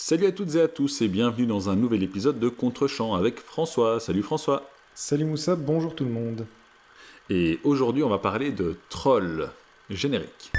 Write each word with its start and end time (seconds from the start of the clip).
Salut 0.00 0.26
à 0.26 0.32
toutes 0.32 0.54
et 0.54 0.60
à 0.60 0.68
tous 0.68 1.02
et 1.02 1.08
bienvenue 1.08 1.44
dans 1.44 1.70
un 1.70 1.74
nouvel 1.74 2.04
épisode 2.04 2.38
de 2.38 2.48
Contre-champ 2.48 3.14
avec 3.14 3.40
François. 3.40 3.98
Salut 3.98 4.22
François. 4.22 4.70
Salut 4.94 5.24
Moussa, 5.24 5.56
bonjour 5.56 5.96
tout 5.96 6.04
le 6.04 6.12
monde. 6.12 6.46
Et 7.30 7.58
aujourd'hui 7.64 8.04
on 8.04 8.08
va 8.08 8.18
parler 8.18 8.52
de 8.52 8.76
Troll 8.90 9.50
générique. 9.90 10.52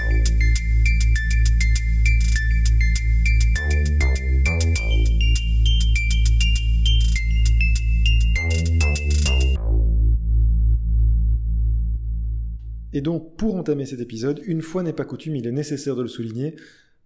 Et 12.91 13.02
donc, 13.02 13.38
pour 13.38 13.55
entamer 13.55 13.85
cet 13.85 14.02
épisode, 14.02 14.41
une 14.45 14.62
fois 14.62 14.84
n'est 14.84 14.91
pas 14.91 15.05
coutume, 15.05 15.35
il 15.38 15.48
est 15.48 15.52
nécessaire 15.52 15.95
de 15.95 16.02
le 16.02 16.08
souligner, 16.09 16.55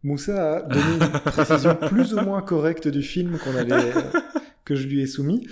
Moussa 0.04 0.58
a 0.58 0.62
donné 0.62 0.96
une 1.02 1.20
précision 1.32 1.76
plus 1.76 2.14
ou 2.14 2.22
moins 2.22 2.42
correcte 2.42 2.88
du 2.88 3.02
film 3.02 3.38
qu'on 3.38 3.56
avait, 3.56 3.94
que 4.66 4.76
je 4.76 4.88
lui 4.88 5.02
ai 5.02 5.08
soumis. 5.08 5.48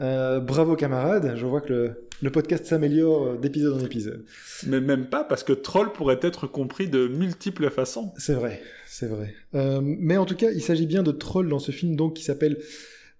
Euh, 0.00 0.40
bravo 0.40 0.76
camarade, 0.76 1.34
je 1.36 1.46
vois 1.46 1.60
que 1.60 1.94
le, 2.20 2.30
podcast 2.30 2.66
s'améliore 2.66 3.38
d'épisode 3.38 3.80
en 3.80 3.84
épisode. 3.84 4.24
Mais 4.66 4.80
même 4.80 5.06
pas, 5.06 5.24
parce 5.24 5.44
que 5.44 5.52
troll 5.52 5.92
pourrait 5.92 6.20
être 6.22 6.46
compris 6.46 6.88
de 6.88 7.06
multiples 7.06 7.70
façons. 7.70 8.12
C'est 8.16 8.34
vrai, 8.34 8.60
c'est 8.86 9.06
vrai. 9.06 9.34
Euh, 9.54 9.80
mais 9.82 10.16
en 10.16 10.24
tout 10.24 10.36
cas, 10.36 10.50
il 10.50 10.62
s'agit 10.62 10.86
bien 10.86 11.02
de 11.02 11.12
troll 11.12 11.48
dans 11.48 11.58
ce 11.58 11.70
film 11.70 11.96
donc 11.96 12.14
qui 12.14 12.24
s'appelle 12.24 12.58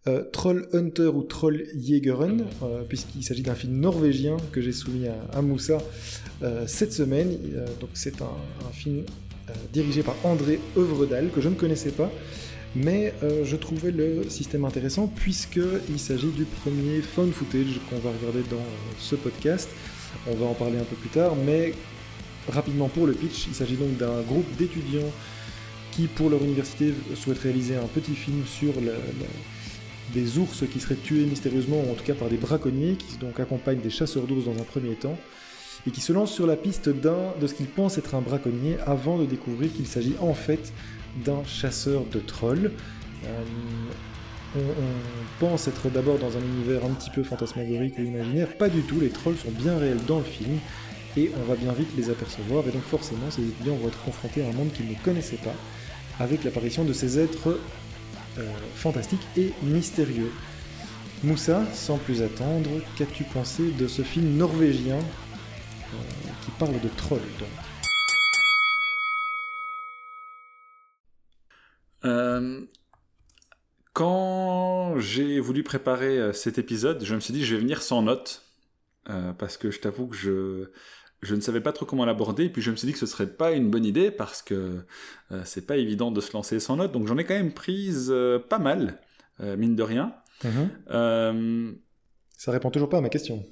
euh, 0.07 0.23
Troll 0.23 0.69
Hunter 0.75 1.07
ou 1.07 1.23
Troll 1.23 1.65
Jägeren, 1.75 2.45
euh, 2.63 2.83
puisqu'il 2.87 3.25
s'agit 3.25 3.43
d'un 3.43 3.55
film 3.55 3.81
norvégien 3.81 4.37
que 4.53 4.61
j'ai 4.61 4.73
soumis 4.73 5.07
à, 5.33 5.41
Moussa 5.41 5.79
euh, 6.43 6.67
cette 6.67 6.93
semaine. 6.93 7.31
donc 7.81 7.89
c'est 7.95 8.21
un, 8.21 8.37
film 8.73 9.05
dirigé 9.73 10.03
par 10.03 10.15
André 10.25 10.61
Övredal, 10.77 11.31
que 11.31 11.41
je 11.41 11.49
ne 11.49 11.55
connaissais 11.55 11.91
pas, 11.91 12.11
mais 12.75 13.13
je 13.45 13.57
trouvais 13.57 13.91
le 13.91 14.29
système 14.29 14.65
intéressant 14.65 15.07
puisqu'il 15.07 15.99
s'agit 15.99 16.31
du 16.31 16.45
premier 16.45 17.01
phone 17.03 17.33
footage 17.33 17.81
qu'on 17.89 17.99
va 17.99 18.11
regarder 18.11 18.43
dans 18.51 18.65
ce 18.99 19.15
podcast. 19.15 19.69
On 20.27 20.35
va 20.35 20.47
en 20.47 20.55
parler 20.55 20.79
un 20.79 20.85
peu 20.85 20.97
plus 20.97 21.11
tard, 21.11 21.35
mais 21.47 21.75
rapidement 22.49 22.89
pour 22.89 23.07
le 23.07 23.13
pitch, 23.13 23.47
il 23.49 23.55
s'agit 23.55 23.77
donc 23.77 23.97
d'un 23.97 24.23
groupe 24.23 24.47
d'étudiants 24.57 25.11
qui, 25.93 26.07
pour 26.07 26.31
leur 26.31 26.43
université, 26.43 26.93
souhaitent 27.15 27.39
réaliser 27.39 27.77
un 27.77 27.87
petit 27.87 28.15
film 28.15 28.43
sur 28.47 28.73
des 30.13 30.39
ours 30.39 30.65
qui 30.73 30.81
seraient 30.81 30.97
tués 30.97 31.25
mystérieusement, 31.25 31.81
ou 31.81 31.93
en 31.93 31.95
tout 31.95 32.05
cas 32.05 32.15
par 32.15 32.29
des 32.29 32.37
braconniers, 32.37 32.97
qui 32.97 33.17
donc 33.19 33.39
accompagnent 33.41 33.81
des 33.81 33.91
chasseurs 33.91 34.25
d'ours 34.25 34.47
dans 34.47 34.53
un 34.61 34.65
premier 34.65 34.95
temps, 34.95 35.19
et 35.87 35.91
qui 35.91 36.01
se 36.01 36.13
lancent 36.13 36.33
sur 36.33 36.47
la 36.47 36.57
piste 36.57 36.89
d'un 36.89 37.33
de 37.41 37.47
ce 37.47 37.55
qu'ils 37.55 37.67
pensent 37.67 37.99
être 37.99 38.15
un 38.15 38.21
braconnier, 38.21 38.77
avant 38.87 39.19
de 39.19 39.27
découvrir 39.27 39.73
qu'il 39.73 39.87
s'agit 39.87 40.17
en 40.21 40.35
fait 40.35 40.73
d'un 41.25 41.45
chasseur 41.45 42.05
de 42.11 42.21
trolls. 42.21 42.73
Euh, 43.25 43.45
on, 44.57 44.61
pense 45.41 45.67
être 45.67 45.91
d'abord 45.91 46.19
dans 46.19 46.37
un 46.37 46.41
univers 46.41 46.85
un 46.85 46.91
petit 46.91 47.11
peu 47.11 47.25
fantasmagorique 47.25 47.99
ou 47.99 48.03
imaginaire, 48.03 48.57
pas 48.57 48.69
du 48.69 48.83
tout, 48.83 49.01
les 49.01 49.09
trolls 49.09 49.37
sont 49.37 49.51
bien 49.51 49.77
réels 49.77 50.05
dans 50.07 50.19
le 50.19 50.25
film, 50.25 50.59
et 51.17 51.33
on 51.37 51.49
va 51.49 51.57
bien 51.57 51.73
vite 51.73 51.89
les 51.97 52.09
apercevoir, 52.09 52.63
et 52.69 52.71
donc 52.71 52.83
forcément 52.83 53.31
ces 53.31 53.43
étudiants 53.43 53.75
vont 53.75 53.89
être 53.89 54.03
confrontés 54.05 54.45
à 54.45 54.49
un 54.49 54.53
monde 54.53 54.73
qu'ils 54.73 54.89
ne 54.89 54.95
connaissaient 55.05 55.39
pas, 55.39 55.55
avec 56.21 56.45
l'apparition 56.45 56.85
de 56.85 56.93
ces 56.93 57.19
êtres 57.19 57.59
euh, 58.39 58.43
fantastique 58.77 59.23
et 59.37 59.53
mystérieux. 59.65 60.31
Moussa, 61.25 61.65
sans 61.73 61.97
plus 61.97 62.23
attendre, 62.23 62.71
qu'as-tu 62.97 63.25
pensé 63.25 63.71
de 63.79 63.89
ce 63.89 64.03
film 64.03 64.37
norvégien? 64.37 64.99
Qui 66.45 66.51
parle 66.59 66.81
de 66.81 66.89
trolls 66.97 67.21
euh, 72.05 72.61
Quand 73.93 74.99
j'ai 74.99 75.41
voulu 75.41 75.63
préparer 75.63 76.33
cet 76.33 76.59
épisode, 76.59 77.05
je 77.05 77.15
me 77.15 77.21
suis 77.21 77.33
dit 77.33 77.45
je 77.45 77.55
vais 77.55 77.61
venir 77.61 77.83
sans 77.83 78.03
notes 78.03 78.43
parce 79.39 79.57
que 79.57 79.71
je 79.71 79.81
t'avoue 79.81 80.07
que 80.07 80.17
je 80.17 80.71
je 81.25 81.35
ne 81.35 81.41
savais 81.41 81.61
pas 81.61 81.73
trop 81.73 81.87
comment 81.87 82.05
l'aborder, 82.05 82.45
et 82.45 82.49
puis 82.51 82.63
je 82.63 82.71
me 82.71 82.77
suis 82.77 82.87
dit 82.87 82.93
que 82.93 82.99
ce 82.99 83.07
serait 83.07 83.27
pas 83.27 83.53
une 83.53 83.71
bonne 83.71 83.85
idée 83.85 84.11
parce 84.11 84.43
que 84.43 84.85
euh, 85.33 85.43
c'est 85.45 85.67
pas 85.67 85.77
évident 85.77 86.11
de 86.11 86.21
se 86.21 86.33
lancer 86.33 86.61
sans 86.61 86.77
notes, 86.77 86.93
donc 86.93 87.07
j'en 87.07 87.19
ai 87.19 87.25
quand 87.25 87.35
même 87.35 87.53
prise 87.53 88.09
euh, 88.11 88.39
pas 88.39 88.59
mal, 88.59 89.01
euh, 89.41 89.57
mine 89.57 89.75
de 89.75 89.83
rien. 89.83 90.15
Mhm. 90.45 91.79
Ça 92.37 92.53
répond 92.53 92.71
toujours 92.71 92.89
pas 92.89 92.99
à 92.99 93.01
ma 93.01 93.09
question. 93.09 93.45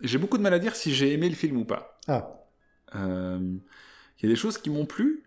J'ai 0.00 0.18
beaucoup 0.18 0.38
de 0.38 0.42
mal 0.42 0.54
à 0.54 0.58
dire 0.58 0.76
si 0.76 0.94
j'ai 0.94 1.12
aimé 1.12 1.28
le 1.28 1.34
film 1.34 1.56
ou 1.56 1.64
pas. 1.64 1.98
Ah. 2.08 2.32
Il 2.94 4.22
y 4.22 4.26
a 4.26 4.28
des 4.28 4.36
choses 4.36 4.58
qui 4.58 4.70
m'ont 4.70 4.86
plu, 4.86 5.24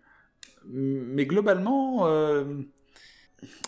mais 0.64 1.26
globalement, 1.26 2.06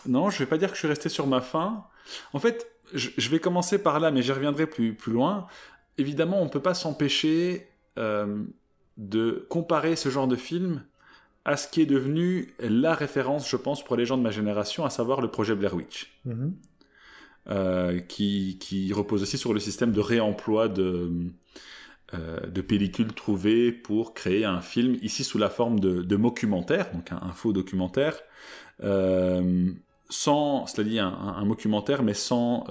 non, 0.07 0.31
je 0.31 0.39
vais 0.39 0.47
pas 0.47 0.59
dire 0.59 0.69
que 0.69 0.75
je 0.75 0.81
suis 0.81 0.89
resté 0.89 1.09
sur 1.09 1.27
ma 1.27 1.41
faim. 1.41 1.85
En 2.33 2.39
fait, 2.39 2.67
je, 2.93 3.31
vais 3.31 3.39
commencer 3.39 3.83
par 3.83 4.01
là, 4.01 4.11
mais 4.11 4.23
j'y 4.23 4.33
reviendrai 4.33 4.67
plus, 4.67 4.95
plus 4.95 5.13
loin. 5.13 5.47
Évidemment, 5.99 6.43
on 6.43 6.49
peut 6.49 6.61
pas 6.63 6.75
s'empêcher 6.75 7.69
euh, 7.99 8.43
de 8.97 9.47
comparer 9.49 9.97
ce 9.97 10.09
genre 10.09 10.29
de 10.29 10.37
film 10.37 10.85
à 11.45 11.57
ce 11.57 11.69
qui 11.69 11.83
est 11.83 11.87
devenu 11.87 12.55
la 12.61 12.95
référence, 12.95 13.49
je 13.49 13.57
pense, 13.57 13.83
pour 13.85 13.97
les 13.97 14.07
gens 14.07 14.17
de 14.17 14.23
ma 14.23 14.31
génération, 14.31 14.85
à 14.85 14.91
savoir 14.91 15.21
le 15.21 15.29
projet 15.29 15.55
Blair 15.55 15.75
Witch. 15.75 16.21
Mhm. 16.25 16.55
Euh, 17.51 17.99
qui, 17.99 18.93
repose 18.95 19.23
aussi 19.23 19.37
sur 19.37 19.53
le 19.53 19.59
système 19.59 19.91
de 19.91 20.01
réemploi 20.01 20.69
de, 20.69 21.11
euh, 22.15 22.47
de 22.47 22.61
pellicules 22.61 23.13
trouvées 23.13 23.73
pour 23.73 24.15
créer 24.15 24.45
un 24.45 24.61
film, 24.61 24.97
ici 25.03 25.25
sous 25.25 25.39
la 25.39 25.51
forme 25.51 25.81
de, 25.81 26.03
de 26.03 26.17
documentaire, 26.17 26.93
donc 26.93 27.11
un, 27.11 27.33
faux 27.33 27.53
documentaire, 27.53 28.15
sans, 30.09 30.67
cela 30.67 30.89
dit, 30.89 30.99
un, 31.01 31.09
un, 31.09 32.03
mais 32.03 32.15
sans, 32.15 32.65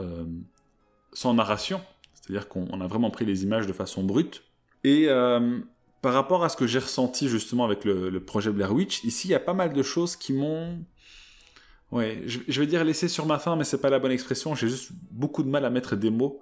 sans 1.12 1.34
narration. 1.34 1.82
C'est-à-dire 2.14 2.48
qu'on 2.48 2.80
a 2.80 2.88
vraiment 2.88 3.10
pris 3.10 3.26
les 3.26 3.44
images 3.44 3.68
de 3.68 3.74
façon 3.74 4.04
brute, 4.04 4.44
et 4.84 5.06
euh, 5.10 5.60
par 6.02 6.14
rapport 6.14 6.44
à 6.44 6.50
ce 6.50 6.58
que 6.58 6.66
j'ai 6.66 6.80
ressenti 6.80 7.28
justement 7.30 7.64
avec 7.66 7.86
le, 7.86 8.20
projet 8.20 8.52
Blair 8.52 8.74
Witch, 8.74 9.04
ici 9.04 9.28
il 9.28 9.32
y 9.32 9.36
a 9.36 9.40
pas 9.40 9.54
mal 9.54 9.74
de 9.74 9.84
choses 9.84 10.16
qui 10.16 10.34
m'ont, 10.34 10.80
ouais, 11.92 12.22
je, 12.26 12.60
vais 12.60 12.68
dire 12.68 12.84
laissé 12.84 13.08
sur 13.08 13.26
ma 13.26 13.40
faim, 13.40 13.56
mais 13.56 13.64
c'est 13.64 13.82
pas 13.82 13.90
la 13.90 14.00
bonne 14.00 14.12
expression. 14.12 14.56
J'ai 14.56 14.70
juste 14.70 14.92
beaucoup 15.12 15.44
de 15.44 15.50
mal 15.50 15.66
à 15.66 15.70
mettre 15.70 15.96
des 15.96 16.10
mots 16.10 16.42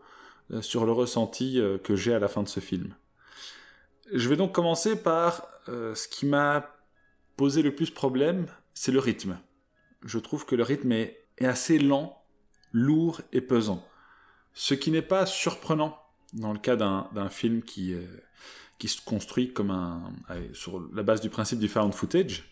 euh, 0.51 0.61
sur 0.61 0.85
le 0.85 0.91
ressenti 0.91 1.59
euh, 1.59 1.77
que 1.77 1.95
j'ai 1.95 2.13
à 2.13 2.19
la 2.19 2.27
fin 2.27 2.43
de 2.43 2.47
ce 2.47 2.59
film. 2.59 2.95
Je 4.13 4.27
vais 4.29 4.35
donc 4.35 4.53
commencer 4.53 4.95
par 4.95 5.47
ce 5.67 6.07
qui 6.07 6.25
m'a 6.25 6.75
posé 7.37 7.61
le 7.61 7.75
plus 7.75 7.91
problème, 7.91 8.47
c'est 8.73 8.91
le 8.91 8.97
rythme. 8.97 9.37
Je 10.03 10.17
trouve 10.17 10.47
que 10.47 10.55
le 10.55 10.63
rythme 10.63 10.91
est 10.91 11.27
assez 11.39 11.77
lent, 11.77 12.23
lourd 12.71 13.21
et 13.33 13.41
pesant. 13.41 13.87
Ce 14.55 14.73
qui 14.73 14.89
n'est 14.89 15.03
pas 15.03 15.27
surprenant 15.27 15.95
dans 16.33 16.53
le 16.53 16.57
cas 16.57 16.75
d'un 16.75 17.29
film 17.29 17.61
qui, 17.61 17.95
qui 18.79 18.87
se 18.87 19.01
construit 19.01 19.53
comme 19.53 19.69
un, 19.69 20.11
sur 20.53 20.81
la 20.93 21.03
base 21.03 21.21
du 21.21 21.29
principe 21.29 21.59
du 21.59 21.67
found 21.67 21.93
footage. 21.93 22.49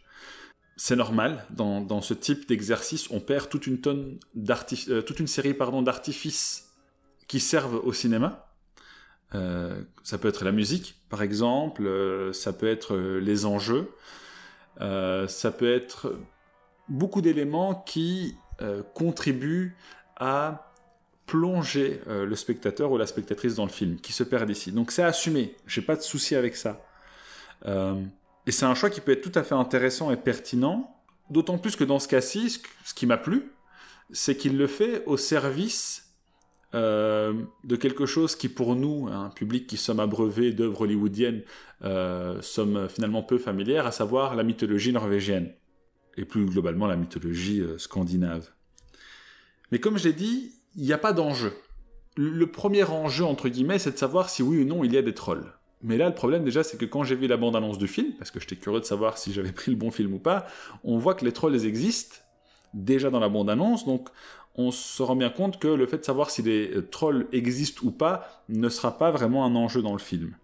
C'est 0.78 0.96
normal, 0.96 1.44
dans, 1.50 2.02
ce 2.02 2.14
type 2.14 2.48
d'exercice, 2.48 3.10
on 3.10 3.20
perd 3.20 3.50
toute 3.50 3.68
une 3.68 3.82
tonne 3.82 4.20
euh, 4.38 5.02
toute 5.02 5.20
une 5.20 5.28
série 5.28 5.56
d'artifices 5.84 6.70
qui 7.28 7.40
servent 7.40 7.82
au 7.84 7.94
cinéma. 7.94 8.54
Euh, 9.36 9.82
ça 10.04 10.18
peut 10.18 10.28
être 10.28 10.46
la 10.46 10.52
musique, 10.52 10.96
par 11.10 11.24
exemple, 11.24 11.86
euh, 11.86 12.32
ça 12.32 12.54
peut 12.54 12.68
être 12.68 12.96
les 12.96 13.46
enjeux, 13.46 13.92
ça 14.80 15.52
peut 15.52 15.74
être 15.74 16.16
beaucoup 16.88 17.22
d'éléments 17.22 17.74
qui 17.74 18.36
contribuent 18.94 19.76
à 20.16 20.68
plonger 21.28 22.02
euh, 22.08 22.26
le 22.26 22.36
spectateur 22.36 22.92
ou 22.92 22.98
la 22.98 23.06
spectatrice 23.06 23.56
dans 23.56 23.66
le 23.66 23.72
film, 23.72 23.98
qui 23.98 24.14
se 24.14 24.24
perd 24.24 24.50
ici. 24.50 24.72
Donc 24.72 24.92
c'est 24.92 25.04
assumé, 25.04 25.56
j'ai 25.68 25.82
pas 25.82 25.96
de 25.96 26.02
souci 26.02 26.36
avec 26.36 26.56
ça. 26.56 26.82
Euh, 27.66 28.02
et 28.48 28.52
c'est 28.52 28.66
un 28.66 28.74
choix 28.74 28.90
qui 28.90 29.02
peut 29.02 29.12
être 29.12 29.22
tout 29.22 29.38
à 29.38 29.44
fait 29.44 29.54
intéressant 29.54 30.10
et 30.10 30.18
pertinent, 30.18 30.96
d'autant 31.30 31.60
plus 31.60 31.76
que 31.76 31.84
dans 31.84 32.00
ce 32.00 32.08
cas-ci, 32.08 32.62
ce 32.84 32.94
qui 32.94 33.06
m'a 33.06 33.18
plu, 33.18 33.52
c'est 34.12 34.36
qu'il 34.36 34.58
le 34.58 34.68
fait 34.68 35.04
au 35.06 35.18
service 35.18 36.16
euh, 36.74 37.34
de 37.66 37.76
quelque 37.76 38.06
chose 38.06 38.36
qui 38.36 38.50
pour 38.50 38.76
nous, 38.76 39.08
un 39.10 39.30
public 39.30 39.68
qui 39.68 39.78
sommes 39.78 40.00
abreuvés 40.00 40.54
d'œuvres 40.54 40.82
hollywoodiennes, 40.82 41.44
sommes 42.42 42.90
finalement 42.90 43.22
peu 43.22 43.38
familières, 43.38 43.86
à 43.86 43.92
savoir 43.92 44.36
la 44.36 44.44
mythologie 44.44 44.94
norvégienne, 44.94 45.54
et 46.16 46.26
plus 46.26 46.46
globalement 46.46 46.88
la 46.88 46.96
mythologie 46.96 47.62
scandinave. 47.78 48.50
Mais 49.72 49.80
comme 49.80 49.98
je 49.98 50.06
l'ai 50.06 50.14
dit, 50.14 50.54
il 50.76 50.84
n'y 50.84 50.94
a 50.94 50.98
pas 50.98 51.14
d'enjeu. 51.14 51.54
Le 52.16 52.48
premier 52.48 52.84
enjeu, 52.84 53.26
entre 53.26 53.50
guillemets, 53.50 53.80
c'est 53.80 53.92
de 53.92 53.98
savoir 53.98 54.30
si 54.30 54.42
oui 54.42 54.62
ou 54.62 54.66
non 54.66 54.84
il 54.84 54.94
y 54.94 54.98
a 54.98 55.02
des 55.02 55.14
trolls. 55.14 55.54
Mais 55.82 55.98
là, 55.98 56.08
le 56.08 56.16
problème 56.16 56.44
déjà, 56.44 56.64
c'est 56.64 56.78
que 56.78 56.86
quand 56.86 57.04
j'ai 57.04 57.16
vu 57.16 57.28
la 57.28 57.38
bande-annonce 57.38 57.78
du 57.78 57.88
film, 57.88 58.14
parce 58.18 58.32
que 58.32 58.40
j'étais 58.40 58.56
curieux 58.56 58.80
de 58.80 58.86
savoir 58.86 59.18
si 59.18 59.32
j'avais 59.32 59.52
pris 59.52 59.72
le 59.72 59.78
bon 59.78 59.92
film 59.92 60.14
ou 60.14 60.20
pas, 60.20 60.48
on 60.84 60.98
voit 60.98 61.14
que 61.14 61.24
les 61.24 61.32
trolls 61.32 61.66
existent 61.66 62.18
déjà 62.74 63.10
dans 63.10 63.20
la 63.20 63.30
bande-annonce, 63.30 63.86
donc 63.86 64.10
on 64.56 64.72
se 64.72 65.04
rend 65.04 65.16
bien 65.16 65.30
compte 65.30 65.60
que 65.60 65.68
le 65.68 65.86
fait 65.86 66.00
de 66.00 66.04
savoir 66.04 66.32
si 66.32 66.42
les 66.42 66.72
trolls 66.90 67.28
existent 67.32 67.82
ou 67.86 67.92
pas 67.92 68.44
ne 68.50 68.70
sera 68.70 68.98
pas 68.98 69.12
vraiment 69.12 69.46
un 69.46 69.56
enjeu 69.56 69.82
dans 69.82 69.94
le 69.94 70.00
film. 70.00 70.36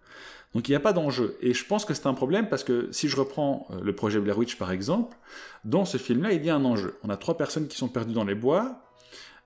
Donc 0.54 0.68
il 0.68 0.72
n'y 0.72 0.76
a 0.76 0.80
pas 0.80 0.92
d'enjeu. 0.92 1.36
Et 1.40 1.52
je 1.52 1.66
pense 1.66 1.84
que 1.84 1.94
c'est 1.94 2.06
un 2.06 2.14
problème 2.14 2.48
parce 2.48 2.62
que 2.62 2.88
si 2.92 3.08
je 3.08 3.16
reprends 3.16 3.66
euh, 3.70 3.80
le 3.82 3.94
projet 3.94 4.20
Blair 4.20 4.38
Witch 4.38 4.56
par 4.56 4.70
exemple, 4.70 5.16
dans 5.64 5.84
ce 5.84 5.98
film-là, 5.98 6.32
il 6.32 6.44
y 6.44 6.50
a 6.50 6.54
un 6.54 6.64
enjeu. 6.64 6.96
On 7.02 7.10
a 7.10 7.16
trois 7.16 7.36
personnes 7.36 7.66
qui 7.66 7.76
sont 7.76 7.88
perdues 7.88 8.14
dans 8.14 8.24
les 8.24 8.36
bois, 8.36 8.83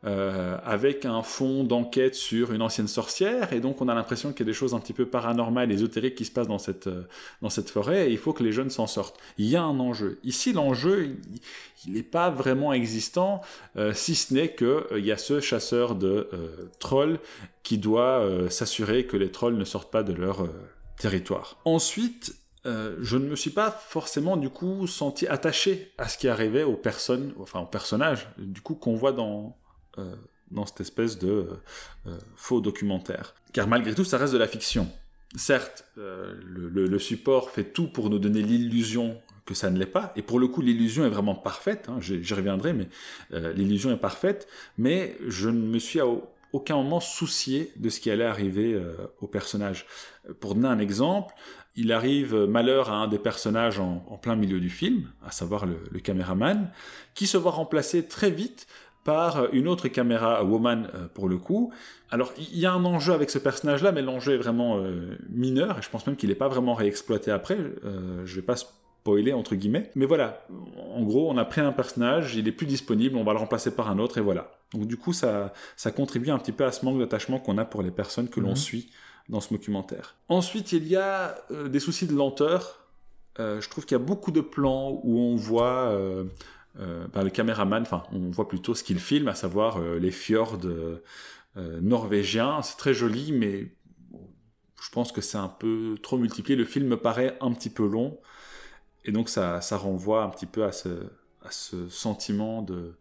euh, 0.04 0.56
avec 0.64 1.04
un 1.04 1.24
fond 1.24 1.64
d'enquête 1.64 2.14
sur 2.14 2.52
une 2.52 2.62
ancienne 2.62 2.86
sorcière, 2.86 3.52
et 3.52 3.58
donc 3.58 3.82
on 3.82 3.88
a 3.88 3.94
l'impression 3.94 4.30
qu'il 4.30 4.46
y 4.46 4.48
a 4.48 4.52
des 4.52 4.56
choses 4.56 4.72
un 4.72 4.78
petit 4.78 4.92
peu 4.92 5.06
paranormales, 5.06 5.72
ésotériques 5.72 6.14
qui 6.14 6.24
se 6.24 6.30
passent 6.30 6.46
dans 6.46 6.60
cette, 6.60 6.86
euh, 6.86 7.02
dans 7.42 7.50
cette 7.50 7.68
forêt, 7.68 8.08
et 8.08 8.12
il 8.12 8.18
faut 8.18 8.32
que 8.32 8.44
les 8.44 8.52
jeunes 8.52 8.70
s'en 8.70 8.86
sortent. 8.86 9.18
Il 9.38 9.46
y 9.46 9.56
a 9.56 9.62
un 9.64 9.80
enjeu. 9.80 10.20
Ici, 10.22 10.52
l'enjeu, 10.52 11.16
il 11.84 11.92
n'est 11.92 12.04
pas 12.04 12.30
vraiment 12.30 12.72
existant, 12.72 13.40
euh, 13.76 13.92
si 13.92 14.14
ce 14.14 14.32
n'est 14.32 14.54
qu'il 14.54 15.04
y 15.04 15.10
a 15.10 15.18
ce 15.18 15.40
chasseur 15.40 15.96
de 15.96 16.30
trolls 16.78 17.18
qui 17.64 17.76
doit 17.76 18.24
s'assurer 18.50 19.04
que 19.04 19.16
les 19.16 19.32
trolls 19.32 19.56
ne 19.56 19.64
sortent 19.64 19.90
pas 19.90 20.04
de 20.04 20.12
leur 20.12 20.48
territoire. 20.96 21.58
Ensuite, 21.64 22.36
je 22.64 23.16
ne 23.16 23.26
me 23.26 23.34
suis 23.34 23.50
pas 23.50 23.70
forcément 23.70 24.36
du 24.36 24.48
coup 24.48 24.86
senti 24.86 25.26
attaché 25.26 25.92
à 25.98 26.08
ce 26.08 26.18
qui 26.18 26.28
arrivait 26.28 26.62
aux 26.62 26.76
personnes, 26.76 27.34
enfin 27.40 27.60
aux 27.60 27.66
personnages, 27.66 28.28
du 28.38 28.60
coup 28.60 28.74
qu'on 28.74 28.94
voit 28.94 29.12
dans, 29.12 29.56
dans 30.50 30.66
cette 30.66 30.80
espèce 30.80 31.18
de 31.18 31.48
euh, 32.06 32.18
faux 32.36 32.60
documentaire. 32.60 33.34
Car 33.52 33.68
malgré 33.68 33.94
tout, 33.94 34.04
ça 34.04 34.18
reste 34.18 34.32
de 34.32 34.38
la 34.38 34.48
fiction. 34.48 34.88
Certes, 35.36 35.84
euh, 35.98 36.34
le, 36.46 36.98
support 36.98 37.50
fait 37.50 37.64
tout 37.64 37.88
pour 37.88 38.08
nous 38.08 38.18
donner 38.18 38.42
l'illusion 38.42 39.20
que 39.44 39.54
ça 39.54 39.70
ne 39.70 39.78
l'est 39.78 39.86
pas. 39.86 40.12
Et 40.16 40.22
pour 40.22 40.38
le 40.38 40.48
coup, 40.48 40.62
l'illusion 40.62 41.04
est 41.04 41.10
vraiment 41.10 41.34
parfaite. 41.34 41.88
Hein, 41.88 41.98
J'y 42.00 42.34
reviendrai, 42.34 42.72
mais 42.72 42.88
l'illusion 43.54 43.90
est 43.90 43.98
parfaite. 43.98 44.46
Mais 44.76 45.16
je 45.26 45.48
ne 45.48 45.66
me 45.66 45.78
suis 45.78 46.00
à 46.00 46.06
aucun 46.52 46.76
moment 46.76 47.00
soucié 47.00 47.72
de 47.76 47.88
ce 47.88 48.00
qui 48.00 48.10
allait 48.10 48.26
arriver 48.26 48.78
au 49.20 49.26
personnage. 49.26 49.86
Pour 50.40 50.54
donner 50.54 50.68
un 50.68 50.78
exemple, 50.78 51.34
il 51.76 51.92
arrive 51.92 52.34
malheur 52.34 52.90
à 52.90 52.96
un 52.96 53.08
des 53.08 53.18
personnages 53.18 53.78
en, 53.78 54.18
plein 54.20 54.36
milieu 54.36 54.60
du 54.60 54.68
film, 54.68 55.10
à 55.24 55.30
savoir 55.30 55.64
le, 55.64 56.00
caméraman, 56.00 56.70
qui 57.14 57.26
se 57.26 57.36
voit 57.36 57.52
remplacer 57.52 58.06
très 58.06 58.30
vite 58.30 58.66
par 59.08 59.54
une 59.54 59.68
autre 59.68 59.88
caméra 59.88 60.44
woman 60.44 60.90
euh, 60.94 61.06
pour 61.14 61.30
le 61.30 61.38
coup. 61.38 61.72
Alors 62.10 62.30
il 62.36 62.58
y 62.58 62.66
a 62.66 62.72
un 62.74 62.84
enjeu 62.84 63.14
avec 63.14 63.30
ce 63.30 63.38
personnage-là, 63.38 63.90
mais 63.90 64.02
l'enjeu 64.02 64.34
est 64.34 64.36
vraiment 64.36 64.76
euh, 64.80 65.16
mineur, 65.30 65.78
et 65.78 65.82
je 65.82 65.88
pense 65.88 66.06
même 66.06 66.14
qu'il 66.14 66.28
n'est 66.28 66.34
pas 66.34 66.48
vraiment 66.48 66.74
réexploité 66.74 67.30
après. 67.30 67.56
Euh, 67.56 68.26
je 68.26 68.34
vais 68.36 68.42
pas 68.42 68.56
spoiler 68.56 69.32
entre 69.32 69.54
guillemets, 69.54 69.90
mais 69.94 70.04
voilà. 70.04 70.46
En 70.94 71.02
gros, 71.04 71.30
on 71.30 71.38
a 71.38 71.46
pris 71.46 71.62
un 71.62 71.72
personnage, 71.72 72.36
il 72.36 72.46
est 72.48 72.52
plus 72.52 72.66
disponible, 72.66 73.16
on 73.16 73.24
va 73.24 73.32
le 73.32 73.38
remplacer 73.38 73.74
par 73.74 73.90
un 73.90 73.98
autre, 73.98 74.18
et 74.18 74.20
voilà. 74.20 74.50
Donc 74.74 74.86
du 74.86 74.98
coup, 74.98 75.14
ça, 75.14 75.54
ça 75.74 75.90
contribue 75.90 76.28
un 76.28 76.38
petit 76.38 76.52
peu 76.52 76.66
à 76.66 76.72
ce 76.72 76.84
manque 76.84 76.98
d'attachement 76.98 77.38
qu'on 77.38 77.56
a 77.56 77.64
pour 77.64 77.80
les 77.80 77.90
personnes 77.90 78.28
que 78.28 78.40
l'on 78.40 78.50
mhm. 78.50 78.56
suit 78.56 78.90
dans 79.30 79.40
ce 79.40 79.54
documentaire. 79.54 80.16
Ensuite, 80.28 80.72
il 80.72 80.86
y 80.86 80.96
a 80.96 81.34
des 81.70 81.80
soucis 81.80 82.06
de 82.06 82.14
lenteur. 82.14 82.84
je 83.38 83.66
trouve 83.70 83.86
qu'il 83.86 83.96
y 83.96 84.00
a 84.02 84.04
beaucoup 84.04 84.32
de 84.32 84.42
plans 84.42 85.00
où 85.02 85.18
on 85.18 85.34
voit 85.34 85.98
euh, 86.80 87.06
le 87.14 87.30
caméraman, 87.30 87.82
enfin, 87.82 88.04
on 88.12 88.30
voit 88.30 88.48
plutôt 88.48 88.74
ce 88.74 88.82
qu'il 88.82 88.98
filme, 88.98 89.28
à 89.28 89.34
savoir 89.34 89.78
euh, 89.78 89.98
les 89.98 90.10
fjords 90.10 90.60
euh, 90.64 91.00
norvégiens. 91.56 92.62
C'est 92.62 92.76
très 92.76 92.94
joli, 92.94 93.32
mais 93.32 93.72
je 94.80 94.90
pense 94.90 95.12
que 95.12 95.20
c'est 95.20 95.38
un 95.38 95.48
peu 95.48 95.96
trop 96.02 96.18
multiplié. 96.18 96.56
Le 96.56 96.64
film 96.64 96.86
me 96.86 96.96
paraît 96.96 97.36
un 97.40 97.52
petit 97.52 97.70
peu 97.70 97.86
long, 97.86 98.18
et 99.04 99.12
donc 99.12 99.28
ça, 99.28 99.60
ça 99.60 99.76
renvoie 99.76 100.22
un 100.22 100.28
petit 100.28 100.46
peu 100.46 100.64
à 100.64 100.72
ce, 100.72 100.88
à 101.44 101.50
ce 101.50 101.88
sentiment 101.88 102.62
de, 102.62 102.96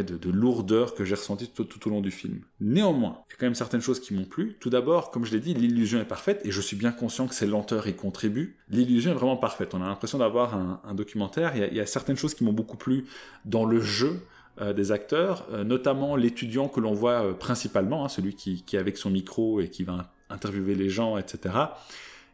de, 0.00 0.30
lourdeur 0.30 0.94
que 0.94 1.04
j'ai 1.04 1.14
ressenti 1.14 1.48
tout, 1.48 1.86
au 1.86 1.90
long 1.90 2.00
du 2.00 2.10
film. 2.10 2.40
Néanmoins, 2.60 3.18
il 3.28 3.32
y 3.32 3.34
a 3.34 3.36
quand 3.38 3.46
même 3.46 3.54
certaines 3.54 3.82
choses 3.82 4.00
qui 4.00 4.14
m'ont 4.14 4.24
plu. 4.24 4.56
Tout 4.60 4.70
d'abord, 4.70 5.10
comme 5.10 5.24
je 5.24 5.32
l'ai 5.32 5.40
dit, 5.40 5.52
l'illusion 5.52 6.00
est 6.00 6.06
parfaite, 6.06 6.40
et 6.44 6.50
je 6.50 6.60
suis 6.60 6.76
bien 6.76 6.92
conscient 6.92 7.26
que 7.26 7.34
ces 7.34 7.46
lenteurs 7.46 7.86
y 7.86 7.94
contribuent. 7.94 8.56
L'illusion 8.70 9.12
est 9.12 9.14
vraiment 9.14 9.36
parfaite. 9.36 9.74
On 9.74 9.82
a 9.82 9.86
l'impression 9.86 10.18
d'avoir 10.18 10.54
un, 10.54 10.94
documentaire. 10.94 11.54
Il 11.54 11.74
y, 11.74 11.80
a, 11.80 11.86
certaines 11.86 12.16
choses 12.16 12.34
qui 12.34 12.44
m'ont 12.44 12.52
beaucoup 12.52 12.76
plu 12.76 13.04
dans 13.44 13.66
le 13.66 13.80
jeu 13.80 14.20
euh, 14.60 14.72
des 14.72 14.92
acteurs, 14.92 15.46
euh, 15.52 15.64
notamment 15.64 16.16
l'étudiant 16.16 16.68
que 16.68 16.80
l'on 16.80 16.92
voit 16.92 17.22
euh, 17.22 17.32
principalement, 17.32 18.04
hein, 18.04 18.08
celui 18.08 18.34
qui, 18.34 18.62
qui 18.62 18.76
est 18.76 18.78
avec 18.78 18.96
son 18.96 19.10
micro 19.10 19.60
et 19.60 19.68
qui 19.68 19.84
va 19.84 20.12
interviewer 20.30 20.74
les 20.74 20.88
gens, 20.88 21.18
etc 21.18 21.50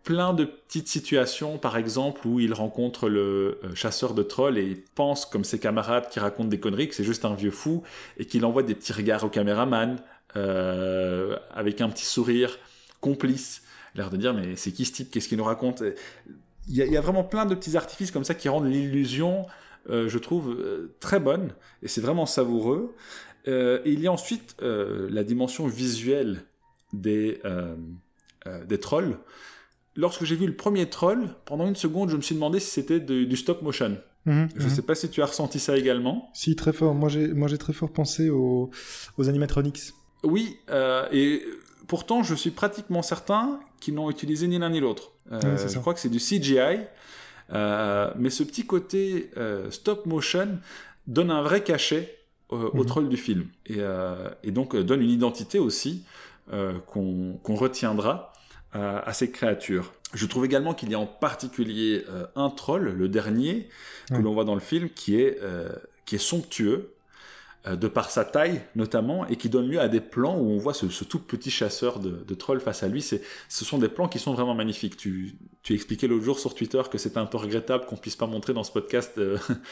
plein 0.09 0.33
de 0.33 0.47
petites 0.47 0.89
situations, 0.89 1.59
par 1.59 1.77
exemple, 1.77 2.27
où 2.27 2.41
il 2.41 2.55
rencontre 2.55 3.11
le 3.11 3.61
euh, 3.63 3.75
chasseur 3.75 4.15
de 4.15 4.23
trolls 4.23 4.57
et 4.57 4.65
il 4.65 4.81
pense, 4.95 5.27
comme 5.27 5.45
ses 5.45 5.59
camarades 5.59 6.09
qui 6.09 6.19
racontent 6.19 6.49
des 6.49 6.59
conneries, 6.59 6.89
que 6.89 6.95
c'est 6.95 7.05
juste 7.05 7.27
un 7.27 7.35
vieux 7.35 7.51
fou 7.51 7.83
et 8.17 8.25
qu'il 8.25 8.47
envoie 8.47 8.63
des 8.63 8.75
petits 8.75 8.95
regards 8.95 9.25
au 9.25 9.29
caméraman 9.29 9.99
euh, 10.37 11.37
avec 11.51 11.83
un 11.83 11.91
petit 11.91 12.07
sourire 12.07 12.59
complice, 13.03 13.63
l'air 13.95 14.09
de 14.09 14.17
dire 14.17 14.33
mais 14.33 14.57
c'est 14.57 14.73
qui 14.73 14.87
ce 14.87 14.93
type, 14.93 15.11
qu'est-ce 15.11 15.29
qu'il 15.29 15.37
nous 15.37 15.45
raconte? 15.45 15.83
Il 16.71 16.75
y, 16.75 16.97
a, 16.97 17.01
vraiment 17.03 17.23
plein 17.23 17.45
de 17.45 17.55
petits 17.55 17.77
artifices 17.77 18.11
comme 18.11 18.25
ça 18.25 18.35
qui 18.35 18.49
rendent 18.49 18.67
l'illusion, 18.67 19.45
euh, 19.91 20.09
je 20.09 20.17
trouve, 20.17 20.57
très 21.01 21.21
bonne 21.21 21.53
et 21.83 21.89
c'est 21.89 22.01
vraiment 22.01 22.25
savoureux. 22.25 22.95
et 23.47 23.83
il 23.85 24.01
y 24.01 24.07
a 24.07 24.13
ensuite 24.13 24.57
la 24.63 25.23
dimension 25.23 25.67
visuelle 25.67 26.45
des, 26.95 27.43
des 28.65 28.81
trolls 28.81 29.19
lorsque 29.99 30.25
j'ai 30.25 30.37
vu 30.37 30.47
le 30.47 30.55
premier 30.55 30.89
troll, 30.89 31.29
pendant 31.45 31.67
une 31.67 31.77
seconde, 31.77 32.09
je 32.09 32.17
me 32.17 32.23
suis 32.23 32.35
demandé 32.35 32.61
si 32.61 32.71
c'était 32.71 33.01
du 33.01 33.37
stop 33.37 33.61
motion. 33.61 33.99
Mhm, 34.25 34.49
je 34.55 34.63
ne 34.63 34.69
mhm. 34.69 34.75
sais 34.75 34.83
pas 34.83 34.95
si 34.95 35.11
tu 35.11 35.21
as 35.23 35.27
ressenti 35.27 35.59
ça 35.59 35.77
également. 35.77 36.31
Si, 36.35 36.55
très 36.55 36.73
fort. 36.73 36.95
Moi, 36.95 37.09
j'ai, 37.09 37.59
très 37.59 37.73
fort 37.73 37.93
pensé 37.93 38.31
aux, 38.31 38.71
animatronics. 39.19 39.93
Oui, 40.23 40.57
euh, 40.71 41.07
et 41.13 41.43
pourtant, 41.89 42.23
je 42.23 42.35
suis 42.35 42.51
pratiquement 42.51 43.03
certain 43.03 43.61
qu'ils 43.81 43.95
n'ont 43.95 44.09
utilisé 44.09 44.47
ni 44.47 44.59
l'un 44.59 44.71
ni 44.71 44.81
l'autre. 44.81 45.13
Euh, 45.33 45.69
je 45.69 45.79
crois 45.79 45.95
que 45.95 46.01
c'est 46.01 46.09
du 46.09 46.19
CGI. 46.19 46.81
Euh, 47.51 48.13
mais 48.19 48.31
ce 48.31 48.43
petit 48.43 48.67
côté 48.67 49.31
stop 49.71 50.07
motion 50.07 50.59
donne 51.09 51.31
un 51.31 51.43
vrai 51.43 51.65
cachet 51.65 52.15
au 52.51 52.71
mhm. 52.73 52.87
troll 52.87 53.09
du 53.09 53.17
film. 53.17 53.47
Et, 53.67 54.53
donc 54.53 54.77
donne 54.77 55.03
une 55.03 55.11
identité 55.11 55.59
aussi 55.59 56.05
qu'on 56.87 57.41
retiendra 57.45 58.33
à, 58.79 59.13
ces 59.13 59.31
créatures. 59.31 59.93
Je 60.15 60.27
trouve 60.27 60.45
également 60.45 60.75
qu'il 60.75 60.91
y 60.91 60.95
a 60.95 60.99
en 60.99 61.07
particulier 61.07 62.05
euh, 62.09 62.25
un 62.35 62.51
troll, 62.51 62.95
le 62.97 63.09
dernier, 63.09 63.69
que 64.09 64.17
l'on 64.17 64.33
voit 64.33 64.45
dans 64.45 64.55
le 64.55 64.61
film, 64.61 64.89
qui 64.89 65.21
est, 65.21 65.39
euh, 65.43 65.71
qui 66.07 66.15
est 66.15 66.19
somptueux, 66.19 66.95
euh, 67.67 67.77
de 67.77 67.89
par 67.89 68.11
sa 68.11 68.25
taille 68.25 68.63
notamment, 68.75 69.27
et 69.27 69.37
qui 69.37 69.51
donne 69.51 69.69
lieu 69.69 69.81
à 69.81 69.89
des 69.89 70.01
plans 70.01 70.39
où 70.39 70.51
on 70.51 70.57
voit 70.57 70.73
ce, 70.73 71.05
tout 71.05 71.19
petit 71.19 71.51
chasseur 71.51 71.99
de, 71.99 72.35
trolls 72.35 72.61
face 72.61 72.83
à 72.83 72.89
lui. 72.89 73.03
ce 73.03 73.19
sont 73.49 73.77
des 73.77 73.89
plans 73.89 74.09
qui 74.09 74.19
sont 74.19 74.33
vraiment 74.33 74.55
magnifiques. 74.55 74.97
Tu, 74.97 75.35
tu 75.63 75.75
expliquais 75.75 76.07
l'autre 76.07 76.25
jour 76.25 76.39
sur 76.39 76.55
Twitter 76.55 76.81
que 76.91 76.97
c'est 76.97 77.19
un 77.19 77.27
peu 77.27 77.37
regrettable 77.37 77.85
qu'on 77.85 77.97
puisse 77.97 78.17
pas 78.17 78.27
montrer 78.27 78.55
dans 78.55 78.65
ce 78.65 78.73
podcast 78.73 79.21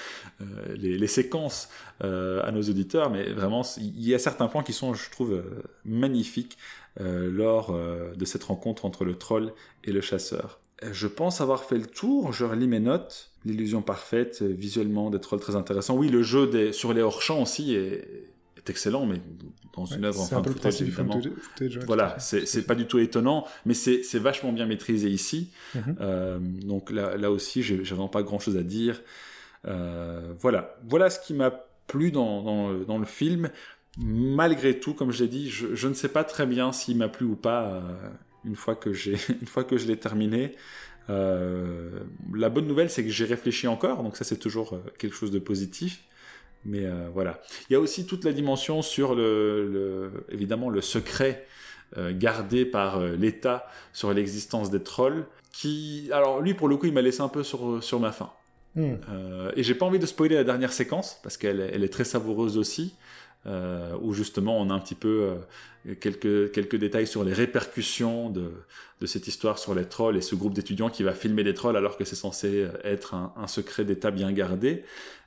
les, 0.77 0.99
les, 0.99 1.07
séquences 1.07 1.71
à 2.01 2.51
nos 2.53 2.63
auditeurs, 2.63 3.09
mais 3.09 3.33
vraiment, 3.33 3.63
il 3.79 4.07
y 4.07 4.15
a 4.15 4.19
certains 4.19 4.49
plans 4.49 4.63
qui 4.63 4.75
sont, 4.75 4.93
je 4.93 5.09
trouve, 5.11 5.43
magnifiques 5.87 6.59
euh, 7.01 7.31
lors 7.31 7.75
euh, 7.75 8.15
de 8.15 8.25
cette 8.25 8.45
rencontre 8.45 8.87
entre 8.87 9.05
le 9.05 9.17
troll 9.17 9.53
et 9.85 9.93
le 9.93 10.01
chasseur. 10.01 10.61
Euh, 10.83 10.89
je 10.93 11.07
pense 11.07 11.43
avoir 11.43 11.65
fait 11.65 11.77
le 11.77 11.85
tour, 11.85 12.33
je 12.33 12.47
relis 12.47 12.69
mes 12.69 12.81
notes. 12.81 13.33
L'illusion 13.45 13.83
parfaite, 13.83 14.41
visuellement 14.41 15.11
des 15.11 15.21
trolls 15.21 15.41
très 15.41 15.57
intéressants. 15.57 15.95
Oui, 15.95 16.09
le 16.09 16.23
jeu 16.23 16.47
des, 16.47 16.73
sur 16.73 16.95
les 16.95 17.03
hors-champs 17.03 17.43
aussi 17.43 17.75
est, 17.75 18.09
excellent, 18.69 19.07
mais 19.07 19.21
dans 19.77 19.85
une 19.85 20.05
œuvre 20.05 20.21
en 20.21 20.25
fin 20.25 20.41
de 20.41 20.49
footage, 20.51 20.83
évidemment. 20.83 21.21
voilà, 21.87 22.19
c'est 22.19 22.67
pas 22.67 22.75
du 22.75 22.87
tout 22.87 22.99
étonnant, 22.99 23.47
mais 23.65 23.75
c'est 23.75 24.19
vachement 24.19 24.53
bien 24.53 24.67
maîtrisé 24.67 25.09
ici. 25.09 25.51
Mhm. 25.77 26.65
donc 26.65 26.91
là, 26.91 27.17
là 27.17 27.31
aussi, 27.31 27.63
j'ai 27.63 27.77
vraiment 27.77 28.09
pas 28.09 28.25
grand 28.25 28.41
chose 28.41 28.57
à 28.57 28.65
dire. 28.65 29.03
voilà, 29.65 30.77
voilà 30.89 31.11
ce 31.11 31.21
qui 31.21 31.35
m'a 31.35 31.53
plu 31.87 32.11
dans, 32.11 32.43
dans, 32.43 32.73
dans, 32.73 32.99
le 32.99 33.05
film 33.05 33.51
malgré 33.99 34.79
tout, 34.79 34.95
comme 34.95 35.11
je 35.13 35.25
l'ai 35.25 35.29
dit, 35.29 35.49
je, 35.49 35.89
ne 35.89 35.95
sais 35.95 36.09
pas 36.09 36.25
très 36.25 36.47
bien 36.47 36.73
s'il 36.73 36.99
m'a 36.99 37.09
plu 37.09 37.27
ou 37.27 37.37
pas 37.37 37.67
euh, 37.67 37.81
une 38.45 38.57
fois 38.57 38.75
que 38.75 38.93
j'ai 38.93 39.17
une 39.41 39.47
fois 39.47 39.65
que 39.65 39.79
je 39.79 39.87
l'ai 39.87 39.97
terminé. 39.97 40.55
Euh, 41.09 42.01
la 42.35 42.49
bonne 42.49 42.67
nouvelle, 42.67 42.91
c'est 42.91 43.05
que 43.05 43.11
j'ai 43.11 43.25
réfléchi 43.25 43.69
encore, 43.69 44.03
donc 44.03 44.17
ça 44.17 44.25
c'est 44.25 44.39
toujours 44.39 44.75
euh, 44.75 44.83
quelque 44.99 45.15
chose 45.15 45.31
de 45.31 45.39
positif. 45.39 46.03
Mais 46.65 46.85
voilà. 47.15 47.41
Il 47.71 47.75
y 47.75 47.77
a 47.77 47.81
aussi 47.81 48.07
toute 48.07 48.25
la 48.25 48.33
dimension 48.33 48.83
sur 48.83 49.15
le, 49.15 50.11
évidemment 50.31 50.69
le 50.69 50.81
secret 50.81 51.47
gardé 51.97 52.65
par 52.65 52.99
l'État 52.99 53.69
sur 53.93 54.13
l'existence 54.13 54.69
des 54.69 54.83
trolls. 54.83 55.27
Qui, 55.53 56.11
alors 56.13 56.41
lui 56.41 56.55
pour 56.55 56.67
le 56.67 56.77
coup, 56.77 56.87
il 56.87 56.93
m'a 56.93 57.03
laissé 57.03 57.21
un 57.21 57.29
peu 57.29 57.45
sur 57.45 57.85
sur 57.85 58.01
ma 58.01 58.11
faim. 58.11 58.33
Hmm. 58.75 58.97
et 59.55 59.63
j'ai 59.63 59.77
pas 59.77 59.87
envie 59.87 60.01
de 60.01 60.07
spoiler 60.07 60.35
la 60.35 60.43
dernière 60.43 60.73
séquence 60.73 61.21
parce 61.23 61.37
qu'elle 61.37 61.61
elle 61.61 61.85
est 61.85 61.93
très 61.93 62.03
savoureuse 62.03 62.59
aussi. 62.59 62.97
Euh, 63.47 63.97
où 64.03 64.13
justement 64.13 64.59
on 64.61 64.71
a 64.71 64.75
un 64.75 64.81
petit 64.81 64.97
peu 64.97 65.37
euh, 65.87 65.95
quelques, 66.01 66.51
quelques 66.51 66.75
détails 66.75 67.07
sur 67.07 67.23
les 67.23 67.33
répercussions 67.33 68.29
de, 68.29 68.51
de, 69.01 69.07
cette 69.07 69.29
histoire 69.29 69.61
sur 69.61 69.73
les 69.73 69.85
trolls 69.85 70.17
et 70.17 70.21
ce 70.21 70.35
groupe 70.35 70.53
d'étudiants 70.53 70.91
qui 70.91 71.05
va 71.05 71.13
filmer 71.13 71.45
des 71.45 71.55
trolls 71.55 71.77
alors 71.77 71.97
que 71.97 72.05
c'est 72.05 72.17
censé 72.17 72.67
être 72.83 73.15
un, 73.15 73.47
secret 73.47 73.85
d'État 73.85 74.11
bien 74.11 74.33
gardé. 74.33 74.83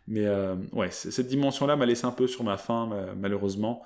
Mais 0.09 0.25
euh, 0.25 0.55
ouais, 0.73 0.89
cette 0.91 1.27
dimension-là 1.27 1.77
m'a 1.77 1.85
laissé 1.85 2.05
un 2.05 2.11
peu 2.11 2.27
sur 2.27 2.43
ma 2.43 2.57
faim, 2.57 2.89
malheureusement. 3.17 3.83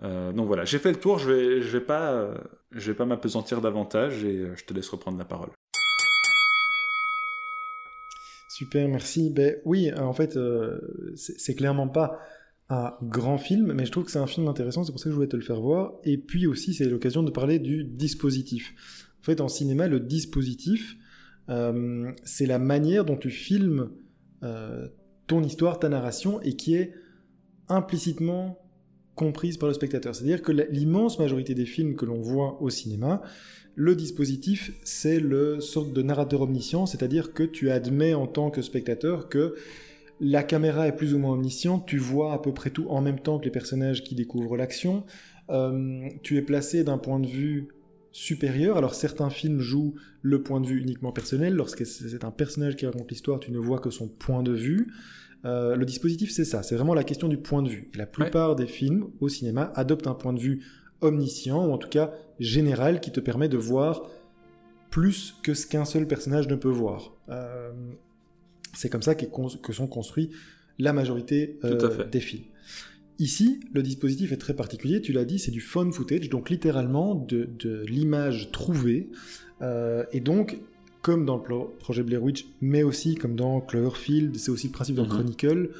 donc 0.00 0.46
voilà, 0.46 0.64
j'ai 0.64 0.78
fait 0.78 0.92
le 0.92 0.98
tour, 0.98 1.18
je 1.18 1.30
vais, 1.30 1.60
je 1.60 1.68
vais 1.76 1.84
pas, 1.84 2.30
vais 2.70 2.94
pas 2.94 3.04
m'apesantir 3.04 3.60
davantage 3.60 4.24
et 4.24 4.46
je 4.56 4.64
te 4.64 4.72
laisse 4.72 4.88
reprendre 4.88 5.18
la 5.18 5.26
parole. 5.26 5.50
Super, 8.48 8.88
merci. 8.88 9.30
Ben 9.30 9.56
oui, 9.66 9.92
en 9.92 10.14
fait, 10.14 10.38
c'est 11.16 11.54
clairement 11.54 11.88
pas 11.88 12.18
un 12.70 12.94
grand 13.02 13.38
film, 13.38 13.72
mais 13.74 13.84
je 13.84 13.92
trouve 13.92 14.04
que 14.04 14.10
c'est 14.10 14.18
un 14.18 14.26
film 14.26 14.48
intéressant, 14.48 14.84
c'est 14.84 14.92
pour 14.92 15.00
ça 15.00 15.04
que 15.04 15.10
je 15.10 15.16
voulais 15.16 15.28
te 15.28 15.36
le 15.36 15.42
faire 15.42 15.60
voir. 15.60 15.94
Et 16.04 16.16
puis 16.16 16.46
aussi, 16.46 16.74
c'est 16.74 16.88
l'occasion 16.88 17.22
de 17.22 17.30
parler 17.30 17.58
du 17.58 17.84
dispositif. 17.84 18.74
En 19.20 19.24
fait, 19.24 19.40
en 19.40 19.48
cinéma, 19.48 19.86
le 19.86 20.00
dispositif, 20.00 20.96
euh, 21.50 22.10
c'est 22.24 22.46
la 22.46 22.58
manière 22.58 23.04
dont 23.04 23.16
tu 23.16 23.30
filmes 23.30 23.90
euh, 24.42 24.88
ton 25.26 25.42
histoire, 25.42 25.78
ta 25.78 25.88
narration, 25.88 26.40
et 26.40 26.54
qui 26.54 26.74
est 26.74 26.94
implicitement 27.68 28.58
comprise 29.14 29.56
par 29.56 29.68
le 29.68 29.74
spectateur. 29.74 30.14
C'est-à-dire 30.14 30.42
que 30.42 30.52
l'immense 30.52 31.18
majorité 31.18 31.54
des 31.54 31.66
films 31.66 31.96
que 31.96 32.04
l'on 32.04 32.20
voit 32.20 32.60
au 32.60 32.70
cinéma, 32.70 33.22
le 33.76 33.94
dispositif, 33.94 34.72
c'est 34.84 35.20
le 35.20 35.60
sorte 35.60 35.92
de 35.92 36.02
narrateur 36.02 36.42
omniscient, 36.42 36.86
c'est-à-dire 36.86 37.32
que 37.32 37.42
tu 37.42 37.70
admets 37.70 38.14
en 38.14 38.26
tant 38.26 38.50
que 38.50 38.62
spectateur 38.62 39.28
que 39.28 39.54
la 40.20 40.42
caméra 40.42 40.86
est 40.86 40.96
plus 40.96 41.14
ou 41.14 41.18
moins 41.18 41.32
omnisciente, 41.32 41.86
tu 41.86 41.98
vois 41.98 42.32
à 42.32 42.38
peu 42.38 42.52
près 42.52 42.70
tout 42.70 42.86
en 42.88 43.00
même 43.00 43.18
temps 43.18 43.38
que 43.38 43.44
les 43.44 43.50
personnages 43.50 44.04
qui 44.04 44.14
découvrent 44.14 44.56
l'action. 44.56 45.04
Euh, 45.50 46.08
tu 46.22 46.36
es 46.36 46.42
placé 46.42 46.84
d'un 46.84 46.98
point 46.98 47.20
de 47.20 47.26
vue 47.26 47.68
supérieur. 48.12 48.76
Alors 48.76 48.94
certains 48.94 49.28
films 49.28 49.60
jouent 49.60 49.94
le 50.22 50.42
point 50.42 50.60
de 50.60 50.66
vue 50.66 50.80
uniquement 50.80 51.12
personnel. 51.12 51.54
Lorsque 51.54 51.84
c'est 51.84 52.24
un 52.24 52.30
personnage 52.30 52.76
qui 52.76 52.86
raconte 52.86 53.10
l'histoire, 53.10 53.40
tu 53.40 53.50
ne 53.50 53.58
vois 53.58 53.80
que 53.80 53.90
son 53.90 54.08
point 54.08 54.42
de 54.42 54.52
vue. 54.52 54.92
Euh, 55.44 55.76
le 55.76 55.84
dispositif, 55.84 56.30
c'est 56.30 56.44
ça. 56.44 56.62
C'est 56.62 56.76
vraiment 56.76 56.94
la 56.94 57.04
question 57.04 57.28
du 57.28 57.36
point 57.36 57.62
de 57.62 57.68
vue. 57.68 57.90
La 57.96 58.06
plupart 58.06 58.56
des 58.56 58.66
films 58.66 59.08
au 59.20 59.28
cinéma 59.28 59.72
adoptent 59.74 60.06
un 60.06 60.14
point 60.14 60.32
de 60.32 60.40
vue 60.40 60.62
omniscient, 61.02 61.66
ou 61.66 61.72
en 61.72 61.76
tout 61.76 61.88
cas 61.88 62.12
général, 62.38 63.00
qui 63.00 63.10
te 63.12 63.20
permet 63.20 63.48
de 63.48 63.58
voir 63.58 64.08
plus 64.90 65.34
que 65.42 65.52
ce 65.52 65.66
qu'un 65.66 65.84
seul 65.84 66.06
personnage 66.06 66.48
ne 66.48 66.54
peut 66.54 66.70
voir. 66.70 67.12
Euh, 67.28 67.72
c'est 68.74 68.88
comme 68.88 69.02
ça 69.02 69.14
que 69.14 69.72
sont 69.72 69.86
construits 69.86 70.30
la 70.78 70.92
majorité 70.92 71.58
euh, 71.64 72.04
des 72.10 72.20
films. 72.20 72.44
Ici, 73.18 73.60
le 73.72 73.82
dispositif 73.82 74.32
est 74.32 74.36
très 74.36 74.54
particulier, 74.54 75.00
tu 75.00 75.12
l'as 75.12 75.24
dit, 75.24 75.38
c'est 75.38 75.52
du 75.52 75.60
phone 75.60 75.92
footage, 75.92 76.28
donc 76.28 76.50
littéralement 76.50 77.14
de, 77.14 77.84
l'image 77.86 78.50
trouvée. 78.50 79.08
Euh, 79.62 80.04
et 80.12 80.20
donc, 80.20 80.58
comme 81.00 81.24
dans 81.24 81.36
le 81.36 81.42
projet 81.78 82.02
Blair 82.02 82.22
Witch, 82.22 82.46
mais 82.60 82.82
aussi 82.82 83.14
comme 83.14 83.36
dans 83.36 83.60
Cloverfield, 83.60 84.36
c'est 84.36 84.50
aussi 84.50 84.66
le 84.66 84.72
principe 84.72 84.96
dans 84.96 85.04
mhm. 85.04 85.10
Chronicle. 85.10 85.70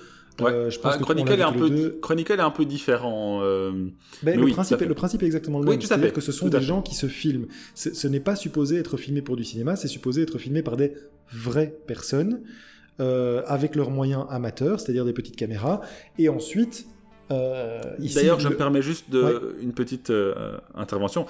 Euh, 0.40 0.68
je 0.68 0.80
pense 0.80 0.94
ah, 0.96 0.98
Chronicle, 0.98 1.32
est 1.32 1.42
un 1.42 1.52
peu, 1.52 1.96
Chronicle 2.00 2.32
est 2.32 2.40
un 2.40 2.50
peu 2.50 2.64
différent. 2.64 3.40
Ben, 4.22 4.40
le, 4.40 4.46
principe 4.48 4.82
est, 4.82 4.86
le 4.86 4.94
principe 4.94 5.22
est 5.22 5.26
exactement 5.26 5.58
le 5.58 5.66
même. 5.66 5.80
C'est-à-dire 5.80 6.12
que 6.12 6.20
ce 6.20 6.30
sont 6.30 6.48
des 6.48 6.60
gens 6.60 6.82
qui 6.82 6.94
se 6.94 7.06
filment. 7.06 7.46
Ce 7.74 8.06
n'est 8.06 8.20
pas 8.20 8.36
supposé 8.36 8.76
être 8.76 8.96
filmé 8.96 9.22
pour 9.22 9.36
du 9.36 9.44
cinéma, 9.44 9.74
c'est 9.74 9.88
supposé 9.88 10.22
être 10.22 10.38
filmé 10.38 10.62
par 10.62 10.76
des 10.76 10.92
vraies 11.32 11.76
personnes. 11.88 12.42
Euh, 13.00 13.42
avec 13.48 13.74
leurs 13.74 13.90
moyens 13.90 14.24
amateurs, 14.30 14.78
c'est-à-dire 14.78 15.04
des 15.04 15.12
petites 15.12 15.34
caméras, 15.34 15.80
et 16.16 16.28
ensuite 16.28 16.86
euh, 17.32 17.80
D'ailleurs, 17.98 18.38
je 18.38 18.48
me 18.48 18.54
permets 18.54 18.82
juste 18.82 19.10
de, 19.10 19.56
une 19.60 19.72
petite 19.72 20.10
euh, 20.10 20.58
intervention. 20.76 21.26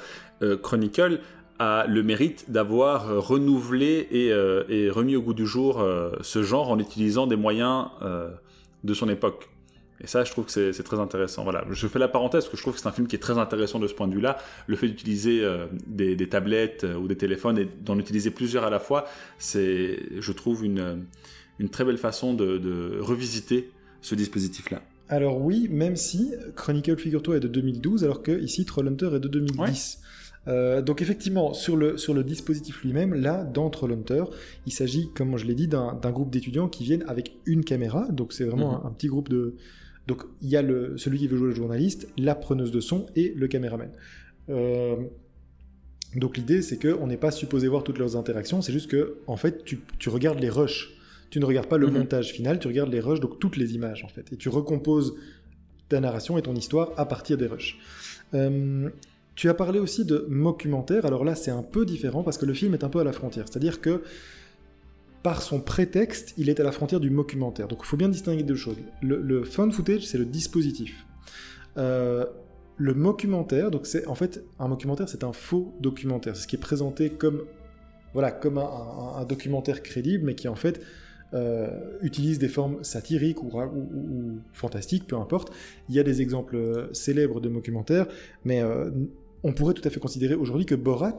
Chronicle 0.62 1.20
a 1.58 1.86
le 1.88 2.02
mérite 2.02 2.50
d'avoir 2.50 3.16
renouvelé 3.26 4.06
et, 4.10 4.26
et, 4.68 4.90
remis 4.90 5.16
au 5.16 5.22
goût 5.22 5.32
du 5.32 5.46
jour 5.46 5.82
ce 6.20 6.42
genre 6.42 6.70
en 6.70 6.78
utilisant 6.78 7.26
des 7.26 7.36
moyens 7.36 7.86
de 8.82 8.92
son 8.92 9.08
époque. 9.08 9.48
Et 10.02 10.06
ça, 10.06 10.22
je 10.24 10.32
trouve 10.32 10.44
que 10.44 10.72
c'est 10.72 10.82
très 10.82 10.98
intéressant. 10.98 11.44
Voilà, 11.44 11.64
je 11.70 11.86
fais 11.86 12.00
la 12.00 12.08
parenthèse 12.08 12.44
parce 12.44 12.50
que 12.50 12.56
je 12.58 12.62
trouve 12.62 12.74
que 12.74 12.80
c'est 12.80 12.88
un 12.88 12.92
film 12.92 13.06
qui 13.06 13.16
est 13.16 13.20
très 13.20 13.38
intéressant 13.38 13.78
de 13.78 13.86
ce 13.86 13.94
point 13.94 14.08
de 14.08 14.14
vue-là. 14.14 14.36
Le 14.66 14.76
fait 14.76 14.88
d'utiliser 14.88 15.48
des, 15.86 16.14
des, 16.14 16.28
tablettes 16.28 16.84
ou 17.00 17.06
des 17.08 17.16
téléphones 17.16 17.56
et 17.56 17.68
d'en 17.80 17.98
utiliser 17.98 18.30
plusieurs 18.30 18.64
à 18.64 18.70
la 18.70 18.80
fois, 18.80 19.06
c'est, 19.38 20.00
je 20.18 20.32
trouve, 20.32 20.62
une 20.62 21.06
une 21.58 21.68
très 21.68 21.84
belle 21.84 21.98
façon 21.98 22.34
de, 22.34 22.98
revisiter 23.00 23.70
ce 24.00 24.14
dispositif-là. 24.14 24.82
Alors 25.08 25.40
oui, 25.40 25.68
même 25.70 25.96
si 25.96 26.32
Chronicle 26.56 26.96
Figure-toi 26.98 27.36
est 27.36 27.40
de 27.40 27.48
2012, 27.48 28.04
alors 28.04 28.22
que 28.22 28.32
ici 28.40 28.64
Trollhunter 28.64 29.10
est 29.14 29.20
de 29.20 29.28
2010. 29.28 30.00
Euh, 30.46 30.82
donc 30.82 31.00
effectivement, 31.00 31.54
sur 31.54 31.76
le, 31.76 31.96
sur 31.96 32.14
le 32.14 32.22
dispositif 32.22 32.82
lui-même, 32.82 33.14
là, 33.14 33.44
dans 33.44 33.70
Trollhunter, 33.70 34.24
il 34.66 34.72
s'agit, 34.72 35.10
comme 35.14 35.36
je 35.36 35.46
l'ai 35.46 35.54
dit, 35.54 35.68
d'un 35.68 36.10
groupe 36.10 36.30
d'étudiants 36.30 36.68
qui 36.68 36.84
viennent 36.84 37.04
avec 37.06 37.36
une 37.46 37.64
caméra. 37.64 38.08
Donc 38.10 38.32
c'est 38.32 38.44
vraiment 38.44 38.80
mhm. 38.80 38.86
un, 38.86 38.90
petit 38.90 39.08
groupe 39.08 39.28
de... 39.28 39.54
Donc 40.06 40.22
il 40.42 40.48
y 40.48 40.56
a 40.56 40.62
le, 40.62 40.98
celui 40.98 41.18
qui 41.18 41.28
veut 41.28 41.36
jouer 41.36 41.48
le 41.48 41.54
journaliste, 41.54 42.08
la 42.18 42.34
preneuse 42.34 42.70
de 42.70 42.80
son 42.80 43.06
et 43.16 43.32
le 43.34 43.48
caméraman. 43.48 43.90
Euh, 44.50 44.96
donc 46.16 46.36
l'idée, 46.36 46.62
c'est 46.62 46.78
qu'on 46.78 47.06
n'est 47.06 47.16
pas 47.16 47.30
supposé 47.30 47.68
voir 47.68 47.82
toutes 47.82 47.98
leurs 47.98 48.16
interactions, 48.16 48.60
c'est 48.62 48.72
juste 48.72 48.90
que, 48.90 49.18
en 49.26 49.36
fait, 49.36 49.64
tu, 49.64 49.80
tu 49.98 50.10
regardes 50.10 50.40
les 50.40 50.50
rushs 50.50 50.94
tu 51.34 51.40
ne 51.40 51.46
regardes 51.46 51.66
pas 51.66 51.78
le 51.78 51.88
mhm. 51.88 51.94
montage 51.94 52.30
final, 52.30 52.60
tu 52.60 52.68
regardes 52.68 52.92
les 52.92 53.00
rushs, 53.00 53.18
donc 53.18 53.40
toutes 53.40 53.56
les 53.56 53.74
images 53.74 54.04
en 54.04 54.08
fait, 54.08 54.32
et 54.32 54.36
tu 54.36 54.48
recomposes 54.48 55.16
ta 55.88 55.98
narration 55.98 56.38
et 56.38 56.42
ton 56.42 56.54
histoire 56.54 56.92
à 56.96 57.06
partir 57.06 57.36
des 57.36 57.48
rushs. 57.48 57.76
Euh, 58.34 58.88
tu 59.34 59.48
as 59.48 59.54
parlé 59.54 59.80
aussi 59.80 60.04
de 60.04 60.28
documentaire, 60.30 61.04
alors 61.04 61.24
là 61.24 61.34
c'est 61.34 61.50
un 61.50 61.64
peu 61.64 61.84
différent 61.84 62.22
parce 62.22 62.38
que 62.38 62.46
le 62.46 62.54
film 62.54 62.72
est 62.74 62.84
un 62.84 62.88
peu 62.88 63.00
à 63.00 63.04
la 63.04 63.10
frontière, 63.10 63.46
c'est-à-dire 63.50 63.80
que 63.80 64.04
par 65.24 65.42
son 65.42 65.60
prétexte, 65.60 66.34
il 66.38 66.48
est 66.48 66.60
à 66.60 66.62
la 66.62 66.70
frontière 66.70 67.00
du 67.00 67.10
documentaire. 67.10 67.66
Donc 67.66 67.80
il 67.82 67.86
faut 67.86 67.96
bien 67.96 68.10
distinguer 68.10 68.44
deux 68.44 68.54
choses. 68.54 68.76
Le, 69.02 69.20
le 69.20 69.42
found 69.42 69.72
footage, 69.72 70.06
c'est 70.06 70.18
le 70.18 70.26
dispositif. 70.26 71.04
Euh, 71.78 72.26
le 72.76 72.94
documentaire, 72.94 73.72
donc 73.72 73.86
c'est 73.86 74.06
en 74.06 74.14
fait 74.14 74.44
un 74.60 74.68
documentaire, 74.68 75.08
c'est 75.08 75.24
un 75.24 75.32
faux 75.32 75.74
documentaire, 75.80 76.36
c'est 76.36 76.42
ce 76.42 76.46
qui 76.46 76.54
est 76.54 76.60
présenté 76.60 77.10
comme 77.10 77.42
voilà 78.12 78.30
comme 78.30 78.58
un, 78.58 79.24
documentaire 79.24 79.82
crédible, 79.82 80.26
mais 80.26 80.36
qui 80.36 80.46
en 80.46 80.54
fait 80.54 80.80
euh, 81.32 81.98
utilise 82.00 82.38
des 82.38 82.48
formes 82.48 82.84
satiriques 82.84 83.42
ou, 83.42 83.50
fantastiques, 84.52 85.06
peu 85.06 85.16
importe. 85.16 85.52
Il 85.88 85.94
y 85.94 85.98
a 85.98 86.04
des 86.04 86.22
exemples 86.22 86.54
euh, 86.54 86.86
célèbres 86.92 87.40
de 87.40 87.48
documentaires, 87.48 88.06
mais 88.44 88.62
euh, 88.62 88.90
on 89.42 89.52
pourrait 89.52 89.74
tout 89.74 89.82
à 89.84 89.90
fait 89.90 89.98
considérer 89.98 90.34
aujourd'hui 90.34 90.64
que 90.66 90.74
Borat, 90.74 91.18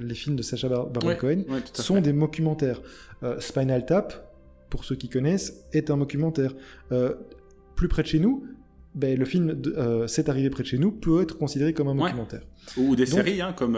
les 0.00 0.14
films 0.14 0.36
de 0.36 0.42
Sacha 0.42 0.68
Baron 0.68 1.16
Cohen, 1.16 1.42
sont 1.72 2.00
des 2.00 2.12
documentaires. 2.12 2.80
Spinal 3.40 3.84
Tap, 3.84 4.32
pour 4.70 4.84
ceux 4.84 4.94
qui 4.94 5.08
connaissent, 5.08 5.64
est 5.72 5.90
un 5.90 5.98
documentaire. 5.98 6.54
plus 7.74 7.88
près 7.88 8.02
de 8.02 8.06
chez 8.06 8.20
nous, 8.20 8.44
ben, 8.94 9.18
le 9.18 9.24
film 9.24 9.60
C'est 10.06 10.28
arrivé 10.28 10.48
près 10.48 10.62
de 10.62 10.68
chez 10.68 10.78
nous 10.78 10.92
peut 10.92 11.22
être 11.22 11.36
considéré 11.36 11.74
comme 11.74 11.88
un 11.88 11.96
documentaire. 11.96 12.42
Ou 12.76 12.94
des 12.94 13.06
séries, 13.06 13.40
hein, 13.40 13.52
comme 13.52 13.76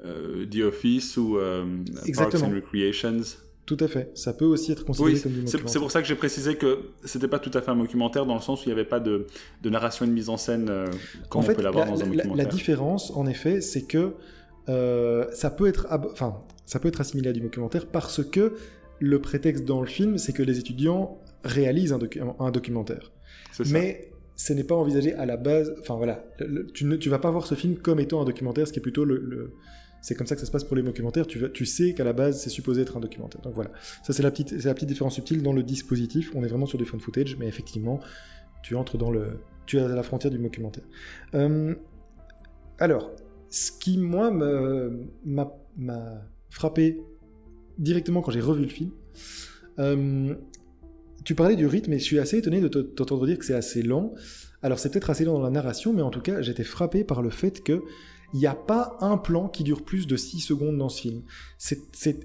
The 0.00 0.60
Office 0.62 1.16
ou 1.16 1.38
Parks 2.14 2.42
and 2.42 2.54
Recreations. 2.54 3.47
Tout 3.68 3.76
à 3.80 3.86
fait. 3.86 4.10
Ça 4.14 4.32
peut 4.32 4.46
aussi 4.46 4.72
être 4.72 4.86
considéré 4.86 5.20
comme 5.20 5.32
du 5.32 5.40
documentaire. 5.40 5.70
C'est 5.70 5.78
pour 5.78 5.90
ça 5.90 6.00
que 6.00 6.08
j'ai 6.08 6.14
précisé 6.14 6.56
que 6.56 6.88
c'était 7.04 7.28
pas 7.28 7.38
tout 7.38 7.50
à 7.52 7.60
fait 7.60 7.70
un 7.70 7.76
documentaire 7.76 8.24
dans 8.24 8.34
le 8.34 8.40
sens 8.40 8.60
où 8.60 8.64
il 8.64 8.68
n'y 8.68 8.72
avait 8.72 8.88
pas 8.88 8.98
de, 8.98 9.26
narration 9.62 10.06
et 10.06 10.08
de 10.08 10.14
mise 10.14 10.30
en 10.30 10.38
scène 10.38 10.68
euh, 10.70 10.86
comme 11.28 11.42
on 11.42 11.44
peut 11.44 11.60
l'avoir 11.60 11.84
dans 11.84 12.02
un 12.02 12.06
documentaire. 12.06 12.34
La, 12.34 12.46
différence, 12.46 13.10
en 13.10 13.26
effet, 13.26 13.60
c'est 13.60 13.82
que 13.82 14.14
euh, 14.70 15.26
ça 15.34 15.50
peut 15.50 15.66
être, 15.66 15.86
enfin, 16.10 16.40
ça 16.64 16.80
peut 16.80 16.88
être 16.88 17.02
assimilé 17.02 17.28
à 17.28 17.32
du 17.34 17.40
documentaire 17.40 17.84
parce 17.84 18.24
que 18.24 18.54
le 19.00 19.20
prétexte 19.20 19.66
dans 19.66 19.82
le 19.82 19.86
film, 19.86 20.16
c'est 20.16 20.32
que 20.32 20.42
les 20.42 20.58
étudiants 20.58 21.18
réalisent 21.44 21.92
un, 21.92 21.98
un 22.38 22.50
documentaire. 22.50 23.12
Mais 23.66 24.12
ce 24.34 24.54
n'est 24.54 24.64
pas 24.64 24.76
envisagé 24.76 25.12
à 25.12 25.26
la 25.26 25.36
base. 25.36 25.74
Enfin 25.80 25.96
voilà, 25.96 26.24
tu 26.72 26.86
ne 26.86 26.96
tu 26.96 27.10
vas 27.10 27.18
pas 27.18 27.30
voir 27.30 27.46
ce 27.46 27.54
film 27.54 27.76
comme 27.76 28.00
étant 28.00 28.22
un 28.22 28.24
documentaire, 28.24 28.66
ce 28.66 28.72
qui 28.72 28.78
est 28.78 28.82
plutôt 28.82 29.04
le 29.04 29.52
c'est 30.00 30.14
comme 30.14 30.26
ça 30.26 30.34
que 30.34 30.40
ça 30.40 30.46
se 30.46 30.50
passe 30.50 30.64
pour 30.64 30.76
les 30.76 30.82
documentaires. 30.82 31.26
Tu, 31.26 31.66
sais 31.66 31.94
qu'à 31.94 32.04
la 32.04 32.12
base, 32.12 32.40
c'est 32.40 32.50
supposé 32.50 32.82
être 32.82 32.96
un 32.96 33.00
documentaire. 33.00 33.40
Donc 33.42 33.54
voilà. 33.54 33.70
Ça, 34.02 34.12
c'est 34.12 34.22
la 34.22 34.30
petite, 34.30 34.84
différence 34.84 35.14
subtile 35.14 35.42
dans 35.42 35.52
le 35.52 35.62
dispositif. 35.62 36.32
On 36.34 36.44
est 36.44 36.48
vraiment 36.48 36.66
sur 36.66 36.78
du 36.78 36.84
phone 36.84 37.00
footage, 37.00 37.36
mais 37.38 37.46
effectivement, 37.46 38.00
tu 38.62 38.76
entres 38.76 38.96
dans 38.96 39.10
le, 39.10 39.40
tu 39.66 39.78
es 39.78 39.80
à 39.80 39.88
la 39.88 40.02
frontière 40.02 40.30
du 40.30 40.38
documentaire. 40.38 40.84
Euh, 41.34 41.74
alors, 42.78 43.10
ce 43.50 43.72
qui, 43.72 43.98
moi, 43.98 44.30
m'a 44.30 46.22
frappé 46.50 47.00
directement 47.78 48.22
quand 48.22 48.30
j'ai 48.30 48.40
revu 48.40 48.62
le 48.62 48.68
film, 48.68 48.90
euh, 49.78 50.34
tu 51.24 51.34
parlais 51.34 51.56
du 51.56 51.66
rythme 51.66 51.92
et 51.92 51.98
je 51.98 52.04
suis 52.04 52.18
assez 52.18 52.38
étonné 52.38 52.60
de 52.60 52.68
t'entendre 52.68 53.26
dire 53.26 53.38
que 53.38 53.44
c'est 53.44 53.54
assez 53.54 53.82
lent. 53.82 54.14
Alors, 54.62 54.78
c'est 54.78 54.90
peut-être 54.90 55.10
assez 55.10 55.24
lent 55.24 55.34
dans 55.34 55.42
la 55.42 55.50
narration, 55.50 55.92
mais 55.92 56.02
en 56.02 56.10
tout 56.10 56.20
cas, 56.20 56.40
j'étais 56.40 56.64
frappé 56.64 57.04
par 57.04 57.22
le 57.22 57.30
fait 57.30 57.62
que 57.62 57.82
il 58.34 58.40
n'y 58.40 58.46
a 58.46 58.54
pas 58.54 58.96
un 59.00 59.16
plan 59.16 59.48
qui 59.48 59.64
dure 59.64 59.82
plus 59.82 60.06
de 60.06 60.16
6 60.16 60.40
secondes 60.40 60.76
dans 60.76 60.88
ce 60.88 61.00
film. 61.00 61.22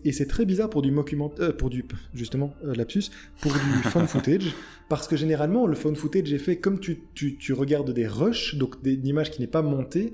et 0.04 0.12
c'est 0.12 0.28
très 0.28 0.46
bizarre 0.46 0.70
pour 0.70 0.82
du 0.82 0.92
documentaire, 0.92 1.50
euh, 1.50 1.54
pour 1.54 1.70
du, 1.70 1.86
justement, 2.14 2.54
euh, 2.66 2.74
lapsus, 2.76 3.06
pour 3.42 3.54
du 3.54 3.60
phone 3.90 4.08
footage, 4.08 4.54
parce 4.90 5.08
que 5.08 5.16
généralement, 5.16 5.66
le 5.66 5.76
phone 5.76 5.96
footage 5.96 6.34
est 6.34 6.40
fait 6.40 6.58
comme 6.58 6.80
tu, 6.80 7.04
tu, 7.14 7.54
regardes 7.54 7.92
des 7.92 8.08
rushs, 8.08 8.56
donc 8.56 8.82
des, 8.84 8.94
une 8.94 9.08
image 9.08 9.32
qui 9.32 9.40
n'est 9.40 9.48
pas 9.48 9.62
montée, 9.62 10.12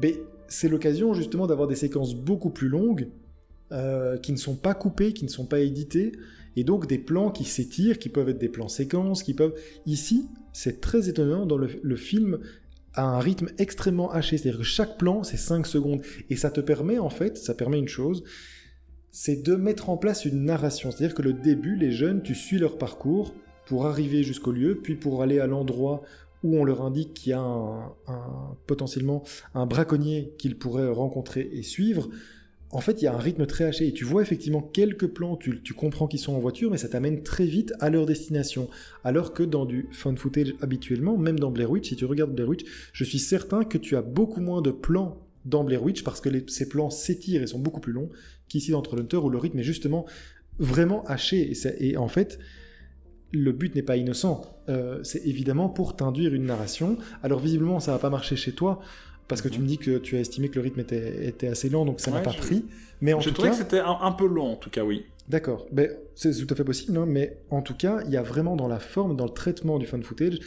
mais 0.00 0.20
c'est 0.48 0.68
l'occasion 0.68 1.14
justement 1.14 1.46
d'avoir 1.46 1.68
des 1.68 1.76
séquences 1.76 2.14
beaucoup 2.14 2.50
plus 2.50 2.68
longues, 2.68 3.08
euh, 3.70 4.18
qui 4.18 4.32
ne 4.32 4.36
sont 4.36 4.56
pas 4.56 4.74
coupées, 4.74 5.12
qui 5.12 5.24
ne 5.24 5.30
sont 5.30 5.46
pas 5.46 5.60
éditées, 5.60 6.12
et 6.56 6.64
donc 6.64 6.86
des 6.86 6.98
plans 6.98 7.30
qui 7.30 7.44
s'étirent, 7.44 7.98
qui 7.98 8.08
peuvent 8.08 8.28
être 8.28 8.38
des 8.38 8.50
plans 8.50 8.68
séquences, 8.68 9.22
qui 9.22 9.34
peuvent... 9.34 9.54
Ici, 9.86 10.26
c'est 10.52 10.80
très 10.80 11.08
étonnant, 11.08 11.46
dans 11.46 11.56
le, 11.56 11.68
le 11.80 11.96
film, 11.96 12.40
à 12.94 13.04
un 13.04 13.18
rythme 13.18 13.48
extrêmement 13.58 14.10
haché. 14.10 14.38
C'est-à-dire 14.38 14.60
que 14.60 14.64
chaque 14.64 14.98
plan, 14.98 15.22
c'est 15.22 15.36
5 15.36 15.66
secondes. 15.66 16.02
Et 16.30 16.36
ça 16.36 16.50
te 16.50 16.60
permet, 16.60 16.98
en 16.98 17.10
fait, 17.10 17.38
ça 17.38 17.54
permet 17.54 17.78
une 17.78 17.88
chose, 17.88 18.24
c'est 19.10 19.42
de 19.42 19.54
mettre 19.54 19.90
en 19.90 19.96
place 19.96 20.24
une 20.24 20.44
narration. 20.44 20.90
C'est-à-dire 20.90 21.14
que 21.14 21.22
le 21.22 21.34
début, 21.34 21.76
les 21.76 21.92
jeunes, 21.92 22.22
tu 22.22 22.34
suis 22.34 22.58
leur 22.58 22.78
parcours 22.78 23.34
pour 23.66 23.86
arriver 23.86 24.22
jusqu'au 24.22 24.52
lieu, 24.52 24.80
puis 24.82 24.96
pour 24.96 25.22
aller 25.22 25.38
à 25.38 25.46
l'endroit 25.46 26.02
où 26.42 26.56
on 26.56 26.64
leur 26.64 26.82
indique 26.82 27.14
qu'il 27.14 27.30
y 27.30 27.34
a 27.34 27.40
un, 27.40 27.94
potentiellement 28.66 29.22
un 29.54 29.66
braconnier 29.66 30.34
qu'ils 30.38 30.58
pourraient 30.58 30.88
rencontrer 30.88 31.48
et 31.52 31.62
suivre 31.62 32.08
en 32.72 32.80
fait, 32.80 33.02
il 33.02 33.04
y 33.04 33.08
a 33.08 33.14
un 33.14 33.18
rythme 33.18 33.44
très 33.44 33.64
haché 33.64 33.86
et 33.86 33.92
tu 33.92 34.04
vois 34.04 34.22
effectivement 34.22 34.62
quelques 34.62 35.06
plans, 35.06 35.36
tu, 35.36 35.74
comprends 35.74 36.06
qu'ils 36.06 36.20
sont 36.20 36.34
en 36.34 36.38
voiture, 36.38 36.70
mais 36.70 36.78
ça 36.78 36.88
t'amène 36.88 37.22
très 37.22 37.44
vite 37.44 37.74
à 37.80 37.90
leur 37.90 38.06
destination. 38.06 38.68
Alors 39.04 39.34
que 39.34 39.42
dans 39.42 39.66
du 39.66 39.88
fun 39.92 40.16
footage 40.16 40.54
habituellement, 40.62 41.18
même 41.18 41.38
dans 41.38 41.50
Blair 41.50 41.70
Witch, 41.70 41.90
si 41.90 41.96
tu 41.96 42.06
regardes 42.06 42.34
Blair 42.34 42.48
Witch, 42.48 42.64
je 42.94 43.04
suis 43.04 43.18
certain 43.18 43.64
que 43.64 43.76
tu 43.76 43.94
as 43.94 44.02
beaucoup 44.02 44.40
moins 44.40 44.62
de 44.62 44.70
plans 44.70 45.26
dans 45.44 45.64
Blair 45.64 45.82
Witch 45.82 46.02
parce 46.02 46.22
que 46.22 46.30
ces 46.48 46.68
plans 46.68 46.88
s'étirent 46.88 47.42
et 47.42 47.46
sont 47.46 47.58
beaucoup 47.58 47.80
plus 47.80 47.92
longs 47.92 48.08
qu'ici 48.48 48.70
dans 48.70 48.80
Trollhunter 48.80 49.18
où 49.18 49.28
le 49.28 49.38
rythme 49.38 49.58
est 49.58 49.64
justement 49.64 50.06
vraiment 50.58 51.04
haché. 51.04 51.52
Et, 51.78 51.98
en 51.98 52.08
fait, 52.08 52.38
le 53.32 53.52
but 53.52 53.74
n'est 53.74 53.82
pas 53.82 53.96
innocent. 53.96 54.46
Euh, 54.70 55.02
c'est 55.02 55.26
évidemment 55.26 55.68
pour 55.68 55.94
t'induire 55.94 56.32
une 56.32 56.44
narration. 56.44 56.96
Alors 57.22 57.38
visiblement, 57.38 57.80
ça 57.80 57.92
va 57.92 57.98
pas 57.98 58.10
marcher 58.10 58.36
chez 58.36 58.52
toi 58.52 58.80
parce 59.32 59.40
que 59.40 59.48
tu 59.48 59.60
me 59.60 59.66
dis 59.66 59.78
que 59.78 59.96
tu 59.96 60.18
as 60.18 60.20
estimé 60.20 60.50
que 60.50 60.56
le 60.56 60.60
rythme 60.60 60.80
était, 60.80 61.48
assez 61.48 61.70
lent, 61.70 61.86
donc 61.86 62.00
ça 62.00 62.10
n'a 62.10 62.20
pas 62.20 62.34
pris. 62.34 62.66
Mais 63.00 63.14
en 63.14 63.20
je 63.20 63.30
trouvais 63.30 63.48
que 63.48 63.56
c'était 63.56 63.80
un, 63.80 64.12
peu 64.12 64.26
long, 64.26 64.52
en 64.52 64.56
tout 64.56 64.68
cas, 64.68 64.84
oui. 64.84 65.06
D'accord, 65.26 65.66
ben, 65.72 65.88
c'est 66.14 66.34
tout 66.34 66.52
à 66.52 66.54
fait 66.54 66.64
possible, 66.64 66.98
hein, 66.98 67.06
mais 67.08 67.38
en 67.48 67.62
tout 67.62 67.72
cas, 67.72 68.02
il 68.04 68.12
y 68.12 68.18
a 68.18 68.22
vraiment 68.22 68.56
dans 68.56 68.68
la 68.68 68.78
forme, 68.78 69.16
dans 69.16 69.24
le 69.24 69.32
traitement 69.32 69.78
du 69.78 69.86
fan 69.86 70.02
footage, 70.02 70.38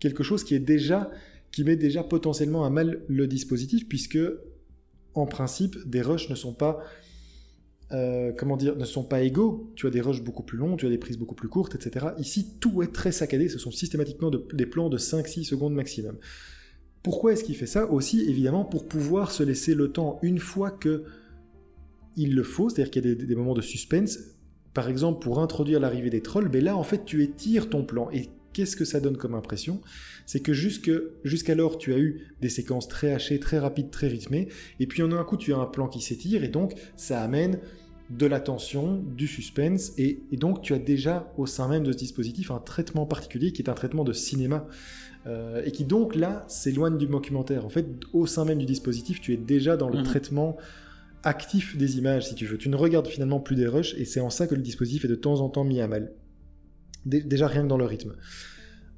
quelque 0.00 0.22
chose 0.22 0.44
qui 0.44 0.54
est 0.54 0.58
déjà, 0.58 1.10
qui 1.50 1.64
met 1.64 1.76
déjà 1.76 2.04
potentiellement 2.04 2.66
à 2.66 2.68
mal 2.68 3.00
le 3.08 3.26
dispositif, 3.26 3.88
puisque 3.88 4.18
en 5.14 5.24
principe, 5.24 5.78
des 5.88 6.02
rushs 6.02 6.28
ne 6.28 6.34
sont 6.34 6.52
pas, 6.52 6.84
euh, 7.92 8.32
comment 8.36 8.58
dire, 8.58 8.76
ne 8.76 8.84
sont 8.84 9.04
pas 9.04 9.22
égaux. 9.22 9.72
Tu 9.76 9.86
as 9.86 9.90
des 9.90 10.02
rushs 10.02 10.20
beaucoup 10.20 10.42
plus 10.42 10.58
longs, 10.58 10.76
tu 10.76 10.84
as 10.84 10.90
des 10.90 10.98
prises 10.98 11.16
beaucoup 11.16 11.34
plus 11.34 11.48
courtes, 11.48 11.74
etc. 11.74 12.08
Ici, 12.18 12.58
tout 12.60 12.82
est 12.82 12.92
très 12.92 13.12
saccadé. 13.12 13.48
Ce 13.48 13.58
sont 13.58 13.70
systématiquement 13.70 14.30
des 14.30 14.66
plans 14.66 14.90
de 14.90 14.98
5-6 14.98 15.44
secondes 15.44 15.72
maximum. 15.72 16.18
Pourquoi 17.06 17.34
est-ce 17.34 17.44
qu'il 17.44 17.54
fait 17.54 17.66
ça 17.66 17.86
Aussi, 17.86 18.28
évidemment, 18.28 18.64
pour 18.64 18.88
pouvoir 18.88 19.30
se 19.30 19.44
laisser 19.44 19.76
le 19.76 19.92
temps 19.92 20.18
une 20.22 20.40
fois 20.40 20.72
que 20.72 21.04
il 22.16 22.34
le 22.34 22.42
faut, 22.42 22.68
c'est-à-dire 22.68 22.90
qu'il 22.90 23.06
y 23.06 23.12
a 23.12 23.14
des, 23.14 23.34
moments 23.36 23.54
de 23.54 23.60
suspense, 23.60 24.18
par 24.74 24.88
exemple 24.88 25.22
pour 25.22 25.38
introduire 25.38 25.78
l'arrivée 25.78 26.10
des 26.10 26.20
trolls, 26.20 26.50
mais 26.52 26.60
là 26.60 26.76
en 26.76 26.82
fait 26.82 27.04
tu 27.04 27.22
étires 27.22 27.70
ton 27.70 27.84
plan. 27.84 28.10
Et 28.10 28.28
qu'est-ce 28.52 28.74
que 28.74 28.84
ça 28.84 28.98
donne 28.98 29.16
comme 29.16 29.36
impression? 29.36 29.80
C'est 30.26 30.40
que 30.40 30.52
jusqu'alors 30.52 31.78
tu 31.78 31.94
as 31.94 31.98
eu 31.98 32.26
des 32.40 32.48
séquences 32.48 32.88
très 32.88 33.12
hachées, 33.12 33.38
très 33.38 33.60
rapides, 33.60 33.92
très 33.92 34.08
rythmées, 34.08 34.48
et 34.80 34.88
puis 34.88 35.04
en 35.04 35.12
un 35.12 35.22
coup 35.22 35.36
tu 35.36 35.52
as 35.52 35.58
un 35.58 35.66
plan 35.66 35.86
qui 35.86 36.00
s'étire, 36.00 36.42
et 36.42 36.48
donc 36.48 36.74
ça 36.96 37.22
amène 37.22 37.60
de 38.10 38.26
la 38.26 38.38
tension, 38.38 39.02
du 39.16 39.26
suspense, 39.26 39.92
et, 39.98 40.20
et, 40.30 40.36
donc 40.36 40.62
tu 40.62 40.74
as 40.74 40.78
déjà 40.78 41.32
au 41.36 41.46
sein 41.46 41.66
même 41.68 41.82
de 41.82 41.90
ce 41.90 41.96
dispositif 41.96 42.50
un 42.52 42.60
traitement 42.60 43.04
particulier 43.04 43.52
qui 43.52 43.62
est 43.62 43.68
un 43.68 43.74
traitement 43.74 44.04
de 44.04 44.12
cinéma. 44.12 44.66
Euh, 45.26 45.62
et 45.64 45.72
qui 45.72 45.84
donc 45.84 46.14
là 46.14 46.44
s'éloigne 46.46 46.98
du 46.98 47.06
documentaire. 47.06 47.66
En 47.66 47.68
fait, 47.68 47.86
au 48.12 48.26
sein 48.26 48.44
même 48.44 48.58
du 48.58 48.66
dispositif, 48.66 49.20
tu 49.20 49.32
es 49.32 49.36
déjà 49.36 49.76
dans 49.76 49.88
le 49.88 49.98
mhm. 49.98 50.04
traitement 50.04 50.56
actif 51.24 51.76
des 51.76 51.98
images, 51.98 52.28
si 52.28 52.36
tu 52.36 52.46
veux. 52.46 52.56
Tu 52.56 52.68
ne 52.68 52.76
regardes 52.76 53.08
finalement 53.08 53.40
plus 53.40 53.56
des 53.56 53.66
rushs, 53.66 53.94
et 53.98 54.04
c'est 54.04 54.20
en 54.20 54.30
ça 54.30 54.46
que 54.46 54.54
le 54.54 54.62
dispositif 54.62 55.04
est 55.04 55.08
de 55.08 55.16
temps 55.16 55.40
en 55.40 55.48
temps 55.48 55.64
mis 55.64 55.80
à 55.80 55.88
mal. 55.88 56.12
déjà 57.04 57.48
rien 57.48 57.64
que 57.64 57.68
dans 57.68 57.76
le 57.76 57.84
rythme. 57.84 58.14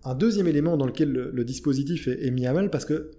Un 0.05 0.15
deuxième 0.15 0.47
élément 0.47 0.77
dans 0.77 0.85
lequel 0.85 1.11
le, 1.11 1.45
dispositif 1.45 2.09
est, 2.09 2.31
mis 2.31 2.47
à 2.47 2.53
mal, 2.53 2.69
parce 2.69 2.85
que 2.85 3.11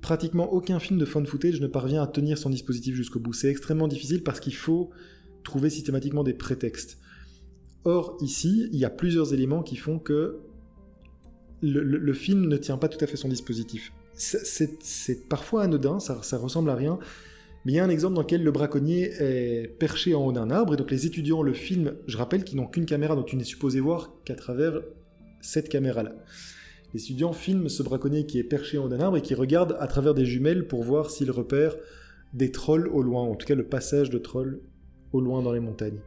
pratiquement 0.00 0.52
aucun 0.52 0.78
film 0.78 1.00
de 1.00 1.04
fun 1.04 1.24
footage 1.24 1.60
ne 1.60 1.66
parvient 1.66 2.02
à 2.02 2.06
tenir 2.06 2.38
son 2.38 2.50
dispositif 2.50 2.94
jusqu'au 2.94 3.18
bout. 3.18 3.32
C'est 3.32 3.48
extrêmement 3.48 3.88
difficile 3.88 4.22
parce 4.22 4.38
qu'il 4.38 4.54
faut 4.54 4.90
trouver 5.44 5.70
systématiquement 5.70 6.24
des 6.24 6.34
prétextes. 6.34 6.98
Or, 7.84 8.16
ici, 8.20 8.68
il 8.72 8.78
y 8.78 8.84
a 8.84 8.90
plusieurs 8.90 9.34
éléments 9.34 9.62
qui 9.62 9.76
font 9.76 9.98
que 9.98 10.40
le, 11.62 12.12
film 12.12 12.46
ne 12.46 12.56
tient 12.56 12.76
pas 12.76 12.88
tout 12.88 13.02
à 13.02 13.06
fait 13.06 13.16
son 13.16 13.28
dispositif. 13.28 13.92
C'est 14.14 15.28
parfois 15.28 15.62
anodin, 15.62 16.00
ça, 16.00 16.38
ressemble 16.38 16.70
à 16.70 16.74
rien, 16.74 16.98
mais 17.64 17.72
il 17.72 17.74
y 17.76 17.78
a 17.78 17.84
un 17.84 17.90
exemple 17.90 18.14
dans 18.14 18.22
lequel 18.22 18.42
le 18.42 18.50
braconnier 18.50 19.12
est 19.18 19.68
perché 19.78 20.14
en 20.14 20.26
haut 20.26 20.32
d'un 20.32 20.50
arbre, 20.50 20.74
et 20.74 20.76
donc 20.76 20.90
les 20.90 21.06
étudiants 21.06 21.42
le 21.42 21.54
filment, 21.54 21.94
je 22.06 22.16
rappelle 22.16 22.44
qu'ils 22.44 22.56
n'ont 22.56 22.66
qu'une 22.66 22.86
caméra, 22.86 23.16
donc 23.16 23.26
tu 23.26 23.36
n'es 23.36 23.44
supposé 23.44 23.80
voir 23.80 24.12
qu'à 24.24 24.34
travers 24.34 24.80
cette 25.40 25.68
caméra-là. 25.68 26.14
Les 26.92 27.02
étudiants 27.02 27.32
filment 27.32 27.68
ce 27.68 27.82
braconnier 27.82 28.24
qui 28.24 28.38
est 28.38 28.44
perché 28.44 28.78
en 28.78 28.84
haut 28.84 28.88
d'un 28.88 29.00
arbre 29.00 29.16
et 29.16 29.22
qui 29.22 29.34
regarde 29.34 29.76
à 29.80 29.86
travers 29.88 30.14
des 30.14 30.24
jumelles 30.24 30.66
pour 30.66 30.84
voir 30.84 31.10
s'il 31.10 31.30
repère 31.30 31.76
des 32.34 32.50
trolls 32.50 32.88
au 32.88 33.02
loin, 33.02 33.22
en 33.22 33.34
tout 33.34 33.46
cas 33.46 33.54
le 33.54 33.66
passage 33.66 34.10
de 34.10 34.18
trolls 34.18 34.60
au 35.14 35.20
loin 35.20 35.42
dans 35.42 35.52
les 35.52 35.60
montagnes. 35.60 36.00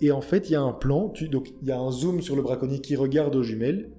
Et 0.00 0.12
en 0.12 0.20
fait, 0.20 0.48
il 0.48 0.52
y 0.52 0.56
a 0.56 0.62
un 0.62 0.72
plan, 0.72 1.12
donc 1.30 1.52
il 1.60 1.68
y 1.68 1.72
a 1.72 1.78
un 1.78 1.90
zoom 1.90 2.22
sur 2.22 2.36
le 2.36 2.42
braconnier 2.42 2.80
qui 2.80 2.96
regarde 2.96 3.34
aux 3.36 3.42
jumelles, 3.42 3.90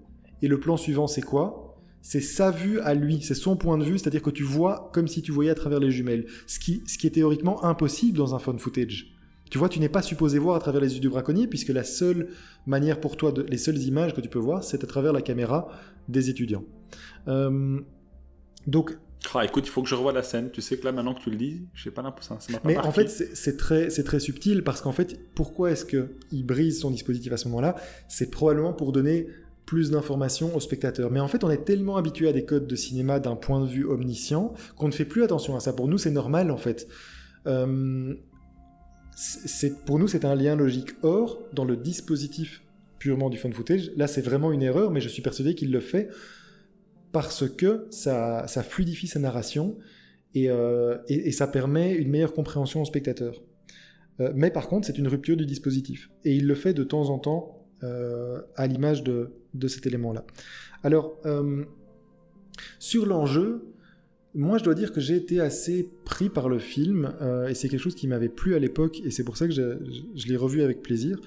et 0.41 0.47
le 0.47 0.60
plan 0.60 0.78
suivant, 0.78 1.08
c'est 1.08 1.21
quoi? 1.21 1.78
C'est 2.02 2.21
sa 2.21 2.49
vue 2.49 2.80
à 2.80 2.93
lui, 2.93 3.21
c'est 3.21 3.36
son 3.36 3.58
point 3.58 3.78
de 3.78 3.84
vue, 3.84 3.99
c'est-à-dire 3.99 4.21
que 4.21 4.30
tu 4.30 4.43
vois 4.43 4.89
comme 4.93 5.10
si 5.10 5.21
tu 5.21 5.34
voyais 5.34 5.52
à 5.52 5.56
travers 5.56 5.80
les 5.80 5.91
jumelles, 5.91 6.25
ce 6.47 6.60
qui, 6.60 6.82
ce 6.88 6.97
qui 6.97 7.08
est 7.08 7.12
théoriquement 7.12 7.65
impossible 7.65 8.17
dans 8.17 8.34
un 8.34 8.39
phone 8.39 8.58
footage. 8.58 9.13
Tu 9.52 9.58
vois, 9.58 9.67
tu 9.67 9.80
n'es 9.80 9.89
pas 9.89 10.02
supposé 10.02 10.39
voir 10.39 10.56
à 10.56 10.60
travers 10.60 10.80
les 10.80 10.93
yeux 10.93 11.02
du 11.02 11.10
braconnier, 11.10 11.47
puisque 11.47 11.69
la 11.69 11.84
seule 11.84 12.30
manière 12.65 13.02
pour 13.02 13.17
toi, 13.17 13.34
les 13.47 13.58
seules 13.58 13.80
images 13.80 14.13
que 14.13 14.21
tu 14.21 14.30
peux 14.30 14.39
voir, 14.39 14.63
c'est 14.63 14.84
à 14.84 14.88
travers 14.88 15.12
la 15.12 15.21
caméra 15.21 15.67
des 16.08 16.30
étudiants. 16.30 16.63
Euh, 17.28 17.80
donc, 18.67 18.97
ah, 19.34 19.45
écoute, 19.45 19.67
il 19.67 19.69
faut 19.69 19.82
que 19.82 19.89
je 19.89 19.95
revoie 19.95 20.13
la 20.13 20.23
scène. 20.23 20.49
Tu 20.49 20.62
sais 20.62 20.77
que 20.77 20.86
là, 20.86 20.91
maintenant 20.91 21.13
que 21.13 21.21
tu 21.21 21.29
le 21.29 21.36
dis, 21.36 21.62
je 21.73 21.84
sais 21.84 21.91
pas 21.91 22.01
l'impression. 22.01 22.38
Mais 22.63 22.77
en 22.77 22.91
fait, 22.91 23.10
c'est 23.10 23.58
très, 23.58 23.89
c'est 23.89 24.03
très 24.03 24.19
subtil 24.19 24.63
parce 24.63 24.82
qu'en 24.82 24.91
fait, 24.91 25.19
pourquoi 25.36 25.71
est-ce 25.71 25.86
que 25.86 26.12
il 26.32 26.45
brise 26.45 26.79
son 26.79 26.91
dispositif 26.91 27.32
à 27.34 27.38
ce 27.38 27.47
moment-là? 27.49 27.75
C'est 28.08 28.32
probablement 28.32 28.73
pour 28.73 28.91
donner 28.91 29.27
plus 29.65 29.91
d'informations 29.91 30.55
aux 30.55 30.60
spectateurs. 30.60 31.12
Mais 31.12 31.19
en 31.19 31.27
fait, 31.27 31.43
on 31.43 31.51
est 31.51 31.63
tellement 31.63 31.97
habitué 31.97 32.27
à 32.27 32.34
des 32.34 32.43
codes 32.43 32.65
de 32.65 32.75
cinéma 32.75 33.19
d'un 33.19 33.36
point 33.36 33.62
de 33.62 33.67
vue 33.67 33.86
omniscient 33.86 34.53
qu'on 34.77 34.88
ne 34.88 34.93
fait 34.93 35.05
plus 35.05 35.23
attention 35.23 35.55
à 35.55 35.60
ça. 35.60 35.73
Pour 35.73 35.88
nous, 35.88 35.97
c'est 35.97 36.12
normal 36.12 36.49
en 36.49 36.58
fait. 36.58 36.88
Euh, 37.45 38.15
pour 39.86 39.99
nous, 39.99 40.08
c'est 40.08 40.25
un 40.25 40.34
lien 40.34 40.55
logique. 40.55 40.91
Or, 41.03 41.39
dans 41.53 41.65
le 41.65 41.75
dispositif 41.75 42.63
purement 42.97 43.29
du 43.29 43.38
fun 43.38 43.51
footage, 43.51 43.91
là, 43.95 44.08
c'est 44.08 44.21
vraiment 44.21 44.51
une 44.51 44.63
erreur, 44.63 44.91
mais 44.91 45.01
je 45.01 45.10
suis 45.10 45.21
persuadé 45.21 45.55
qu'il 45.55 45.71
le 45.71 45.82
fait 45.82 46.10
parce 47.12 47.48
que 47.50 47.88
ça, 47.89 48.45
fluidifie 48.63 49.08
sa 49.08 49.19
narration 49.19 49.78
et, 50.36 50.50
euh, 50.50 50.98
et, 51.08 51.32
ça 51.32 51.48
permet 51.48 51.95
une 51.95 52.10
meilleure 52.10 52.34
compréhension 52.34 52.82
au 52.82 52.86
spectateur. 52.86 53.41
Euh, 54.19 54.32
mais 54.36 54.52
par 54.52 54.67
contre, 54.67 54.86
c'est 54.86 54.98
une 54.98 55.08
rupture 55.08 55.38
du 55.38 55.45
dispositif. 55.45 56.10
Et 56.24 56.36
il 56.36 56.45
le 56.45 56.56
fait 56.56 56.74
de 56.74 56.84
temps 56.84 57.10
en 57.10 57.17
temps 57.17 57.67
euh, 57.84 58.41
à 58.56 58.67
l'image 58.67 59.04
de, 59.04 59.32
cet 59.67 59.88
élément-là. 59.88 60.26
Alors, 60.84 61.19
sur 62.78 63.06
l'enjeu, 63.06 63.74
moi 64.36 64.58
je 64.60 64.63
dois 64.63 64.76
dire 64.76 64.93
que 64.93 65.02
j'ai 65.02 65.15
été 65.15 65.39
assez 65.39 65.89
pris 66.06 66.30
par 66.30 66.48
le 66.48 66.60
film, 66.60 67.13
et 67.50 67.56
c'est 67.56 67.67
quelque 67.67 67.82
chose 67.82 67.95
qui 67.95 68.08
m'avait 68.08 68.30
plu 68.30 68.54
à 68.56 68.60
l'époque, 68.60 69.02
et 69.04 69.12
c'est 69.12 69.24
pour 69.24 69.36
ça 69.36 69.48
que 69.48 69.54
je, 69.54 70.28
l'ai 70.28 70.38
revu 70.38 70.62
avec 70.62 70.84
plaisir. 70.84 71.19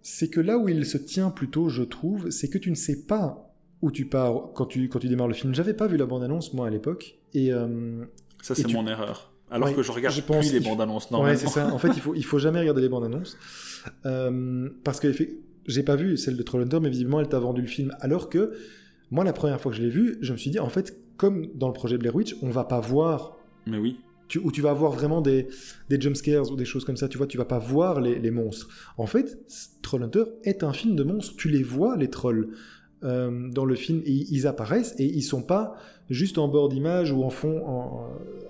C'est 0.00 0.28
que 0.28 0.40
là 0.40 0.58
où 0.58 0.68
il 0.68 0.84
se 0.86 0.96
tient 0.96 1.30
plutôt, 1.30 1.68
je 1.68 1.82
trouve, 1.82 2.30
c'est 2.30 2.48
que 2.48 2.58
tu 2.58 2.70
ne 2.70 2.74
sais 2.74 3.04
pas 3.04 3.51
où 3.82 3.90
tu 3.90 4.06
pars 4.06 4.52
quand 4.54 4.66
tu, 4.66 4.88
quand 4.88 4.98
tu 4.98 5.08
démarres 5.08 5.28
le 5.28 5.34
film. 5.34 5.54
J'avais 5.54 5.74
pas 5.74 5.86
vu 5.86 5.96
la 5.96 6.06
bande-annonce, 6.06 6.54
moi, 6.54 6.66
à 6.66 6.70
l'époque. 6.70 7.18
Et, 7.34 7.50
ça, 8.42 8.54
c'est 8.54 8.72
mon 8.72 8.86
erreur. 8.86 9.32
Alors 9.52 9.74
que 9.74 9.82
je 9.82 9.92
regarde 9.92 10.14
je 10.14 10.22
plus 10.22 10.52
les 10.52 10.60
bandes 10.60 10.80
annonces 10.80 11.10
normalement. 11.10 11.34
Ouais, 11.34 11.38
c'est 11.38 11.48
ça. 11.52 11.72
En 11.72 11.78
fait, 11.78 11.88
il 11.88 12.00
faut, 12.00 12.14
il 12.14 12.24
faut 12.24 12.38
jamais 12.38 12.58
regarder 12.60 12.80
les 12.80 12.88
bandes 12.88 13.04
annonces. 13.04 13.36
Euh, 14.06 14.70
parce 14.82 14.98
que 14.98 15.12
j'ai 15.66 15.82
pas 15.82 15.96
vu 15.96 16.16
celle 16.16 16.36
de 16.36 16.42
Trollhunter, 16.42 16.80
mais 16.80 16.88
visiblement, 16.88 17.20
elle 17.20 17.28
t'a 17.28 17.38
vendu 17.38 17.60
le 17.60 17.66
film. 17.66 17.94
Alors 18.00 18.30
que, 18.30 18.52
moi, 19.10 19.24
la 19.24 19.34
première 19.34 19.60
fois 19.60 19.70
que 19.70 19.76
je 19.76 19.82
l'ai 19.82 19.90
vu, 19.90 20.16
je 20.22 20.32
me 20.32 20.38
suis 20.38 20.50
dit, 20.50 20.58
en 20.58 20.70
fait, 20.70 20.96
comme 21.18 21.48
dans 21.54 21.66
le 21.66 21.74
projet 21.74 21.98
Blair 21.98 22.16
Witch, 22.16 22.34
on 22.40 22.48
va 22.48 22.64
pas 22.64 22.80
voir. 22.80 23.36
Mais 23.66 23.76
oui. 23.76 24.00
Tu, 24.28 24.38
où 24.38 24.50
tu 24.50 24.62
vas 24.62 24.72
voir 24.72 24.92
vraiment 24.92 25.20
des, 25.20 25.48
des 25.90 26.00
jumpscares 26.00 26.50
ou 26.50 26.56
des 26.56 26.64
choses 26.64 26.86
comme 26.86 26.96
ça, 26.96 27.06
tu 27.08 27.18
vois, 27.18 27.26
tu 27.26 27.36
vas 27.36 27.44
pas 27.44 27.58
voir 27.58 28.00
les, 28.00 28.18
les 28.18 28.30
monstres. 28.30 28.68
En 28.96 29.06
fait, 29.06 29.38
Trollhunter 29.82 30.24
est 30.44 30.64
un 30.64 30.72
film 30.72 30.96
de 30.96 31.02
monstres. 31.02 31.34
Tu 31.36 31.50
les 31.50 31.62
vois, 31.62 31.98
les 31.98 32.08
trolls. 32.08 32.48
Euh, 33.04 33.50
dans 33.50 33.64
le 33.64 33.74
film, 33.74 34.02
ils 34.06 34.46
apparaissent 34.46 34.94
et 34.98 35.04
ils 35.04 35.22
sont 35.22 35.42
pas 35.42 35.76
juste 36.10 36.38
en 36.38 36.48
bord 36.48 36.68
d'image 36.68 37.12
ou 37.12 37.24
en 37.24 37.30
fond 37.30 37.62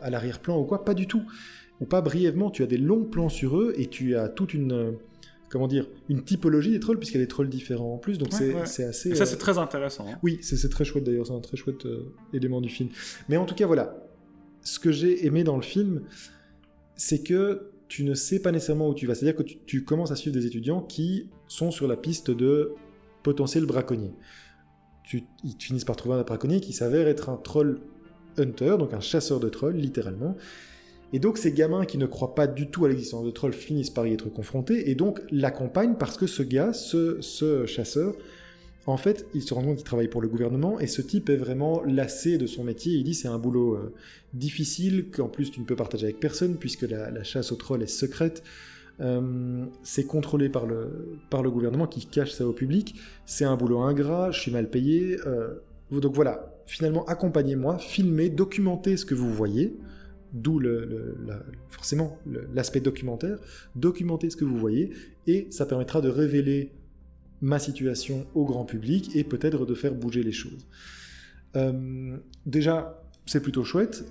à 0.01 0.11
l'arrière-plan 0.11 0.59
ou 0.59 0.65
quoi, 0.65 0.85
pas 0.85 0.95
du 0.95 1.07
tout. 1.07 1.23
Ou 1.81 1.87
pas 1.87 2.01
brièvement, 2.01 2.51
tu 2.51 2.63
as 2.63 2.67
des 2.67 2.77
longs 2.77 3.05
plans 3.05 3.29
sur 3.29 3.59
eux 3.59 3.75
et 3.77 3.87
tu 3.87 4.17
as 4.17 4.29
toute 4.29 4.55
une 4.55 4.97
comment 5.53 5.69
dire, 5.69 5.87
une 6.09 6.25
typologie 6.25 6.71
des 6.71 6.81
trolls, 6.81 6.99
puisqu'il 6.99 7.19
y 7.19 7.21
a 7.21 7.25
des 7.25 7.29
trolls 7.29 7.51
différents 7.51 7.95
en 7.95 7.99
plus, 7.99 8.17
donc 8.17 8.33
c'est 8.33 8.55
assez... 8.55 9.11
Et 9.11 9.15
ça, 9.15 9.27
c'est 9.27 9.35
euh, 9.35 9.39
très 9.39 9.59
intéressant. 9.59 10.07
Hein. 10.09 10.19
Oui, 10.23 10.39
c'est 10.41 10.69
très 10.71 10.85
chouette 10.85 11.05
d'ailleurs, 11.05 11.27
c'est 11.27 11.35
un 11.35 11.41
très 11.41 11.59
chouette 11.59 11.85
euh, 11.85 12.15
élément 12.33 12.63
du 12.63 12.71
film. 12.71 12.89
Mais 13.29 13.37
en 13.37 13.45
tout 13.45 13.55
cas, 13.55 13.67
voilà, 13.67 14.03
ce 14.63 14.79
que 14.79 14.91
j'ai 14.91 15.27
aimé 15.27 15.45
dans 15.45 15.57
le 15.57 15.63
film, 15.63 16.05
c'est 16.97 17.23
que 17.23 17.71
tu 17.89 18.03
ne 18.03 18.15
sais 18.15 18.41
pas 18.41 18.51
nécessairement 18.51 18.89
où 18.89 18.95
tu 18.95 19.07
vas. 19.07 19.15
C'est-à-dire 19.15 19.37
que 19.37 19.43
tu, 19.43 19.59
tu, 19.67 19.85
commences 19.85 20.11
à 20.11 20.17
suivre 20.17 20.35
des 20.35 20.47
étudiants 20.47 20.81
qui 20.81 21.29
sont 21.49 21.71
sur 21.71 21.87
la 21.87 21.99
piste 21.99 22.31
de 22.31 22.73
potentiel 23.23 23.67
braconnier. 23.67 24.13
ils 25.13 25.57
finissent 25.59 25.85
par 25.85 25.97
trouver 25.97 26.17
un 26.17 26.23
braconnier 26.23 26.61
qui 26.61 26.73
s'avère 26.73 27.09
être 27.09 27.29
un 27.29 27.37
troll 27.37 27.81
hunter, 28.39 28.77
donc 28.79 28.95
un 28.95 29.01
chasseur 29.01 29.41
de 29.41 29.49
trolls, 29.49 29.77
littéralement. 29.77 30.37
Et 31.13 31.19
donc 31.19 31.37
ces 31.37 31.53
gamins 31.53 31.85
qui 31.85 31.99
ne 31.99 32.07
croient 32.07 32.35
pas 32.35 32.47
du 32.47 32.71
tout 32.71 32.87
à 32.87 32.89
l'existence 32.89 33.25
de 33.25 33.31
trolls 33.31 33.53
finissent 33.53 33.91
par 33.91 34.07
y 34.07 34.13
être 34.15 34.31
confrontés, 34.31 34.91
et 34.91 34.95
donc 34.95 35.21
l'accompagnent 35.31 35.97
parce 35.97 36.17
que 36.17 36.27
ce 36.27 36.43
gars, 36.43 36.73
ce, 36.73 37.67
chasseur, 37.67 38.15
en 38.87 38.97
fait, 38.97 39.27
il 39.35 39.43
se 39.43 39.55
rend 39.55 39.63
compte 39.63 39.77
qu'il 39.77 39.85
travaille 39.85 40.09
pour 40.09 40.23
le 40.23 40.29
gouvernement, 40.29 40.81
et 40.81 40.87
ce 40.87 41.03
type 41.03 41.29
est 41.29 41.37
vraiment 41.37 41.83
lassé 41.85 42.39
de 42.39 42.47
son 42.47 42.65
métier. 42.65 42.95
Il 42.95 43.05
dit 43.05 43.15
c'est 43.15 43.29
un 43.29 43.39
boulot 43.39 43.75
euh, 43.75 43.95
difficile, 44.33 45.11
qu'en 45.11 45.29
plus 45.29 45.51
tu 45.51 45.61
ne 45.61 45.67
peux 45.67 45.77
partager 45.77 46.05
avec 46.05 46.19
personne, 46.19 46.57
puisque 46.57 46.83
la 46.83 47.23
chasse 47.23 47.53
aux 47.53 47.57
trolls 47.57 47.83
est 47.83 47.87
secrète. 47.87 48.43
Euh, 49.03 49.67
c'est 49.83 50.07
contrôlé 50.07 50.49
par 50.49 50.67
le, 50.67 51.19
par 51.29 51.43
le 51.43 51.51
gouvernement 51.51 51.87
qui 51.87 52.07
cache 52.07 52.33
ça 52.33 52.47
au 52.47 52.53
public. 52.53 52.95
C'est 53.27 53.45
un 53.45 53.57
boulot 53.57 53.81
ingrat, 53.81 54.31
je 54.31 54.41
suis 54.41 54.53
mal 54.53 54.71
payé. 54.71 55.19
Euh, 55.27 55.55
donc 55.91 56.15
voilà, 56.15 56.55
finalement, 56.67 57.05
accompagnez-moi, 57.07 57.79
filmez, 57.79 58.29
documentez 58.29 58.97
ce 58.97 59.05
que 59.05 59.15
vous 59.15 59.33
voyez. 59.33 59.77
D'où 60.33 60.59
le, 60.59 61.15
forcément 61.69 62.19
l'aspect 62.55 62.81
documentaire. 62.81 63.39
Documentez 63.77 64.31
ce 64.31 64.37
que 64.37 64.47
vous 64.47 64.57
voyez 64.57 64.91
et 65.27 65.47
ça 65.51 65.67
permettra 65.67 66.01
de 66.01 66.09
révéler 66.09 66.73
ma 67.43 67.59
situation 67.59 68.27
au 68.35 68.47
grand 68.47 68.65
public 68.65 69.15
et 69.15 69.25
peut-être 69.25 69.67
de 69.67 69.75
faire 69.75 69.95
bouger 69.95 70.23
les 70.23 70.33
choses. 70.33 70.67
Euh, 71.55 72.17
déjà, 72.47 73.05
c'est 73.27 73.43
plutôt 73.43 73.63
chouette. 73.63 74.07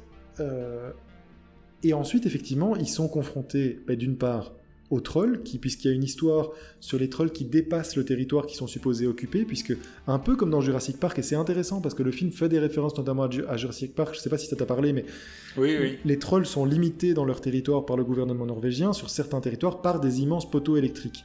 Et 1.83 1.93
ensuite, 1.93 2.25
effectivement, 2.27 2.75
ils 2.75 2.87
sont 2.87 3.07
confrontés, 3.07 3.79
bah, 3.87 3.95
d'une 3.95 4.17
part, 4.17 4.53
aux 4.91 5.01
trolls, 5.01 5.41
qui, 5.43 5.57
puisqu'il 5.57 5.87
y 5.87 5.91
a 5.91 5.93
une 5.95 6.03
histoire 6.03 6.51
sur 6.79 6.99
les 6.99 7.09
trolls 7.09 7.31
qui 7.31 7.45
dépassent 7.45 7.95
le 7.95 8.05
territoire 8.05 8.45
qu'ils 8.45 8.57
sont 8.57 8.67
supposés 8.67 9.07
occuper, 9.07 9.45
puisque, 9.45 9.75
un 10.05 10.19
peu 10.19 10.35
comme 10.35 10.51
dans 10.51 10.61
Jurassic 10.61 10.99
Park, 10.99 11.17
et 11.17 11.21
c'est 11.23 11.35
intéressant 11.35 11.81
parce 11.81 11.95
que 11.95 12.03
le 12.03 12.11
film 12.11 12.31
fait 12.31 12.49
des 12.49 12.59
références 12.59 12.95
notamment 12.97 13.23
à, 13.23 13.29
Ju- 13.31 13.45
à 13.47 13.57
Jurassic 13.57 13.95
Park, 13.95 14.13
je 14.15 14.19
sais 14.19 14.29
pas 14.29 14.37
si 14.37 14.47
ça 14.47 14.55
t'a 14.55 14.65
parlé, 14.65 14.93
mais 14.93 15.05
Oui, 15.57 15.75
oui. 15.79 15.97
les 16.05 16.19
trolls 16.19 16.45
sont 16.45 16.65
limités 16.65 17.13
dans 17.13 17.25
leur 17.25 17.41
territoire 17.41 17.85
par 17.85 17.97
le 17.97 18.03
gouvernement 18.03 18.45
norvégien, 18.45 18.93
sur 18.93 19.09
certains 19.09 19.39
territoires 19.41 19.81
par 19.81 19.99
des 19.99 20.21
immenses 20.21 20.49
poteaux 20.51 20.77
électriques. 20.77 21.23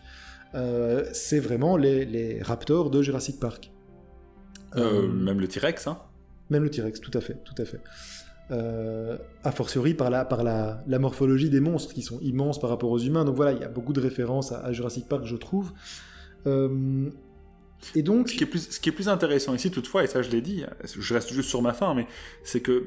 Euh, 0.54 1.04
c'est 1.12 1.40
vraiment 1.40 1.76
les, 1.76 2.04
les 2.06 2.40
raptors 2.40 2.88
de 2.90 3.02
Jurassic 3.02 3.38
Park. 3.40 3.70
Euh, 4.76 5.02
Euh, 5.02 5.08
même 5.08 5.40
le 5.40 5.48
T-Rex, 5.48 5.86
hein. 5.86 5.98
même 6.50 6.62
le 6.62 6.70
T-Rex, 6.70 7.00
tout 7.00 7.10
à 7.14 7.20
fait, 7.20 7.36
tout 7.44 7.60
à 7.60 7.64
fait. 7.64 7.80
Euh, 8.52 9.18
a 9.42 9.50
fortiori 9.50 9.94
par, 9.94 10.08
la, 10.08 10.24
par 10.24 10.44
la, 10.44 10.80
la 10.86 10.98
morphologie 11.00 11.50
des 11.50 11.58
monstres 11.58 11.92
qui 11.92 12.02
sont 12.02 12.20
immenses 12.20 12.60
par 12.60 12.70
rapport 12.70 12.90
aux 12.92 12.98
humains. 13.00 13.24
Donc 13.24 13.34
voilà, 13.34 13.50
il 13.50 13.58
y 13.58 13.64
a 13.64 13.68
beaucoup 13.68 13.92
de 13.92 14.00
références 14.00 14.52
à, 14.52 14.60
à 14.60 14.70
Jurassic 14.72 15.08
Park, 15.08 15.24
je 15.24 15.34
trouve. 15.34 15.72
Euh, 16.46 17.10
et 17.96 18.02
donc, 18.02 18.28
Ce 18.28 18.34
qui, 18.36 18.44
est 18.44 18.46
plus, 18.46 18.70
ce 18.70 18.78
qui 18.78 18.88
est 18.88 18.92
plus 18.92 19.08
intéressant 19.08 19.52
ici, 19.52 19.72
toutefois, 19.72 20.04
et 20.04 20.06
ça 20.06 20.22
je 20.22 20.30
l'ai 20.30 20.40
dit, 20.40 20.64
je 20.84 21.14
reste 21.14 21.32
juste 21.32 21.48
sur 21.48 21.60
ma 21.60 21.72
fin, 21.72 21.92
mais 21.94 22.06
c'est 22.44 22.60
que 22.60 22.84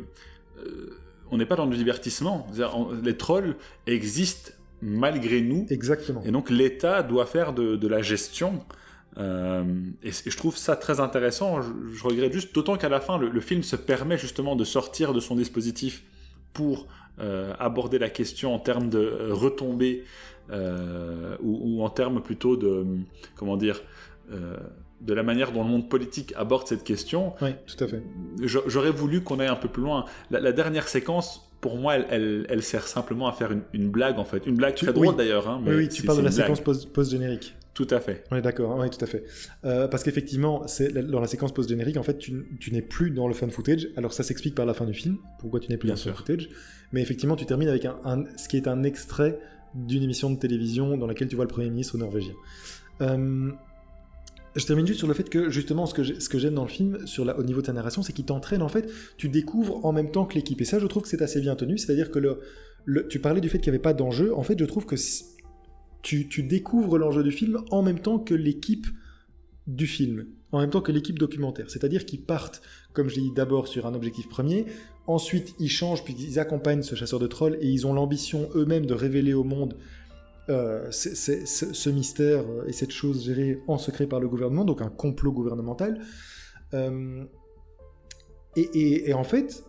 euh, 0.66 0.98
on 1.30 1.38
n'est 1.38 1.46
pas 1.46 1.58
dans 1.58 1.68
du 1.68 1.76
divertissement. 1.76 2.48
On- 2.74 2.94
les 2.94 3.18
trolls 3.18 3.56
existent 3.86 4.52
malgré 4.82 5.42
nous, 5.42 5.66
exactement. 5.70 6.22
et 6.24 6.32
donc 6.32 6.50
l'État 6.50 7.04
doit 7.04 7.26
faire 7.26 7.52
de, 7.54 7.76
de 7.76 7.88
la 7.90 8.02
gestion. 8.02 8.64
Euh, 9.20 9.64
et, 10.04 10.12
je 10.12 10.38
trouve 10.38 10.56
ça 10.58 10.76
très 10.76 11.00
intéressant. 11.00 11.62
Je, 11.62 11.72
je 11.94 12.04
regrette 12.04 12.32
juste, 12.34 12.54
d'autant 12.56 12.78
qu'à 12.78 12.90
la 12.90 13.02
fin, 13.02 13.18
le, 13.18 13.30
le 13.30 13.40
film 13.42 13.64
se 13.64 13.76
permet 13.76 14.18
justement 14.18 14.56
de 14.56 14.64
sortir 14.64 15.14
de 15.14 15.20
son 15.20 15.36
dispositif 15.36 16.04
pour 16.54 16.88
euh, 17.20 17.54
aborder 17.60 18.00
la 18.00 18.10
question 18.10 18.54
en 18.56 18.60
termes 18.60 18.90
de 18.90 19.00
euh, 19.00 19.34
retombées 19.34 20.04
euh, 20.52 21.36
ou, 21.42 21.60
ou 21.80 21.84
en 21.84 21.90
termes 21.90 22.22
plutôt 22.22 22.56
de, 22.58 22.86
comment 23.36 23.58
dire, 23.58 23.82
de 25.02 25.14
la 25.14 25.24
manière 25.24 25.52
dont 25.52 25.64
le 25.64 25.70
monde 25.70 25.90
politique 25.90 26.34
aborde 26.38 26.68
cette 26.68 26.84
question. 26.84 27.34
Oui, 27.42 27.50
tout 27.66 27.84
à 27.84 27.88
fait. 27.88 28.04
J'aurais 28.44 28.92
voulu 28.92 29.22
qu'on 29.22 29.40
aille 29.40 29.48
un 29.48 29.56
peu 29.56 29.68
plus 29.68 29.82
loin. 29.82 30.06
La, 30.30 30.40
la 30.40 30.52
dernière 30.52 30.88
séquence, 30.88 31.50
pour 31.62 31.78
moi, 31.78 31.96
elle, 31.96 32.06
elle- 32.12 32.46
elle 32.50 32.62
sert 32.64 32.88
simplement 32.88 33.28
à 33.28 33.32
faire 33.34 33.52
une, 33.52 33.64
une 33.74 33.90
blague, 33.90 34.20
en 34.20 34.26
fait. 34.26 34.46
Une 34.46 34.56
blague 34.56 34.76
Tu- 34.76 34.86
très 34.86 34.94
drôle 34.94 35.08
oui. 35.10 35.16
d'ailleurs. 35.18 35.48
hein, 35.50 35.60
mais 35.64 35.72
Oui, 35.72 35.78
oui, 35.78 35.90
tu 35.90 36.04
parles 36.04 36.20
de 36.20 36.24
la 36.24 36.32
séquence 36.32 36.62
post-générique. 36.62 37.56
Tout 37.80 37.88
à 37.96 38.02
fait. 38.02 38.26
On 38.30 38.36
est 38.36 38.42
d'accord, 38.42 38.78
oui, 38.78 38.90
tout 38.90 39.02
à 39.02 39.08
fait. 39.08 39.24
Euh, 39.64 39.88
parce 39.88 40.04
qu'effectivement, 40.04 40.66
dans 41.08 41.22
la 41.22 41.28
séquence 41.28 41.54
post-générique, 41.54 41.96
en 41.96 42.04
fait, 42.04 42.18
tu, 42.18 42.46
tu 42.60 42.74
n'es 42.74 42.82
plus 42.82 43.10
dans 43.10 43.26
le 43.26 43.34
fan 43.34 43.50
footage. 43.52 43.88
Alors 43.96 44.12
ça 44.12 44.22
s'explique 44.22 44.54
par 44.54 44.66
la 44.66 44.74
fin 44.74 44.84
du 44.86 44.94
film, 44.94 45.16
pourquoi 45.40 45.62
tu 45.62 45.70
n'es 45.70 45.78
plus 45.78 45.88
Bien 45.88 45.96
dans 45.96 46.02
le 46.02 46.04
fan 46.04 46.14
footage? 46.14 46.50
Mais 46.92 47.02
effectivement, 47.02 47.38
tu 47.38 47.46
termines 47.46 47.70
avec 47.70 47.86
un, 47.86 47.96
un- 48.04 48.26
ce 48.36 48.50
qui 48.50 48.58
est 48.58 48.68
un 48.68 48.84
extrait 48.84 49.40
d'une 49.76 50.04
émission 50.04 50.30
de 50.30 50.38
télévision 50.38 50.98
dans 50.98 51.08
laquelle 51.08 51.30
tu 51.30 51.38
vois 51.38 51.46
le 51.46 51.50
Premier 51.50 51.70
ministre 51.70 51.98
norvégien. 51.98 52.34
Euh, 53.00 53.50
je 54.58 54.66
termine 54.66 54.86
juste 54.86 55.00
sur 55.00 55.08
le 55.08 55.14
fait 55.14 55.30
que, 55.30 55.50
justement, 55.50 55.86
ce 55.86 55.94
que 55.94 56.38
j'aime 56.38 56.56
dans 56.56 56.64
le 56.64 56.70
film, 56.70 57.08
sur 57.08 57.24
la- 57.24 57.40
au 57.40 57.44
niveau 57.44 57.62
de 57.62 57.68
sa 57.68 57.72
narration, 57.72 58.02
c'est 58.04 58.12
qu'il 58.12 58.26
t'entraîne, 58.26 58.62
en 58.62 58.68
fait, 58.68 58.90
tu 59.16 59.30
découvres 59.30 59.86
en 59.86 59.94
même 59.94 60.12
temps 60.12 60.26
que 60.26 60.36
l'équipe. 60.36 60.60
Et 60.60 60.66
ça, 60.66 60.80
je 60.80 60.88
trouve 60.88 61.04
que 61.04 61.08
c'est 61.10 61.22
assez 61.22 61.40
bien 61.40 61.56
tenu. 61.56 61.78
C'est-à-dire 61.78 62.12
que 62.12 62.20
le, 62.20 62.42
le- 62.84 63.08
tu 63.08 63.20
parlais 63.20 63.40
du 63.40 63.48
fait 63.48 63.60
qu'il 63.60 63.72
n'y 63.72 63.76
avait 63.78 63.82
pas 63.82 63.94
d'enjeu. 63.94 64.36
En 64.36 64.44
fait, 64.44 64.60
je 64.60 64.66
trouve 64.66 64.86
que 64.86 64.98
tu, 66.02 66.44
découvres 66.44 66.98
l'enjeu 66.98 67.24
du 67.24 67.32
film 67.32 67.62
en 67.72 67.82
même 67.82 68.00
temps 68.00 68.20
que 68.20 68.34
l'équipe 68.34 68.88
du 69.68 69.88
film, 69.88 70.28
en 70.52 70.60
même 70.60 70.70
temps 70.70 70.82
que 70.82 70.92
l'équipe 70.92 71.20
documentaire. 71.20 71.70
C'est-à-dire 71.70 72.06
qu'ils 72.06 72.22
partent, 72.22 72.62
comme 72.94 73.10
je 73.10 73.16
l'ai 73.16 73.22
dit, 73.22 73.32
d'abord 73.36 73.68
sur 73.68 73.86
un 73.86 73.94
objectif 73.94 74.28
premier, 74.28 74.66
ensuite 75.08 75.54
ils 75.60 75.70
changent, 75.70 76.04
puis 76.04 76.16
ils 76.18 76.40
accompagnent 76.40 76.82
ce 76.82 76.96
chasseur 76.96 77.20
de 77.20 77.28
trolls, 77.28 77.58
et 77.62 77.68
ils 77.68 77.86
ont 77.86 77.94
l'ambition 77.94 78.50
eux-mêmes 78.56 78.86
de 78.86 78.94
révéler 78.94 79.34
au 79.34 79.44
monde 79.44 79.78
euh, 80.50 80.90
ce, 80.90 81.90
mystère 81.90 82.44
et 82.66 82.74
cette 82.74 82.92
chose 82.92 83.26
gérée 83.26 83.62
en 83.68 83.78
secret 83.78 84.08
par 84.08 84.20
le 84.20 84.28
gouvernement, 84.28 84.66
donc 84.66 84.82
un 84.82 84.90
complot 84.90 85.32
gouvernemental. 85.32 86.02
Euh, 86.74 87.24
et, 88.56 89.14
en 89.14 89.24
fait, 89.24 89.64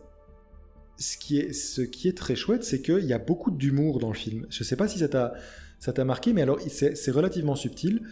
ce 0.97 1.19
qui 1.19 1.39
est, 1.39 1.53
ce 1.53 1.83
qui 1.83 2.09
est 2.09 2.17
très 2.17 2.35
chouette, 2.35 2.65
c'est 2.65 2.81
qu'il 2.81 3.05
y 3.05 3.13
a 3.13 3.19
beaucoup 3.19 3.51
d'humour 3.51 3.99
dans 3.99 4.09
le 4.09 4.15
film. 4.15 4.47
Je 4.49 4.65
sais 4.65 4.77
pas 4.77 4.89
si 4.89 4.99
ça 4.99 5.09
t'a 5.09 5.35
ça 5.81 5.93
t'a 5.93 6.05
marqué, 6.05 6.33
mais 6.33 6.43
alors 6.43 6.59
c'est 6.69 7.11
relativement 7.11 7.57
subtil. 7.57 8.03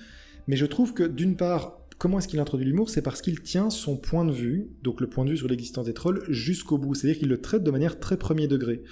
Mais 0.49 0.57
je 0.57 0.67
trouve 0.67 0.95
que 0.95 1.05
d'une 1.05 1.37
part, 1.37 1.79
comment 1.99 2.19
est-ce 2.19 2.27
qu'il 2.27 2.41
introduit 2.41 2.67
l'humour? 2.67 2.89
C'est 2.89 3.03
parce 3.03 3.21
qu'il 3.21 3.43
tient 3.43 3.71
son 3.71 3.97
point 3.97 4.25
de 4.25 4.33
vue, 4.33 4.71
donc 4.83 5.01
le 5.01 5.07
point 5.07 5.25
de 5.25 5.31
vue 5.31 5.37
sur 5.37 5.49
l'existence 5.49 5.87
des 5.87 5.95
trolls, 5.95 6.25
jusqu'au 6.29 6.79
bout. 6.79 6.95
C'est-à-dire 6.95 7.19
qu'il 7.19 7.29
le 7.29 7.41
traite 7.41 7.63
de 7.63 7.71
manière 7.71 8.01
très 8.01 8.17
premier 8.17 8.49
degré. 8.49 8.83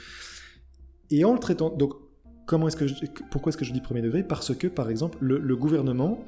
Et 1.11 1.25
en 1.25 1.33
le 1.33 1.39
traitant, 1.39 1.71
donc 1.71 1.95
comment 2.47 2.69
est-ce 2.69 2.77
que 2.77 2.85
pourquoi 3.31 3.51
est-ce 3.51 3.57
que 3.57 3.65
je 3.65 3.73
dis 3.73 3.81
premier 3.81 4.03
degré? 4.03 4.23
Parce 4.23 4.55
que 4.55 4.67
par 4.67 4.91
exemple, 4.91 5.17
le, 5.21 5.39
le 5.39 5.57
gouvernement 5.57 6.23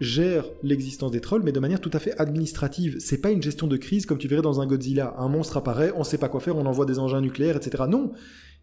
gère 0.00 0.44
l'existence 0.62 1.12
des 1.12 1.20
trolls, 1.20 1.42
mais 1.44 1.52
de 1.52 1.60
manière 1.60 1.80
tout 1.80 1.90
à 1.92 2.00
fait 2.00 2.18
administrative. 2.20 2.96
C'est 2.98 3.18
pas 3.20 3.30
une 3.30 3.42
gestion 3.42 3.66
de 3.66 3.76
crise 3.76 4.04
comme 4.04 4.18
tu 4.18 4.28
verrais 4.28 4.42
dans 4.42 4.60
un 4.60 4.66
Godzilla. 4.66 5.14
Un 5.16 5.28
monstre 5.28 5.56
apparaît, 5.56 5.92
on 5.96 6.04
sait 6.04 6.18
pas 6.18 6.28
quoi 6.28 6.40
faire, 6.40 6.56
on 6.56 6.66
envoie 6.66 6.84
des 6.84 6.98
engins 6.98 7.20
nucléaires, 7.20 7.56
etc. 7.56 7.84
Non, 7.88 8.12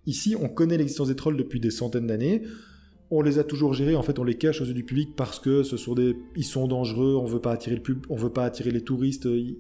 ici 0.06 0.36
on 0.40 0.50
connaît 0.50 0.78
l'existence 0.78 1.08
des 1.08 1.16
trolls 1.16 1.38
depuis 1.38 1.60
des 1.60 1.72
centaines 1.72 2.08
d'années. 2.08 2.44
On 3.12 3.22
les 3.22 3.40
a 3.40 3.44
toujours 3.44 3.74
gérés, 3.74 3.96
en 3.96 4.04
fait 4.04 4.20
on 4.20 4.24
les 4.24 4.36
cache 4.38 4.62
aux 4.62 4.66
yeux 4.66 4.74
du 4.74 4.84
public 4.84 5.16
parce 5.16 5.40
que 5.40 5.64
ce 5.64 5.78
sont 5.78 5.96
des, 5.96 6.16
ils 6.36 6.44
sont 6.44 6.68
dangereux, 6.68 7.16
on 7.16 7.26
veut 7.26 7.40
pas 7.42 7.52
attirer 7.54 7.76
le 7.76 7.82
pub, 7.82 8.06
on 8.10 8.16
veut 8.16 8.30
pas 8.32 8.46
attirer 8.46 8.70
les 8.72 8.82
touristes. 8.82 9.26
Ils- 9.26 9.58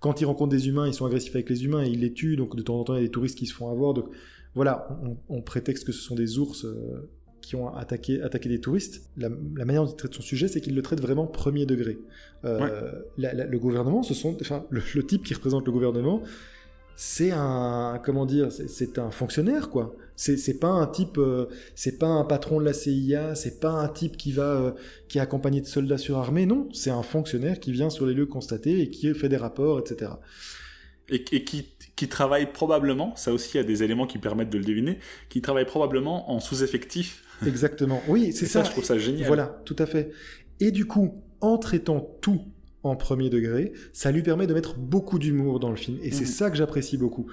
Quand 0.00 0.20
ils 0.20 0.24
rencontrent 0.26 0.50
des 0.56 0.68
humains, 0.68 0.86
ils 0.86 0.94
sont 0.94 1.04
agressifs 1.06 1.34
avec 1.34 1.48
les 1.50 1.64
humains 1.64 1.82
et 1.84 1.88
ils 1.88 2.00
les 2.00 2.12
tuent, 2.12 2.36
donc 2.36 2.56
de 2.56 2.62
temps 2.62 2.78
en 2.80 2.84
temps 2.84 2.94
il 2.94 2.98
y 2.98 3.00
a 3.00 3.06
des 3.06 3.10
touristes 3.10 3.36
qui 3.38 3.46
se 3.46 3.54
font 3.54 3.68
avoir. 3.70 3.92
Donc 3.94 4.06
voilà, 4.54 4.98
on, 5.04 5.16
on 5.36 5.42
prétexte 5.42 5.84
que 5.86 5.92
ce 5.92 6.00
sont 6.02 6.14
des 6.14 6.38
ours 6.38 6.64
euh, 6.64 7.08
qui 7.42 7.54
ont 7.56 7.68
attaqué, 7.74 8.20
attaqué 8.22 8.48
des 8.48 8.60
touristes. 8.60 9.08
La, 9.16 9.28
la 9.56 9.64
manière 9.64 9.84
dont 9.84 9.90
il 9.90 9.96
traite 9.96 10.14
son 10.14 10.22
sujet, 10.22 10.48
c'est 10.48 10.60
qu'il 10.60 10.74
le 10.74 10.82
traite 10.82 11.00
vraiment 11.00 11.26
premier 11.26 11.64
degré. 11.66 11.98
Euh, 12.44 12.92
la- 13.18 13.32
la- 13.34 13.46
le 13.46 13.58
gouvernement, 13.58 14.02
ce 14.02 14.14
sont, 14.14 14.36
enfin, 14.40 14.64
le, 14.70 14.80
le 14.94 15.06
type 15.06 15.22
qui 15.24 15.32
représente 15.34 15.64
le 15.66 15.72
gouvernement, 15.72 16.22
c'est 16.96 17.30
un, 17.30 17.98
comment 18.04 18.26
dire, 18.26 18.50
c'est 18.52 18.98
un 18.98 19.10
fonctionnaire, 19.10 19.70
quoi. 19.70 19.94
C'est 20.22 20.58
pas 20.60 20.68
un 20.68 20.86
type, 20.86 21.16
euh, 21.16 21.46
c'est 21.74 21.98
pas 21.98 22.08
un 22.08 22.24
patron 22.24 22.60
de 22.60 22.64
la 22.66 22.74
CIA, 22.74 23.34
c'est 23.34 23.58
pas 23.58 23.70
un 23.70 23.88
type 23.88 24.18
qui 24.18 24.32
va, 24.32 24.42
euh, 24.60 24.72
qui 25.08 25.16
est 25.16 25.20
accompagné 25.22 25.62
de 25.62 25.66
soldats 25.66 25.96
surarmés, 25.96 26.44
non, 26.44 26.68
c'est 26.74 26.90
un 26.90 27.02
fonctionnaire 27.02 27.58
qui 27.58 27.72
vient 27.72 27.88
sur 27.88 28.04
les 28.04 28.12
lieux 28.12 28.26
constatés 28.26 28.80
et 28.82 28.90
qui 28.90 29.14
fait 29.14 29.30
des 29.30 29.38
rapports, 29.38 29.78
etc. 29.80 30.10
Et, 31.08 31.24
et 31.32 31.42
qui, 31.44 31.64
qui 31.96 32.06
travaille 32.08 32.52
probablement, 32.52 33.16
ça 33.16 33.32
aussi 33.32 33.52
il 33.54 33.56
y 33.56 33.60
a 33.60 33.64
des 33.64 33.82
éléments 33.82 34.06
qui 34.06 34.18
permettent 34.18 34.50
de 34.50 34.58
le 34.58 34.64
deviner, 34.64 34.98
qui 35.30 35.40
travaille 35.40 35.64
probablement 35.64 36.30
en 36.30 36.38
sous-effectif. 36.38 37.24
Exactement. 37.46 38.02
Oui, 38.06 38.32
c'est 38.34 38.44
ça. 38.44 38.62
ça, 38.62 38.64
je 38.68 38.72
trouve 38.72 38.84
ça 38.84 38.98
génial. 38.98 39.26
Voilà, 39.26 39.62
tout 39.64 39.76
à 39.78 39.86
fait. 39.86 40.10
Et 40.60 40.70
du 40.70 40.84
coup, 40.84 41.14
en 41.40 41.56
traitant 41.56 42.18
tout 42.20 42.42
en 42.82 42.94
premier 42.94 43.30
degré, 43.30 43.72
ça 43.94 44.12
lui 44.12 44.22
permet 44.22 44.46
de 44.46 44.52
mettre 44.52 44.76
beaucoup 44.76 45.18
d'humour 45.18 45.60
dans 45.60 45.70
le 45.70 45.76
film. 45.76 45.98
Et 46.02 46.10
c'est 46.12 46.24
Mhm. 46.24 46.30
ça 46.30 46.50
que 46.50 46.56
j'apprécie 46.58 46.98
beaucoup. 46.98 47.26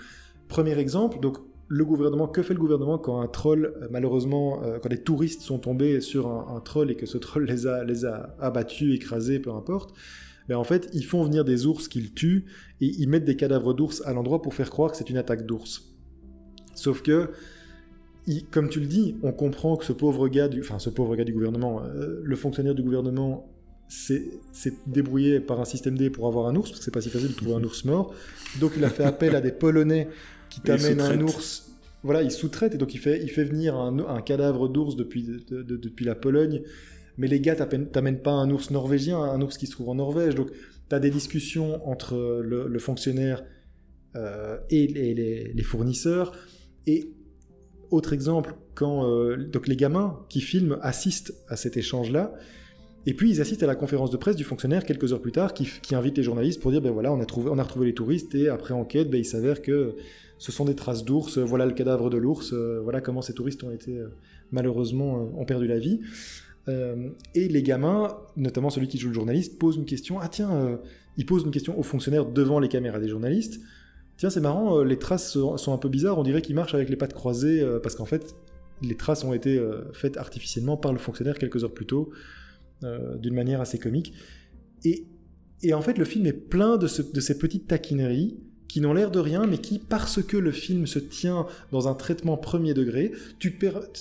Premier 0.48 0.80
exemple, 0.80 1.20
donc 1.20 1.38
le 1.70 1.86
gouvernement, 1.86 2.28
que 2.28 2.42
fait 2.42 2.54
le 2.54 2.60
gouvernement 2.60 2.98
quand 2.98 3.22
un 3.22 3.28
troll, 3.28 3.74
euh, 3.82 3.88
malheureusement, 3.92 4.64
euh, 4.64 4.80
quand 4.82 4.90
des 4.90 5.02
touristes 5.02 5.42
sont 5.42 5.60
tombés 5.60 6.02
sur 6.02 6.28
un, 6.28 6.62
troll 6.62 6.92
et 6.92 6.96
que 6.96 7.06
ce 7.06 7.18
troll 7.18 7.46
les 7.50 7.68
a, 7.68 7.84
les 7.84 8.06
a 8.06 8.36
abattus, 8.40 8.96
écrasés, 8.96 9.40
peu 9.40 9.52
importe 9.52 9.94
ben 10.48 10.58
en 10.58 10.64
fait, 10.64 10.90
ils 10.94 11.04
font 11.04 11.24
venir 11.24 11.44
des 11.44 11.66
ours 11.66 11.88
qu'ils 11.88 12.14
tuent 12.14 12.46
et 12.80 12.86
ils 12.86 13.10
mettent 13.10 13.26
des 13.26 13.36
cadavres 13.36 13.74
d'ours 13.74 14.02
à 14.06 14.14
l'endroit 14.14 14.42
pour 14.42 14.54
faire 14.54 14.70
croire 14.70 14.92
que 14.92 14.98
c'est 14.98 15.10
une 15.10 15.18
attaque 15.18 15.46
d'ours. 15.46 15.84
Sauf 16.74 17.02
que, 17.02 17.32
comme 18.52 18.70
tu 18.70 18.80
le 18.80 18.86
dis, 18.86 19.18
on 19.24 19.34
comprend 19.34 19.76
que 19.76 19.84
ce 19.84 19.94
pauvre 19.94 20.28
gars 20.30 20.48
du, 20.48 20.62
enfin 20.62 20.80
ce 20.80 20.90
pauvre 20.90 21.16
gars 21.16 21.26
du 21.26 21.34
gouvernement, 21.34 21.82
euh, 21.84 22.22
le 22.24 22.36
fonctionnaire 22.36 22.76
du 22.76 22.84
gouvernement 22.84 23.52
s'est 23.90 24.30
débrouillé 24.86 25.40
par 25.40 25.60
un 25.62 25.66
système 25.66 25.98
D 25.98 26.10
pour 26.10 26.28
avoir 26.28 26.48
un 26.48 26.56
ours, 26.56 26.70
parce 26.70 26.80
que 26.80 26.86
c'est 26.86 26.92
pas 26.92 27.02
si 27.02 27.10
facile 27.10 27.30
de 27.30 27.34
trouver 27.34 27.54
un 27.54 27.64
ours 27.64 27.86
mort. 27.86 28.14
Donc 28.60 28.74
il 28.78 28.84
a 28.84 28.90
fait 28.90 29.04
appel 29.04 29.36
à 29.36 29.42
des 29.42 29.52
Polonais 29.52 30.10
qui 30.58 30.62
t'amènent 30.62 31.02
un 31.02 31.22
ours. 31.22 31.72
Voilà, 32.04 32.22
il 32.22 32.32
sous-traite 32.32 32.76
et 32.76 32.78
donc 32.78 32.94
il 32.94 33.00
fait, 33.00 33.22
il 33.22 33.30
fait 33.30 33.44
venir 33.44 33.76
un, 33.76 34.22
cadavre 34.22 34.70
d'ours 34.70 34.96
depuis, 34.96 35.24
depuis 35.50 36.06
la 36.06 36.16
Pologne. 36.16 36.62
Mais 37.18 37.28
les 37.28 37.40
gars 37.40 37.56
t'amènent 37.56 38.22
pas 38.22 38.32
un 38.32 38.50
ours 38.52 38.70
norvégien, 38.72 39.20
un 39.20 39.42
ours 39.42 39.58
qui 39.58 39.66
se 39.66 39.72
trouve 39.72 39.90
en 39.90 39.96
Norvège. 39.96 40.36
Donc 40.36 40.52
tu 40.52 40.96
as 40.96 41.00
des 41.00 41.10
discussions 41.10 41.86
entre 41.88 42.42
le, 42.44 42.80
fonctionnaire 42.80 43.44
euh, 44.16 44.58
et 44.70 44.88
les, 44.88 45.54
les, 45.54 45.64
fournisseurs. 45.64 46.34
Et 46.86 47.12
autre 47.90 48.14
exemple, 48.14 48.56
quand 48.76 49.10
euh, 49.10 49.36
donc 49.36 49.68
les 49.68 49.76
gamins 49.76 50.26
qui 50.30 50.42
filment 50.42 50.78
assistent 50.82 51.34
à 51.50 51.56
cet 51.56 51.78
échange-là, 51.78 52.34
et 53.08 53.14
puis 53.16 53.32
ils 53.32 53.42
assistent 53.42 53.64
à 53.64 53.68
la 53.68 53.76
conférence 53.76 54.12
de 54.12 54.18
presse 54.18 54.36
du 54.36 54.44
fonctionnaire 54.44 54.86
quelques 54.86 55.12
heures 55.12 55.22
plus 55.22 55.32
tard 55.32 55.56
qui, 55.56 55.96
invite 55.96 56.18
les 56.18 56.24
journalistes 56.24 56.62
pour 56.62 56.70
dire 56.70 56.82
ben 56.82 56.92
voilà 56.92 57.12
on 57.12 57.20
a 57.20 57.26
on 57.36 57.58
a 57.58 57.64
retrouvé 57.64 57.88
les 57.88 57.94
touristes 57.96 58.36
et 58.36 58.50
après 58.50 58.76
enquête 58.76 59.10
ben, 59.10 59.18
il 59.18 59.26
s'avère 59.26 59.62
que 59.62 59.96
ce 60.38 60.52
sont 60.52 60.66
des 60.66 60.76
traces 60.76 61.04
d'ours, 61.04 61.40
voilà 61.40 61.66
le 61.66 61.74
cadavre 61.74 62.12
de 62.12 62.18
l'ours, 62.18 62.54
euh, 62.54 62.80
voilà 62.84 63.02
comment 63.02 63.24
ces 63.24 63.34
touristes 63.34 63.64
ont 63.64 63.72
été 63.72 63.98
euh, 63.98 64.10
malheureusement 64.52 65.32
ont 65.36 65.46
perdu 65.46 65.66
la 65.66 65.80
vie. 65.80 66.00
et 67.34 67.48
les 67.48 67.64
gamins, 67.64 68.18
notamment 68.36 68.70
celui 68.70 68.88
qui 68.88 68.98
joue 68.98 69.08
le 69.08 69.14
journaliste, 69.14 69.58
pose 69.58 69.78
une 69.78 69.86
question. 69.86 70.20
Ah 70.20 70.28
tiens, 70.28 70.78
il 71.16 71.26
pose 71.26 71.44
une 71.44 71.52
question 71.52 71.80
aux 71.80 71.84
fonctionnaires 71.84 72.26
devant 72.26 72.60
les 72.60 72.68
caméras 72.68 73.00
des 73.00 73.08
journalistes. 73.08 73.62
Tiens, 74.18 74.30
c'est 74.30 74.42
marrant, 74.42 74.84
les 74.84 75.00
traces 75.00 75.32
sont 75.32 75.74
un 75.74 75.78
peu 75.78 75.88
bizarres, 75.88 76.20
on 76.20 76.24
dirait 76.24 76.42
qu'il 76.42 76.56
marche 76.56 76.74
avec 76.74 76.90
les 76.90 76.98
pattes 76.98 77.14
croisées, 77.14 77.66
parce 77.82 77.96
qu'en 77.96 78.06
fait, 78.06 78.36
les 78.82 78.96
traces 78.96 79.24
ont 79.24 79.34
été 79.34 79.58
euh, 79.58 79.82
faites 79.94 80.18
artificiellement 80.18 80.78
par 80.78 80.94
le 80.94 81.00
fonctionnaire 81.00 81.38
quelques 81.38 81.64
heures 81.64 81.74
plus 81.74 81.86
tôt, 81.86 82.10
euh, 82.12 82.16
d'une 82.82 83.34
manière 83.34 83.62
assez 83.62 83.78
comique. 83.78 84.14
Et, 84.84 85.74
en 85.74 85.82
fait, 85.82 85.98
le 85.98 86.06
film 86.06 86.26
est 86.26 86.34
plein 86.34 86.78
de, 86.78 86.88
ces 86.88 87.38
petites 87.38 87.68
taquineries 87.68 88.38
qui 88.68 88.82
n'ont 88.82 88.94
l'air 88.94 89.12
de 89.12 89.20
rien, 89.20 89.48
mais 89.48 89.60
qui, 89.60 89.80
parce 89.80 90.22
que 90.22 90.38
le 90.38 90.52
film 90.52 90.88
se 90.88 91.00
tient 91.00 91.48
dans 91.72 91.88
un 91.88 91.94
traitement 91.94 92.38
premier 92.38 92.74
degré, 92.74 93.14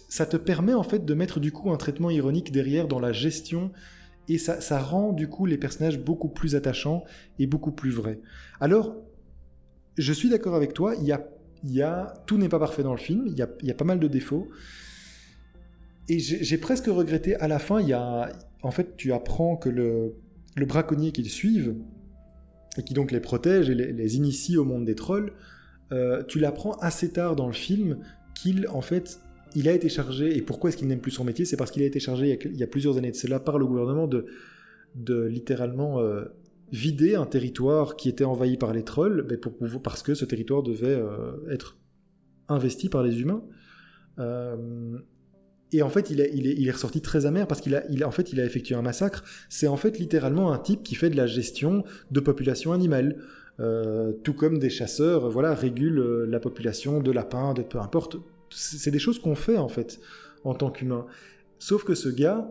ça 0.09 0.27
te 0.27 0.37
permet 0.37 0.75
en 0.75 0.83
fait 0.83 1.05
de 1.05 1.15
mettre 1.15 1.39
du 1.39 1.53
coup 1.53 1.71
un 1.71 1.77
traitement 1.77 2.11
ironique 2.11 2.51
derrière 2.51 2.89
dans 2.89 2.99
la 2.99 3.13
gestion, 3.13 3.71
et 4.29 4.39
ça, 4.39 4.61
ça 4.61 4.81
rend 4.81 5.13
du 5.13 5.29
coup 5.29 5.47
les 5.47 5.57
personnages 5.57 6.01
beaucoup 6.01 6.29
plus 6.29 6.57
attachants 6.57 7.05
et 7.39 7.47
beaucoup 7.47 7.71
plus 7.71 7.91
vrais. 7.91 8.19
Alors, 8.61 8.97
je 9.97 10.13
suis 10.13 10.29
d'accord 10.29 10.57
avec 10.57 10.75
toi, 10.75 10.97
y 10.97 11.13
a 11.13 11.25
y 11.65 11.83
a, 11.83 12.15
tout 12.27 12.39
n'est 12.39 12.49
pas 12.49 12.59
parfait 12.59 12.83
dans 12.83 12.93
le 12.93 12.99
film, 12.99 13.25
il 13.27 13.37
y 13.37 13.43
a, 13.43 13.49
il 13.61 13.69
y 13.69 13.71
a 13.71 13.75
pas 13.75 13.85
mal 13.85 13.99
de 13.99 14.09
défauts. 14.09 14.49
Et 16.09 16.21
j'ai 16.21 16.59
presque 16.59 16.87
regretté 16.87 17.35
à 17.37 17.49
la 17.49 17.59
fin, 17.59 17.81
il 17.81 17.89
y 17.89 17.93
a, 17.93 18.29
en 18.63 18.71
fait, 18.71 18.97
tu 18.97 19.13
apprends 19.13 19.57
que 19.57 19.69
le, 19.69 20.15
braconnier 20.67 21.13
qu'ils 21.13 21.31
suivent, 21.31 21.75
et 22.79 22.83
qui 22.83 22.95
donc 22.95 23.11
les 23.11 23.21
protège 23.21 23.71
et 23.71 23.75
les, 23.75 24.17
initie 24.17 24.57
au 24.57 24.65
monde 24.65 24.85
des 24.85 24.95
trolls, 24.95 25.33
euh, 25.93 26.23
tu 26.25 26.39
l'apprends 26.39 26.73
assez 26.73 27.13
tard 27.13 27.37
dans 27.37 27.47
le 27.47 27.53
film 27.53 27.99
qu'il, 28.35 28.69
en 28.69 28.81
fait, 28.81 29.21
il 29.55 29.69
a 29.69 29.73
été 29.73 29.89
chargé, 29.89 30.37
et 30.37 30.43
pourquoi 30.43 30.71
est-ce 30.71 30.77
qu'il 30.77 30.89
n'aime 30.89 31.01
plus 31.01 31.13
son 31.13 31.25
métier? 31.25 31.45
C'est 31.45 31.57
parce 31.57 31.71
qu'il 31.71 31.83
a 31.83 31.87
été 31.87 32.01
chargé 32.01 32.39
il 32.45 32.57
y 32.57 32.63
a, 32.63 32.67
plusieurs 32.67 32.99
années 32.99 33.11
de 33.11 33.17
cela 33.17 33.41
par 33.41 33.59
le 33.59 33.67
gouvernement 33.67 34.07
de, 34.07 34.27
de 34.95 35.25
littéralement 35.25 36.01
euh, 36.01 36.25
vider 36.73 37.15
un 37.15 37.27
territoire 37.27 37.97
qui 37.97 38.09
était 38.09 38.25
envahi 38.25 38.57
par 38.57 38.73
les 38.73 38.83
trolls, 38.83 39.27
parce 39.83 40.03
que 40.03 40.15
ce 40.15 40.25
territoire 40.25 40.63
devait 40.63 40.89
euh, 40.89 41.33
être 41.51 41.79
investi 42.49 42.89
par 42.89 43.03
les 43.03 43.21
humains. 43.21 43.43
Euh, 45.77 45.79
et 45.79 45.83
en 45.83 45.89
fait, 45.89 46.11
il, 46.11 46.21
est, 46.21 46.71
ressorti 46.71 47.01
très 47.01 47.27
amer 47.27 47.47
parce 47.47 47.61
qu'il 47.61 47.75
a, 47.75 47.85
effectué 48.45 48.75
un 48.75 48.83
massacre. 48.83 49.25
C'est 49.49 49.67
en 49.67 49.77
fait 49.77 49.99
littéralement 49.99 50.53
un 50.53 50.59
type 50.59 50.83
qui 50.83 50.95
fait 50.95 51.11
de 51.11 51.17
la 51.17 51.27
gestion 51.27 51.85
de 52.11 52.21
population 52.21 52.73
animale. 52.73 53.19
Euh, 53.59 54.13
tout 54.23 54.35
comme 54.35 54.59
des 54.59 54.69
chasseurs, 54.69 55.31
voilà, 55.31 55.55
régulent 55.55 56.25
la 56.29 56.41
population 56.41 57.01
de 57.01 57.11
lapins, 57.11 57.55
de 57.55 57.63
peu 57.63 57.79
importe. 57.79 58.17
C'est 58.51 58.91
des 58.91 58.99
choses 58.99 59.19
qu'on 59.19 59.35
fait 59.35 59.57
en 59.57 59.69
fait 59.69 59.99
en 60.45 60.55
tant 60.55 60.71
qu'humain. 60.71 61.07
Sauf 61.59 61.85
que 61.85 61.95
ce 61.95 62.09
gars 62.09 62.49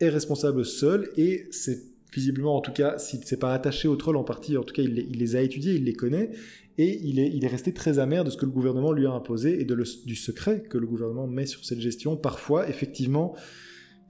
est 0.00 0.08
responsable 0.08 0.64
seul 0.64 1.10
et 1.16 1.46
c'est 1.50 1.82
visiblement, 2.12 2.56
en 2.56 2.60
tout 2.60 2.72
cas, 2.72 2.98
s'il 2.98 3.20
ne 3.20 3.24
s'est 3.24 3.36
pas 3.36 3.52
attaché 3.52 3.88
aux 3.88 3.96
trolls 3.96 4.16
en 4.16 4.24
partie, 4.24 4.56
en 4.56 4.62
tout 4.62 4.74
cas, 4.74 4.82
il 4.82 4.94
les, 4.94 5.36
a 5.36 5.42
étudiés, 5.42 5.74
il 5.74 5.84
les 5.84 5.92
connaît, 5.92 6.30
et 6.78 7.00
il 7.02 7.44
est, 7.44 7.48
resté 7.48 7.74
très 7.74 7.98
amer 7.98 8.22
de 8.22 8.30
ce 8.30 8.36
que 8.36 8.46
le 8.46 8.52
gouvernement 8.52 8.92
lui 8.92 9.04
a 9.04 9.10
imposé 9.10 9.60
et 9.60 9.64
de 9.64 9.76
du 10.06 10.14
secret 10.14 10.62
que 10.62 10.78
le 10.78 10.86
gouvernement 10.86 11.26
met 11.26 11.44
sur 11.44 11.64
cette 11.64 11.80
gestion, 11.80 12.16
parfois, 12.16 12.68
effectivement, 12.68 13.34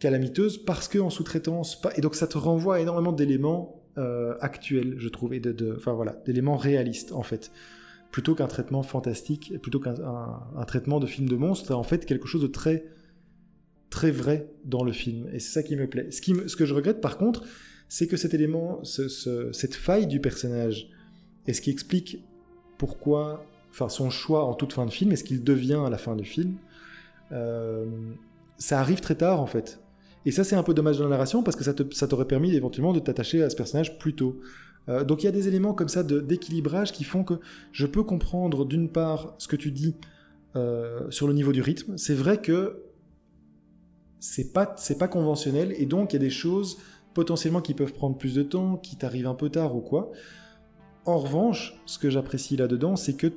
calamiteuse, 0.01 0.59
parce 0.59 0.87
qu'en 0.87 1.09
sous-traitance, 1.09 1.81
et 1.97 2.03
donc 2.03 2.15
ça 2.15 2.27
te 2.27 2.37
renvoie 2.37 2.81
énormément 2.81 3.13
d'éléments 3.13 3.83
euh, 3.97 4.35
actuels, 4.41 4.97
je 4.99 5.09
trouve, 5.09 5.33
et 5.33 5.41
enfin 5.77 5.95
voilà, 5.95 6.23
d'éléments 6.27 6.59
réalistes, 6.59 7.13
en 7.13 7.23
fait. 7.23 7.51
Plutôt 8.13 8.35
qu'un 8.35 8.47
traitement 8.47 8.83
fantastique, 8.83 9.51
et 9.51 9.59
plutôt 9.59 9.81
qu'un 9.81 9.95
un, 9.95 10.65
traitement 10.67 11.01
de 11.01 11.07
film 11.07 11.27
de 11.27 11.37
monstre, 11.37 11.75
en 11.75 11.83
fait 11.83 12.05
quelque 12.05 12.29
chose 12.29 12.43
de 12.43 12.47
très 12.47 12.85
très 13.89 14.11
vrai 14.11 14.51
dans 14.67 14.85
le 14.85 14.93
film. 14.93 15.27
Et 15.33 15.39
c'est 15.39 15.53
ça 15.53 15.63
qui 15.63 15.75
me 15.75 15.89
plaît. 15.89 16.11
Ce, 16.11 16.21
que 16.55 16.67
je 16.67 16.75
regrette 16.75 17.01
par 17.01 17.17
contre, 17.17 17.45
c'est 17.89 18.07
que 18.07 18.19
cet 18.19 18.35
élément, 18.35 18.85
cette 18.85 19.75
faille 19.75 20.07
du 20.07 20.21
personnage, 20.21 20.91
est 21.47 21.55
ce 21.55 21.63
qui 21.63 21.71
explique 21.71 22.23
pourquoi, 22.79 23.45
enfin 23.71 23.89
son 23.89 24.09
choix 24.09 24.45
en 24.45 24.55
toute 24.55 24.73
fin 24.73 24.87
de 24.87 24.91
film, 24.91 25.13
et 25.13 25.17
ce 25.17 25.25
qu'il 25.25 25.45
devient 25.45 25.83
à 25.85 25.91
la 25.91 25.99
fin 25.99 26.17
du 26.17 26.25
film, 26.25 26.55
euh, 27.33 27.85
ça 28.57 28.81
arrive 28.81 29.01
très 29.01 29.17
tard 29.17 29.41
en 29.41 29.47
fait. 29.47 29.81
Et 30.25 30.31
ça 30.31 30.45
c'est 30.45 30.57
un 30.57 30.63
peu 30.63 30.75
dommage 30.75 30.99
dans 30.99 31.05
la 31.05 31.11
narration 31.11 31.43
parce 31.43 31.57
que 31.57 31.65
ça, 31.65 31.75
t'aurait 32.09 32.25
permis 32.27 32.55
éventuellement 32.55 32.93
de 32.93 33.01
t'attacher 33.01 33.43
à 33.43 33.51
ce 33.51 33.57
personnage 33.57 33.99
plus 33.99 34.15
tôt. 34.15 34.41
Euh, 34.89 35.05
donc 35.05 35.23
il 35.23 35.27
y 35.27 35.29
a 35.29 35.33
des 35.33 35.49
éléments 35.49 35.75
comme 35.75 35.89
ça 35.89 36.03
d'équilibrage 36.03 36.93
qui 36.93 37.05
font 37.05 37.25
que 37.25 37.35
je 37.73 37.87
peux 37.87 38.03
comprendre 38.03 38.65
d'une 38.65 38.89
part 38.89 39.35
ce 39.39 39.49
que 39.49 39.57
tu 39.57 39.71
dis 39.71 39.97
euh, 40.57 41.11
sur 41.11 41.29
le 41.29 41.35
niveau 41.35 41.53
du 41.53 41.61
rythme. 41.61 41.97
C'est 41.99 42.15
vrai 42.15 42.41
que 42.41 42.83
c'est 44.21 44.53
pas, 44.53 44.75
c'est 44.77 44.99
pas 44.99 45.09
conventionnel 45.09 45.73
et 45.77 45.87
donc 45.87 46.13
il 46.13 46.17
y 46.17 46.19
a 46.19 46.21
des 46.21 46.31
choses 46.31 46.79
potentiellement 47.15 47.61
qui 47.61 47.75
peuvent 47.75 47.93
prendre 47.93 48.17
plus 48.17 48.35
de 48.35 48.43
temps, 48.43 48.77
qui 48.77 48.97
t'arrivent 48.97 49.27
un 49.27 49.35
peu 49.35 49.51
tard 49.51 49.77
ou 49.77 49.81
quoi. 49.81 50.11
En 51.05 51.19
revanche, 51.19 51.75
ce 51.87 51.99
que 51.99 52.11
j'apprécie 52.11 52.57
là-dedans, 52.57 52.97
c'est 52.97 53.15
que 53.15 53.33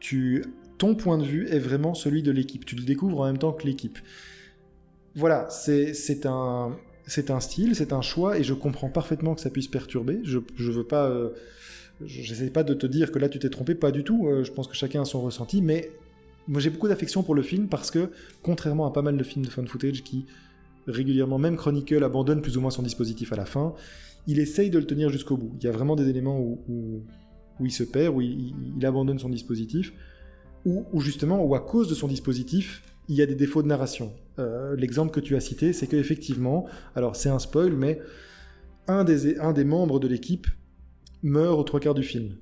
tu, 0.00 0.44
ton 0.78 0.94
point 0.94 1.18
de 1.18 1.24
vue 1.24 1.46
est 1.48 1.58
vraiment 1.58 1.94
celui 1.94 2.22
de 2.22 2.30
l'équipe. 2.30 2.64
Tu 2.64 2.76
le 2.76 2.82
découvres 2.82 3.20
en 3.20 3.26
même 3.26 3.38
temps 3.38 3.52
que 3.52 3.66
l'équipe. 3.66 3.98
Voilà, 5.14 5.48
c'est 5.48 6.26
un, 6.26 6.76
un 7.28 7.40
style, 7.40 7.74
c'est 7.74 7.92
un 7.92 8.02
choix, 8.02 8.38
et 8.38 8.44
je 8.44 8.54
comprends 8.54 8.90
parfaitement 8.90 9.34
que 9.34 9.40
ça 9.40 9.50
puisse 9.50 9.68
perturber. 9.68 10.20
Je, 10.24 10.38
je 10.56 10.70
veux 10.70 10.84
pas, 10.84 11.06
euh, 11.06 11.30
j'essaie 12.04 12.50
pas 12.50 12.64
de 12.64 12.74
te 12.74 12.86
dire 12.86 13.12
que 13.12 13.18
là 13.18 13.28
tu 13.28 13.38
t'es 13.38 13.48
trompé, 13.48 13.74
pas 13.74 13.92
du 13.92 14.04
tout. 14.04 14.28
Euh, 14.28 14.44
je 14.44 14.52
pense 14.52 14.68
que 14.68 14.74
chacun 14.74 15.02
a 15.02 15.04
son 15.04 15.22
ressenti, 15.22 15.62
mais 15.62 15.90
moi 16.48 16.60
j'ai 16.60 16.70
beaucoup 16.70 16.88
d'affection 16.88 17.22
pour 17.22 17.34
le 17.34 17.42
film 17.42 17.68
parce 17.68 17.90
que, 17.90 18.10
contrairement 18.42 18.86
à 18.86 18.92
pas 18.92 19.02
mal 19.02 19.16
de 19.16 19.24
films 19.24 19.46
de 19.46 19.50
fan 19.50 19.66
footage 19.66 20.02
qui 20.02 20.26
régulièrement, 20.86 21.38
même 21.38 21.56
Chronicle 21.56 22.04
abandonne 22.04 22.42
plus 22.42 22.56
ou 22.56 22.60
moins 22.60 22.70
son 22.70 22.82
dispositif 22.82 23.32
à 23.32 23.36
la 23.36 23.46
fin. 23.46 23.74
Il 24.26 24.38
essaye 24.38 24.70
de 24.70 24.78
le 24.78 24.86
tenir 24.86 25.10
jusqu'au 25.10 25.36
bout. 25.36 25.52
Il 25.58 25.64
y 25.64 25.68
a 25.68 25.72
vraiment 25.72 25.96
des 25.96 26.08
éléments 26.08 26.38
où, 26.40 26.60
où, 26.68 27.66
il 27.66 27.70
se 27.70 27.84
perd, 27.84 28.14
où 28.14 28.20
il, 28.20 28.54
abandonne 28.84 29.18
son 29.18 29.28
dispositif, 29.28 29.92
ou 30.64 31.00
justement, 31.00 31.44
où 31.44 31.54
à 31.54 31.60
cause 31.60 31.88
de 31.88 31.94
son 31.94 32.08
dispositif, 32.08 32.82
il 33.08 33.16
y 33.16 33.22
a 33.22 33.26
des 33.26 33.34
défauts 33.34 33.62
de 33.62 33.68
narration. 33.68 34.12
Euh, 34.38 34.76
l'exemple 34.76 35.12
que 35.12 35.20
tu 35.20 35.36
as 35.36 35.40
cité, 35.40 35.72
c'est 35.72 35.86
qu'effectivement, 35.86 36.66
alors 36.94 37.16
c'est 37.16 37.28
un 37.28 37.38
spoil, 37.38 37.72
mais 37.72 38.00
un 38.88 39.04
des, 39.04 39.38
un 39.38 39.52
des 39.52 39.64
membres 39.64 40.00
de 40.00 40.08
l'équipe 40.08 40.46
meurt 41.22 41.58
aux 41.58 41.64
trois 41.64 41.80
quarts 41.80 41.94
du 41.94 42.02
film. 42.02 42.36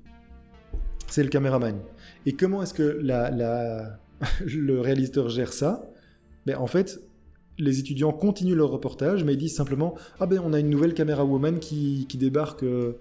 C'est 1.06 1.22
le 1.22 1.28
caméraman. 1.28 1.78
Et 2.26 2.32
comment 2.32 2.62
est-ce 2.62 2.74
que 2.74 2.98
la, 3.02 3.98
le 4.46 4.80
réalisateur 4.80 5.28
gère 5.28 5.52
ça? 5.52 5.90
Ben, 6.46 6.56
En 6.56 6.66
fait, 6.66 7.00
les 7.58 7.78
étudiants 7.78 8.12
continuent 8.12 8.54
leur 8.56 8.70
reportage, 8.70 9.24
mais 9.24 9.34
ils 9.34 9.38
disent 9.38 9.54
simplement 9.54 9.94
Ah 10.20 10.26
ben 10.26 10.40
on 10.44 10.52
a 10.52 10.60
une 10.60 10.70
nouvelle 10.70 10.94
caméra 10.94 11.24
woman 11.24 11.58
qui, 11.58 12.06
débarque 12.14 12.62
euh, 12.62 12.98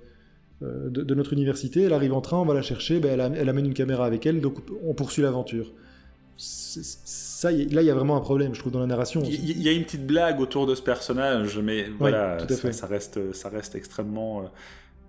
euh, 0.62 0.89
de, 0.89 1.16
notre 1.16 1.34
université, 1.34 1.84
elle 1.84 1.94
arrive 1.94 2.13
en 2.13 2.22
train, 2.22 2.38
on 2.38 2.46
va 2.46 2.54
la 2.54 2.62
chercher, 2.62 3.00
ben 3.00 3.34
elle, 3.36 3.50
amène 3.50 3.66
une 3.66 3.74
caméra 3.74 4.06
avec 4.06 4.26
elle, 4.26 4.42
donc 4.42 4.58
on 4.84 4.94
poursuit 4.94 5.22
l'aventure. 5.22 5.72
Ça, 6.38 7.52
là, 7.52 7.82
il 7.82 7.86
y 7.86 7.89
a 7.89 7.94
vraiment 7.94 8.18
un 8.18 8.22
problème, 8.22 8.56
je 8.56 8.60
trouve, 8.60 8.72
dans 8.72 8.80
la 8.80 8.88
narration. 8.88 9.22
Il 9.24 9.62
y, 9.62 9.70
a 9.70 9.72
une 9.72 9.84
petite 9.84 10.08
blague 10.08 10.39
autour 10.39 10.66
de 10.66 10.74
ce 10.74 10.82
personnage, 10.82 11.60
mais 11.60 11.86
voilà, 12.00 12.39
ça, 12.72 12.88
reste, 12.88 13.34
ça 13.34 13.50
reste 13.50 13.76
extrêmement 13.76 14.42
euh, 14.42 14.46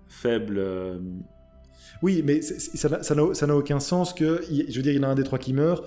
faible. 0.07 0.61
Oui, 2.03 2.21
mais 2.23 2.41
ça 2.41 3.47
n'a 3.47 3.55
aucun 3.55 3.79
sens 3.79 4.13
que, 4.13 4.43
je 4.49 4.75
veux 4.75 4.83
dire, 4.83 4.93
il 4.93 4.97
y 4.97 4.99
en 4.99 5.03
a 5.03 5.07
un 5.07 5.15
des 5.15 5.23
trois 5.23 5.39
qui 5.39 5.53
meurt 5.53 5.83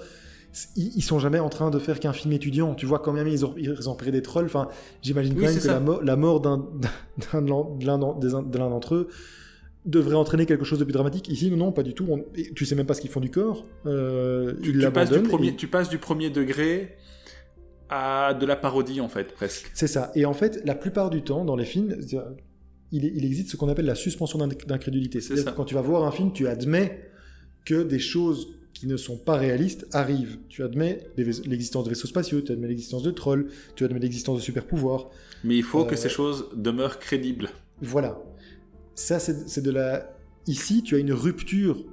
ils, 0.76 1.02
sont 1.02 1.18
jamais 1.18 1.38
en 1.38 1.48
train 1.48 1.70
de 1.70 1.78
faire 1.78 2.00
qu'un 2.00 2.12
film 2.12 2.32
étudiant. 2.32 2.74
Tu 2.74 2.86
vois 2.86 2.98
quand 2.98 3.12
même 3.12 3.28
ils 3.28 3.44
ont, 3.44 3.54
ils 3.56 3.88
ont 3.88 3.94
pris 3.94 4.10
des 4.10 4.22
trolls. 4.22 4.46
Enfin, 4.46 4.68
j'imagine 5.02 5.34
quand 5.34 5.42
même 5.42 5.58
que 5.58 5.66
la, 5.66 5.80
la, 6.02 6.16
mort 6.16 6.40
d'un 6.40 6.56
de 7.32 7.86
l'un 7.86 7.98
d'entre 7.98 8.94
eux 8.94 9.08
devrait 9.88 10.16
entraîner 10.16 10.46
quelque 10.46 10.64
chose 10.64 10.78
de 10.78 10.84
plus 10.84 10.92
dramatique. 10.92 11.28
Ici, 11.28 11.50
non, 11.50 11.72
pas 11.72 11.82
du 11.82 11.94
tout. 11.94 12.06
tu 12.54 12.66
sais 12.66 12.74
même 12.74 12.86
pas 12.86 12.94
ce 12.94 13.00
qu'ils 13.00 13.10
font 13.10 13.20
du 13.20 13.30
corps. 13.30 13.64
Euh, 13.86 14.54
tu, 14.62 14.78
passes 14.90 15.10
du 15.10 15.22
premier, 15.22 15.56
tu 15.56 15.66
passes 15.66 15.88
du 15.88 15.98
premier 15.98 16.30
degré 16.30 16.96
à 17.88 18.34
de 18.34 18.44
la 18.44 18.56
parodie 18.56 19.00
en 19.00 19.08
fait, 19.08 19.32
presque. 19.32 19.70
C'est 19.74 19.86
ça. 19.86 20.12
Et 20.14 20.26
en 20.26 20.34
fait, 20.34 20.62
la 20.64 20.74
plupart 20.74 21.10
du 21.10 21.22
temps, 21.22 21.44
dans 21.44 21.56
les 21.56 21.64
films, 21.64 21.96
il, 22.92 23.04
il 23.04 23.24
existe 23.24 23.50
ce 23.50 23.56
qu'on 23.56 23.68
appelle 23.68 23.86
la 23.86 23.94
suspension 23.94 24.38
d'incrédulité. 24.38 25.20
C'est-à-dire 25.20 25.52
que 25.52 25.56
quand 25.56 25.64
tu 25.64 25.74
vas 25.74 25.80
voir 25.82 26.04
un 26.04 26.12
film, 26.12 26.32
tu 26.32 26.48
admets 26.48 27.10
que 27.64 27.82
des 27.82 27.98
choses 27.98 28.57
qui 28.72 28.86
ne 28.86 28.96
sont 28.96 29.16
pas 29.16 29.36
réalistes 29.36 29.86
arrivent. 29.92 30.38
Tu 30.48 30.62
admets 30.62 31.00
l'existence 31.16 31.84
de 31.84 31.90
vaisseaux 31.90 32.06
spatiaux, 32.06 32.40
tu 32.40 32.52
admets 32.52 32.68
l'existence 32.68 33.02
de 33.02 33.10
trolls, 33.10 33.48
tu 33.74 33.84
admets 33.84 33.98
l'existence 33.98 34.38
de 34.38 34.42
super 34.42 34.64
pouvoirs. 34.64 35.10
Mais 35.44 35.56
il 35.56 35.62
faut 35.62 35.84
que 35.84 35.96
ces 35.96 36.08
choses 36.08 36.48
demeurent 36.54 36.98
crédibles. 36.98 37.50
Voilà. 37.80 38.18
Ça, 38.94 39.18
c'est 39.18 39.62
de 39.62 39.70
la. 39.70 40.14
Ici, 40.46 40.82
tu 40.82 40.94
as 40.94 40.98
une 40.98 41.12
rupture 41.12 41.84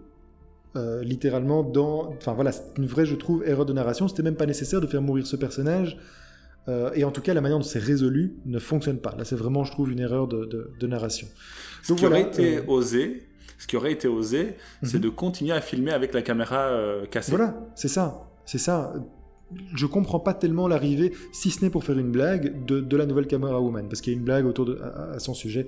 euh, 0.75 1.03
littéralement 1.03 1.63
dans. 1.63 2.13
Enfin 2.17 2.33
voilà, 2.33 2.51
c'est 2.51 2.63
une 2.77 2.85
vraie, 2.85 3.05
je 3.05 3.15
trouve, 3.15 3.47
erreur 3.47 3.65
de 3.65 3.73
narration. 3.73 4.07
C'était 4.07 4.23
même 4.23 4.35
pas 4.35 4.45
nécessaire 4.45 4.81
de 4.81 4.88
faire 4.88 5.01
mourir 5.01 5.25
ce 5.25 5.35
personnage. 5.35 5.97
Euh, 6.67 6.91
et 6.95 7.03
en 7.03 7.11
tout 7.11 7.21
cas, 7.21 7.33
la 7.33 7.41
manière 7.41 7.57
dont 7.57 7.63
c'est 7.63 7.79
résolu 7.79 8.35
ne 8.45 8.59
fonctionne 8.59 8.97
pas. 8.97 9.15
Là, 9.17 9.23
c'est 9.23 9.35
vraiment, 9.35 9.63
je 9.63 9.71
trouve, 9.71 9.91
une 9.91 9.99
erreur 9.99 10.27
de, 10.27 10.73
de, 10.79 10.88
narration. 10.88 11.27
Ce 11.83 11.93
qui 11.93 12.05
aurait 12.05 12.23
été 12.23 12.57
euh, 12.57 12.65
osé, 12.67 13.23
ce 13.58 13.68
qui 13.68 13.78
aurait 13.78 13.91
été 13.91 14.08
osé, 14.08 14.56
c'est 14.84 14.98
mhm. 14.98 15.04
de 15.04 15.10
continuer 15.10 15.54
à 15.54 15.62
filmer 15.62 15.91
avec 15.91 16.13
la 16.13 16.22
caméra 16.22 16.72
cassée. 17.12 17.32
Voilà, 17.32 17.56
c'est 17.76 17.88
ça, 17.88 18.30
c'est 18.46 18.58
ça. 18.58 18.94
Je 19.76 19.86
comprends 19.86 20.20
pas 20.20 20.34
tellement 20.34 20.68
l'arrivée, 20.68 21.13
si 21.32 21.52
ce 21.52 21.63
n'est 21.63 21.70
pour 21.70 21.84
faire 21.84 21.98
une 21.98 22.12
blague, 22.12 22.65
de, 22.65 22.80
de 22.80 22.98
la 22.98 23.06
nouvelle 23.06 23.28
caméra 23.28 23.62
woman, 23.62 23.88
parce 23.88 24.02
qu'il 24.02 24.13
y 24.13 24.15
a 24.15 24.20
une 24.20 24.26
blague 24.26 24.46
autour 24.46 24.65
de 24.65 24.80
à, 24.82 25.20
son 25.20 25.34
sujet. 25.34 25.68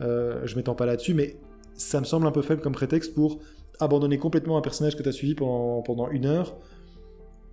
je 0.00 0.56
m'étends 0.56 0.74
pas 0.74 0.86
là-dessus, 0.86 1.14
mais 1.14 1.36
ça 1.74 2.00
me 2.00 2.04
semble 2.04 2.26
un 2.26 2.32
peu 2.32 2.42
faible 2.42 2.60
comme 2.60 2.72
prétexte 2.72 3.14
pour 3.14 3.38
abandonner 3.80 4.18
complètement 4.18 4.58
un 4.58 4.60
personnage 4.60 4.96
que 4.96 5.02
tu 5.02 5.08
as 5.08 5.12
suivi 5.12 5.34
pendant, 5.34 5.82
pendant 5.82 6.10
une 6.10 6.26
heure 6.26 6.56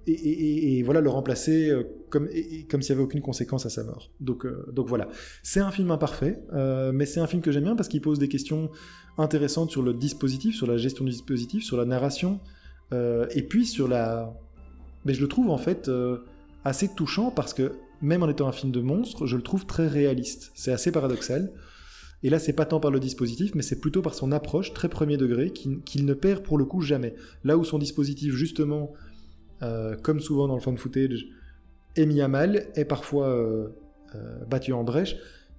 et, 0.07 0.83
voilà, 0.83 1.01
le 1.01 1.09
remplacer 1.09 1.69
euh, 1.69 1.83
comme, 2.09 2.29
comme 2.69 2.81
s'il 2.81 2.93
n'y 2.93 2.99
avait 2.99 3.03
aucune 3.03 3.21
conséquence 3.21 3.65
à 3.65 3.69
sa 3.69 3.83
mort. 3.83 4.11
Donc, 4.19 4.45
euh, 4.45 4.65
donc 4.71 4.87
voilà. 4.87 5.07
C'est 5.43 5.59
un 5.59 5.71
film 5.71 5.91
imparfait, 5.91 6.39
euh, 6.53 6.91
mais 6.91 7.05
c'est 7.05 7.19
un 7.19 7.27
film 7.27 7.41
que 7.41 7.51
j'aime 7.51 7.63
bien 7.63 7.75
parce 7.75 7.89
qu'il 7.89 8.01
pose 8.01 8.19
des 8.19 8.27
questions 8.27 8.69
intéressantes 9.17 9.71
sur 9.71 9.81
le 9.81 9.93
dispositif, 9.93 10.55
sur 10.55 10.67
la 10.67 10.77
gestion 10.77 11.05
du 11.05 11.11
dispositif, 11.11 11.63
sur 11.63 11.77
la 11.77 11.85
narration, 11.85 12.39
et 12.91 13.41
puis 13.41 13.65
sur 13.65 13.87
la. 13.87 14.33
Mais 15.03 15.13
je 15.13 15.21
le 15.21 15.27
trouve 15.27 15.49
en 15.49 15.57
fait 15.57 15.89
assez 16.63 16.87
touchant 16.87 17.29
parce 17.31 17.53
que 17.53 17.73
même 18.01 18.23
en 18.23 18.29
étant 18.29 18.47
un 18.47 18.51
film 18.51 18.71
de 18.71 18.79
monstre, 18.79 19.25
je 19.25 19.35
le 19.35 19.41
trouve 19.41 19.65
très 19.65 19.87
réaliste. 19.87 20.51
C'est 20.53 20.71
assez 20.71 20.91
paradoxal. 20.91 21.51
Et 22.23 22.29
là, 22.29 22.39
c'est 22.39 22.53
pas 22.53 22.65
tant 22.65 22.79
par 22.79 22.91
le 22.91 22.99
dispositif, 22.99 23.53
mais 23.55 23.61
c'est 23.61 23.79
plutôt 23.79 24.01
par 24.01 24.13
son 24.13 24.31
approche 24.31 24.73
très 24.73 24.89
premier 24.89 25.17
degré 25.17 25.51
qu'il 25.51 26.05
ne 26.05 26.13
perd 26.13 26.43
pour 26.43 26.57
le 26.57 26.65
coup 26.65 26.81
jamais. 26.81 27.15
Là 27.43 27.57
où 27.57 27.63
son 27.63 27.77
dispositif, 27.77 28.33
justement, 28.33 28.93
euh, 29.65 29.95
comme 29.95 30.19
souvent 30.19 30.47
dans 30.47 30.55
le 30.55 30.61
fan 30.61 30.77
footage, 30.77 31.27
est 31.95 32.05
mis 32.05 32.21
à 32.21 32.27
mal, 32.27 32.67
est 32.75 32.85
parfois 32.85 33.29
euh, 33.29 33.69
euh, 34.15 34.45
battu 34.45 34.73
en 34.73 34.83
brèche, 34.83 35.17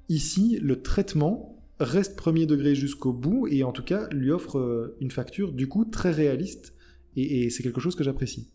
ici, 0.09 0.59
le 0.63 0.83
traitement 0.83 1.59
reste 1.79 2.17
premier 2.17 2.47
degré 2.47 2.75
jusqu'au 2.75 3.13
bout 3.13 3.49
et 3.49 3.63
en 3.63 3.73
tout 3.73 3.83
cas 3.83 4.09
lui 4.11 4.31
offre 4.31 4.95
une 5.01 5.11
facture 5.11 5.53
du 5.53 5.69
coup 5.69 5.85
très 5.85 6.11
réaliste 6.11 6.73
et, 7.17 7.51
c'est 7.51 7.63
quelque 7.63 7.81
chose 7.81 7.97
que 7.97 8.05
j'apprécie. 8.05 8.51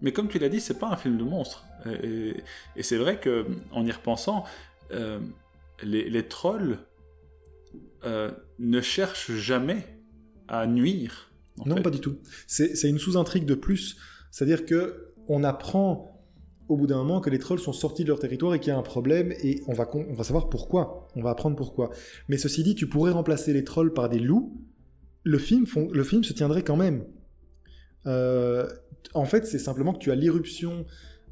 Mais 0.00 0.12
comme 0.12 0.28
tu 0.28 0.38
l'as 0.38 0.48
dit, 0.48 0.60
c'est 0.60 0.78
pas 0.78 0.88
un 0.88 0.96
film 0.96 1.18
de 1.18 1.24
monstre. 1.24 1.66
Et, 2.02 2.34
c'est 2.80 2.96
vrai 2.96 3.20
que 3.20 3.46
en 3.72 3.84
y 3.86 3.90
repensant, 3.90 4.44
les, 4.90 6.08
les, 6.08 6.28
trolls 6.28 6.78
euh, 8.04 8.32
ne 8.58 8.80
cherche 8.80 9.30
jamais 9.32 9.86
à 10.48 10.66
nuire. 10.66 11.30
Non, 11.66 11.80
pas 11.82 11.90
du 11.90 12.00
tout. 12.00 12.18
C'est 12.46 12.88
une 12.88 12.98
sous-intrigue 12.98 13.44
de 13.44 13.54
plus. 13.54 13.96
C'est-à-dire 14.32 14.66
que 14.66 15.14
on 15.28 15.44
apprend 15.44 16.12
au 16.68 16.76
bout 16.76 16.86
d'un 16.86 16.96
moment 16.96 17.20
que 17.20 17.30
les 17.30 17.38
trolls 17.38 17.58
sont 17.58 17.72
sortis 17.72 18.02
de 18.02 18.08
leur 18.08 18.18
territoire 18.18 18.54
et 18.54 18.58
qu'il 18.58 18.68
y 18.68 18.74
a 18.74 18.78
un 18.78 18.82
problème 18.82 19.32
et 19.42 19.62
on 19.68 19.74
va, 19.74 19.86
savoir 20.24 20.48
pourquoi. 20.48 21.08
On 21.14 21.22
va 21.22 21.30
apprendre 21.30 21.54
pourquoi. 21.54 21.90
Mais 22.28 22.38
ceci 22.38 22.62
dit, 22.62 22.74
tu 22.74 22.88
pourrais 22.88 23.12
remplacer 23.12 23.52
les 23.52 23.62
trolls 23.62 23.92
par 23.92 24.08
des 24.08 24.18
loups. 24.18 24.58
Le 25.22 25.38
film, 25.38 25.66
le 25.92 26.02
film 26.02 26.24
se 26.24 26.32
tiendrait 26.32 26.62
quand 26.62 26.76
même. 26.76 27.04
Euh, 28.06 28.68
en 29.14 29.26
fait, 29.26 29.46
c'est 29.46 29.58
simplement 29.58 29.92
que 29.92 29.98
tu 29.98 30.10
as 30.10 30.14
l'irruption 30.14 30.86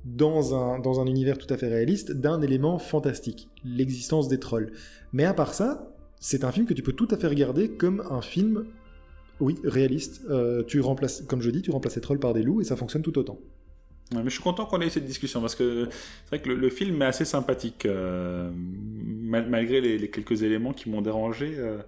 dans 0.04 0.54
un, 0.54 0.78
dans 0.78 1.00
un 1.00 1.06
univers 1.06 1.38
tout 1.38 1.52
à 1.52 1.56
fait 1.56 1.68
réaliste 1.68 2.12
d'un 2.12 2.40
élément 2.42 2.78
fantastique, 2.78 3.48
l'existence 3.64 4.28
des 4.28 4.38
trolls. 4.38 4.72
Mais 5.12 5.24
à 5.24 5.34
part 5.34 5.54
ça, 5.54 5.94
c'est 6.20 6.44
un 6.44 6.52
film 6.52 6.66
que 6.66 6.74
tu 6.74 6.82
peux 6.82 6.92
tout 6.92 7.08
à 7.10 7.16
fait 7.16 7.26
regarder 7.26 7.70
comme 7.70 8.02
un 8.10 8.22
film, 8.22 8.66
oui, 9.40 9.58
réaliste. 9.64 10.22
Euh, 10.30 10.62
tu 10.62 10.80
remplaces, 10.80 11.22
comme 11.22 11.42
je 11.42 11.50
dis, 11.50 11.62
tu 11.62 11.70
remplaces 11.70 11.96
les 11.96 12.02
trolls 12.02 12.18
par 12.18 12.34
des 12.34 12.42
loups 12.42 12.60
et 12.60 12.64
ça 12.64 12.76
fonctionne 12.76 13.02
tout 13.02 13.18
autant. 13.18 13.38
mais 14.12 14.24
je 14.24 14.30
suis 14.30 14.42
content 14.42 14.66
qu'on 14.66 14.80
ait 14.80 14.86
eu 14.86 14.90
cette 14.90 15.06
discussion 15.06 15.40
parce 15.40 15.54
que 15.54 15.88
c'est 15.90 16.36
vrai 16.36 16.40
que 16.40 16.50
le, 16.50 16.70
film 16.70 17.00
est 17.02 17.06
assez 17.06 17.24
sympathique 17.24 17.86
euh, 17.86 18.50
malgré 18.54 19.80
les, 19.80 20.10
quelques 20.10 20.42
éléments 20.42 20.72
qui 20.72 20.90
m'ont 20.90 21.02
dérangé. 21.02 21.54
Euh... 21.56 21.78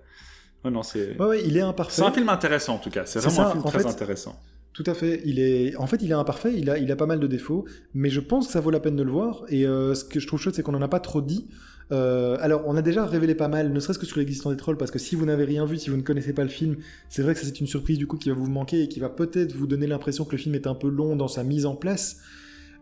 non, 0.65 0.83
c'est. 0.83 1.21
Ouais, 1.21 1.43
il 1.45 1.57
est 1.57 1.63
imparfait. 1.63 1.97
C'est 1.97 2.03
un 2.03 2.13
film 2.13 2.29
intéressant 2.29 2.75
en 2.75 2.79
tout 2.79 2.91
cas. 2.91 3.07
C'est 3.07 3.21
vraiment 3.21 3.49
un 3.49 3.51
film 3.53 3.65
très 3.65 3.87
intéressant. 3.87 4.41
Tout 4.73 4.85
à 4.87 4.95
fait. 4.95 5.21
Il 5.25 5.39
est, 5.39 5.77
en 5.77 5.87
fait, 5.87 6.03
il 6.03 6.11
est 6.11 6.15
imparfait. 6.15 6.55
Il 6.57 6.71
a, 6.71 6.75
a 6.75 6.97
pas 6.97 7.07
mal 7.07 7.21
de 7.21 7.27
défauts, 7.27 7.67
mais 7.95 8.11
je 8.11 8.21
pense 8.21 8.47
que 8.47 8.53
ça 8.53 8.61
vaut 8.61 8.71
la 8.71 8.81
peine 8.81 8.97
de 8.97 9.03
le 9.03 9.11
voir. 9.11 9.45
Et 9.49 9.67
euh, 9.67 9.95
ce 9.95 10.05
que 10.05 10.19
je 10.19 10.27
trouve 10.27 10.41
chouette, 10.41 10.55
c'est 10.55 10.63
qu'on 10.63 10.75
en 10.75 10.83
a 10.83 10.89
pas 10.89 11.01
trop 11.01 11.21
dit. 11.21 11.47
Euh, 11.91 12.39
alors, 12.41 12.63
on 12.67 12.77
a 12.77 12.83
déjà 12.83 13.05
révélé 13.05 13.35
pas 13.35 13.49
mal, 13.49 13.73
ne 13.73 13.81
serait-ce 13.81 13.99
que 13.99 14.07
sur 14.07 14.19
l'existence 14.19 14.53
des 14.53 14.59
trolls, 14.59 14.79
parce 14.79 14.91
que 14.91 14.99
si 14.99 15.15
vous 15.15 15.27
n'avez 15.27 15.45
rien 15.45 15.67
vu, 15.67 15.77
si 15.77 15.91
vous 15.91 15.97
ne 15.97 16.03
connaissez 16.03 16.33
pas 16.33 16.43
le 16.43 16.49
film, 16.49 16.77
c'est 17.11 17.23
vrai 17.23 17.35
que 17.35 17.41
c'est 17.41 17.61
une 17.61 17.67
surprise 17.67 17.99
du 17.99 18.07
coup 18.07 18.17
qui 18.17 18.31
va 18.31 18.35
vous 18.35 18.49
manquer 18.49 18.83
et 18.83 18.89
qui 18.89 18.99
va 18.99 19.11
peut-être 19.11 19.53
vous 19.55 19.67
donner 19.67 19.87
l'impression 19.87 20.25
que 20.25 20.33
le 20.33 20.39
film 20.39 20.55
est 20.55 20.67
un 20.67 20.75
peu 20.75 20.89
long 20.89 21.17
dans 21.17 21.29
sa 21.29 21.45
mise 21.45 21.67
en 21.67 21.75
place. 21.75 22.21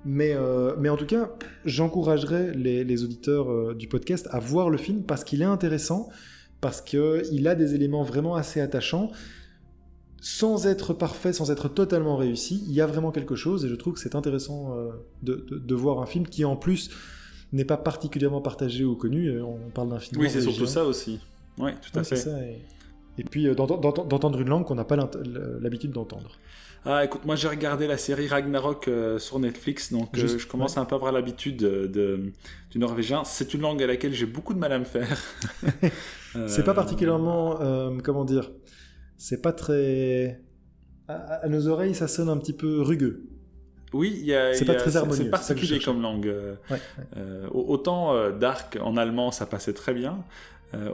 Mais, 0.05 0.33
euh, 0.35 0.75
en 0.89 0.97
tout 0.97 1.07
cas, 1.07 1.31
j'encouragerais 1.65 2.53
les, 2.55 3.05
auditeurs 3.05 3.51
euh, 3.51 3.75
du 3.75 3.89
podcast 3.89 4.29
à 4.31 4.39
voir 4.39 4.71
le 4.71 4.79
film 4.79 5.03
parce 5.03 5.25
qu'il 5.25 5.43
est 5.43 5.47
intéressant, 5.47 6.09
parce 6.61 6.81
qu'il 6.81 7.49
a 7.49 7.55
des 7.55 7.75
éléments 7.75 8.03
vraiment 8.03 8.37
assez 8.37 8.61
attachants. 8.61 9.11
Sans 10.21 10.67
être 10.67 10.93
parfait, 10.93 11.33
sans 11.33 11.51
être 11.51 11.69
totalement 11.69 12.17
réussi, 12.17 12.63
il 12.67 12.75
y 12.75 12.81
a 12.81 12.87
vraiment 12.87 13.11
quelque 13.11 13.37
chose 13.37 13.65
et 13.65 13.69
je 13.69 13.75
trouve 13.75 13.95
que 13.95 14.01
c'est 14.01 14.15
intéressant 14.15 14.77
de, 15.23 15.47
de, 15.51 15.75
voir 15.75 16.01
un 16.01 16.07
film 16.07 16.27
qui 16.27 16.45
en 16.45 16.57
plus 16.57 16.91
n'est 17.53 17.65
pas 17.65 17.77
particulièrement 17.77 18.41
partagé 18.41 18.85
ou 18.85 18.95
connu. 18.95 19.29
Euh, 19.29 19.45
on 19.45 19.71
parle 19.71 19.91
d'un 19.91 19.99
film. 19.99 20.21
Oui, 20.21 20.31
c'est 20.31 20.41
surtout 20.41 20.67
ça 20.67 20.85
aussi. 20.85 21.21
Oui, 21.59 21.73
tout 21.81 21.99
à 21.99 22.05
fait. 22.05 22.63
et... 23.19 23.25
puis 23.25 23.49
euh, 23.49 23.55
d'entendre 23.55 24.41
une 24.41 24.49
langue 24.49 24.65
qu'on 24.65 24.77
n'a 24.77 24.85
pas 24.85 24.97
l'habitude 25.61 25.93
d'entendre. 25.93 26.31
Ah, 26.87 27.05
écoute, 27.05 27.27
moi 27.27 27.37
j'ai 27.37 27.49
regardé 27.49 27.87
la 27.87 27.99
série 27.99 28.27
Ragnarok 28.27 28.89
euh, 28.89 29.19
sur 29.19 29.39
Netflix, 29.39 29.93
donc 29.93 30.09
je 30.15 30.47
commence 30.47 30.79
un 30.79 30.87
peu 30.87 30.95
à 30.95 30.97
avoir 30.97 31.13
l'habitude 31.13 31.59
de, 31.59 32.33
du 32.71 32.79
norvégien. 32.79 33.23
C'est 33.25 33.53
une 33.53 33.61
langue 33.61 33.83
à 33.83 33.87
laquelle 33.87 34.15
j'ai 34.15 34.25
beaucoup 34.25 34.55
de 34.55 34.59
mal 34.59 34.73
à 34.73 34.79
me 34.79 34.85
faire. 34.85 35.19
c'est 36.47 36.65
pas 36.65 36.73
particulièrement, 36.73 37.59
comment 38.03 38.25
dire, 38.25 38.51
c'est 39.21 39.43
pas 39.43 39.53
très. 39.53 40.41
à, 41.07 41.47
nos 41.49 41.69
oreilles, 41.69 41.95
ça 41.95 42.09
sonne 42.09 42.31
un 42.31 42.39
petit 42.39 42.55
peu 42.55 42.81
rugueux. 42.81 43.29
Oui, 43.93 44.17
il 44.19 44.25
y 44.25 44.35
a. 44.35 44.55
C'est 44.55 44.65
pas 44.65 44.75
très 44.75 44.97
harmonieux. 44.97 45.25
C'est 45.25 45.31
particulier 45.31 45.79
comme 45.79 46.01
langue. 46.01 46.27
Euh, 46.27 46.55
euh, 47.19 47.47
autant 47.53 48.15
euh, 48.15 48.33
Dark 48.33 48.79
en 48.81 48.97
allemand, 48.97 49.31
ça 49.31 49.45
passait 49.45 49.75
très 49.75 49.93
bien. 49.93 50.25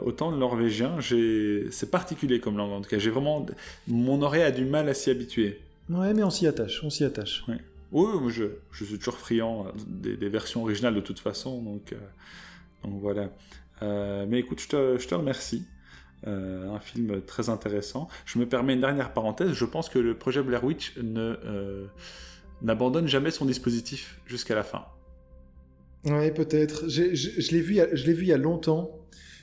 autant 0.05 0.29
le 0.29 0.37
norvégien, 0.37 0.97
c'est 0.99 1.89
particulier 1.89 2.41
comme 2.41 2.57
langue. 2.57 2.71
En 2.71 2.81
tout 2.81 2.89
cas, 2.89 2.99
j'ai 2.99 3.11
vraiment. 3.11 3.45
Mon 3.87 4.21
oreille 4.21 4.43
a 4.43 4.51
du 4.51 4.65
mal 4.65 4.89
à 4.89 4.93
s'y 4.93 5.09
habituer. 5.09 5.61
Ouais, 5.89 6.13
mais 6.13 6.23
on 6.23 6.29
s'y 6.29 6.47
attache. 6.47 6.83
On 6.83 6.89
s'y 6.89 7.05
attache. 7.05 7.45
Oui, 7.93 8.05
je, 8.27 8.43
je, 8.71 8.83
suis 8.83 8.97
toujours 8.97 9.17
friand 9.17 9.67
des, 9.87 10.27
versions 10.27 10.63
originales 10.63 10.95
de 10.95 10.99
toute 10.99 11.19
façon. 11.19 11.61
Donc, 11.61 11.95
donc 12.83 12.99
voilà. 12.99 13.29
mais 14.25 14.39
écoute, 14.39 14.59
je 14.59 14.67
te, 14.67 14.97
je 14.97 15.07
te 15.07 15.15
remercie. 15.15 15.65
Un 16.25 16.79
film 16.79 17.21
très 17.21 17.49
intéressant. 17.49 18.07
Je 18.25 18.39
me 18.39 18.47
permets 18.47 18.73
une 18.73 18.81
dernière 18.81 19.13
parenthèse. 19.13 19.53
Je 19.53 19.65
pense 19.65 19.87
que 19.89 19.99
le 19.99 20.17
projet 20.17 20.41
Blair 20.41 20.63
Witch 20.63 20.97
ne 20.97 21.87
n'abandonne 22.61 23.07
jamais 23.07 23.31
son 23.31 23.45
dispositif 23.45 24.19
jusqu'à 24.25 24.55
la 24.55 24.63
fin. 24.63 24.85
Oui, 26.05 26.31
peut-être. 26.31 26.87
Je, 26.87 27.51
l'ai 27.51 27.61
vu, 27.61 27.79
je 27.93 28.05
l'ai 28.05 28.13
vu 28.13 28.23
il 28.23 28.29
y 28.29 28.33
a 28.33 28.37
longtemps. 28.37 28.91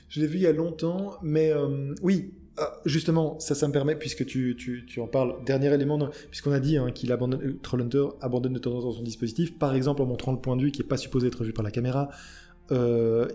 Je 0.09 0.21
l'ai 0.21 0.27
vu 0.27 0.37
il 0.37 0.41
y 0.43 0.47
a 0.47 0.51
longtemps, 0.51 1.17
mais 1.21 1.51
euh, 1.51 1.93
oui, 2.01 2.33
ah, 2.57 2.79
justement, 2.85 3.39
ça, 3.39 3.55
ça 3.55 3.67
me 3.67 3.73
permet, 3.73 3.95
puisque 3.95 4.25
tu, 4.25 4.55
tu, 4.55 4.85
tu 4.85 4.99
en 5.01 5.07
parles, 5.07 5.43
dernier 5.45 5.73
élément, 5.73 5.97
puisqu'on 6.29 6.51
a 6.51 6.59
dit 6.59 6.77
hein, 6.77 6.91
qu'il 6.91 7.11
abandonne, 7.11 7.41
euh, 7.41 7.59
Trollhunter 7.61 8.05
abandonne 8.21 8.53
de 8.53 8.59
temps 8.59 8.73
en 8.73 8.81
temps 8.81 8.91
son 8.91 9.03
dispositif, 9.03 9.57
par 9.57 9.75
exemple 9.75 10.01
en 10.01 10.05
montrant 10.05 10.31
le 10.31 10.39
point 10.39 10.55
de 10.55 10.61
vue 10.61 10.71
qui 10.71 10.81
n'est 10.81 10.87
pas 10.87 10.97
supposé 10.97 11.27
être 11.27 11.43
vu 11.43 11.53
par 11.53 11.63
la 11.63 11.71
caméra, 11.71 12.09
euh, 12.71 13.27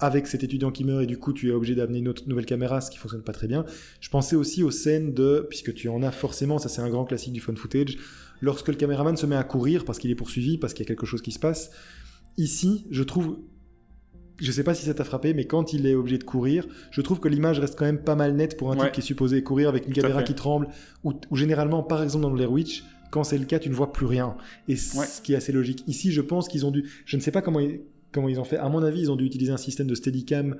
avec 0.00 0.26
cet 0.26 0.44
étudiant 0.44 0.70
qui 0.70 0.84
meurt 0.84 1.02
et 1.02 1.06
du 1.06 1.18
coup 1.18 1.32
tu 1.32 1.48
es 1.48 1.52
obligé 1.52 1.74
d'amener 1.74 1.98
une 1.98 2.08
autre 2.08 2.24
nouvelle 2.26 2.46
caméra, 2.46 2.80
ce 2.80 2.90
qui 2.90 2.98
fonctionne 2.98 3.22
pas 3.22 3.32
très 3.32 3.46
bien. 3.46 3.64
Je 4.00 4.08
pensais 4.08 4.36
aussi 4.36 4.62
aux 4.62 4.70
scènes 4.70 5.14
de, 5.14 5.46
puisque 5.48 5.74
tu 5.74 5.88
en 5.88 6.02
as 6.02 6.12
forcément, 6.12 6.58
ça 6.58 6.68
c'est 6.68 6.82
un 6.82 6.90
grand 6.90 7.04
classique 7.04 7.32
du 7.32 7.40
phone 7.40 7.56
footage, 7.56 7.98
lorsque 8.40 8.68
le 8.68 8.74
caméraman 8.74 9.16
se 9.16 9.26
met 9.26 9.36
à 9.36 9.44
courir 9.44 9.84
parce 9.84 9.98
qu'il 9.98 10.10
est 10.10 10.16
poursuivi, 10.16 10.58
parce 10.58 10.74
qu'il 10.74 10.84
y 10.84 10.86
a 10.86 10.88
quelque 10.88 11.06
chose 11.06 11.22
qui 11.22 11.32
se 11.32 11.38
passe. 11.38 11.70
Ici, 12.36 12.86
je 12.90 13.02
trouve, 13.02 13.38
je 14.38 14.52
sais 14.52 14.62
pas 14.62 14.74
si 14.74 14.84
ça 14.84 14.94
t'a 14.94 15.04
frappé, 15.04 15.32
mais 15.32 15.46
quand 15.46 15.72
il 15.72 15.86
est 15.86 15.94
obligé 15.94 16.18
de 16.18 16.24
courir, 16.24 16.66
je 16.90 17.00
trouve 17.00 17.20
que 17.20 17.28
l'image 17.28 17.58
reste 17.58 17.78
quand 17.78 17.86
même 17.86 18.02
pas 18.02 18.14
mal 18.14 18.34
nette 18.36 18.56
pour 18.56 18.70
un 18.70 18.76
type 18.76 18.92
qui 18.92 19.00
est 19.00 19.04
supposé 19.04 19.42
courir 19.42 19.68
avec 19.68 19.86
une 19.86 19.94
caméra 19.94 20.22
qui 20.22 20.34
tremble, 20.34 20.68
ou, 21.04 21.14
généralement, 21.32 21.82
par 21.82 22.02
exemple 22.02 22.24
dans 22.24 22.30
Blair 22.30 22.52
Witch, 22.52 22.84
quand 23.10 23.24
c'est 23.24 23.38
le 23.38 23.46
cas, 23.46 23.58
tu 23.58 23.70
ne 23.70 23.74
vois 23.74 23.92
plus 23.92 24.04
rien. 24.04 24.36
Et 24.68 24.76
ce 24.76 25.22
qui 25.22 25.32
est 25.32 25.36
assez 25.36 25.52
logique. 25.52 25.84
Ici, 25.86 26.12
je 26.12 26.20
pense 26.20 26.48
qu'ils 26.48 26.66
ont 26.66 26.70
dû. 26.70 26.90
Je 27.06 27.16
ne 27.16 27.22
sais 27.22 27.30
pas 27.30 27.40
comment 27.40 27.60
ils, 27.60 27.80
comment 28.16 28.28
ils 28.28 28.40
ont 28.40 28.44
fait. 28.44 28.56
À 28.56 28.68
mon 28.68 28.82
avis, 28.82 29.02
ils 29.02 29.10
ont 29.10 29.16
dû 29.16 29.24
utiliser 29.24 29.52
un 29.52 29.58
système 29.58 29.86
de 29.86 29.94
Steadicam 29.94 30.56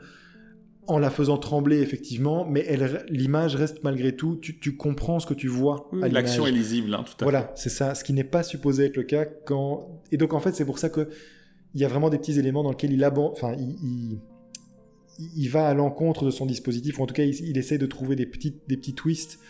en 0.87 0.99
la 0.99 1.11
faisant 1.11 1.39
trembler 1.39 1.81
effectivement, 1.81 2.47
mais 2.49 2.79
l'image 3.09 3.57
reste 3.57 3.83
malgré 3.83 4.15
tout, 4.15 4.37
tu, 4.37 4.77
comprends 4.77 5.19
ce 5.19 5.27
que 5.27 5.35
tu 5.35 5.49
vois. 5.49 5.91
L'action 5.93 6.47
est 6.47 6.53
lisible, 6.53 6.95
hein, 6.95 7.05
tout 7.05 7.17
à 7.21 7.25
Voilà, 7.25 7.53
c'est 7.57 7.71
ça, 7.71 7.95
ce 7.95 8.05
qui 8.05 8.13
n'est 8.13 8.25
pas 8.25 8.43
supposé 8.43 8.85
être 8.85 8.97
le 8.97 9.03
cas 9.03 9.25
quand. 9.25 10.01
Et 10.13 10.17
donc 10.17 10.33
en 10.33 10.39
fait, 10.39 10.55
c'est 10.55 10.65
pour 10.65 10.79
ça 10.79 10.91
que 10.91 11.09
il 11.75 11.81
y 11.81 11.85
a 11.85 11.89
vraiment 11.89 12.09
des 12.09 12.19
petits 12.19 12.39
éléments 12.39 12.63
dans 12.63 12.71
lesquels 12.71 12.93
il 12.93 13.05
enfin, 13.05 13.57
il, 13.59 14.19
il, 15.37 15.49
va 15.49 15.67
à 15.67 15.75
l'encontre 15.75 16.25
de 16.25 16.31
son 16.31 16.47
dispositif, 16.47 16.99
ou 16.99 17.03
en 17.03 17.07
tout 17.07 17.15
cas, 17.15 17.25
il, 17.25 17.35
il, 17.49 17.59
essaie 17.59 17.79
de 17.79 17.87
trouver 17.87 18.15
des 18.15 18.27
petits, 18.27 18.55
des 18.69 18.77
petits 18.77 18.95
twists 18.95 19.41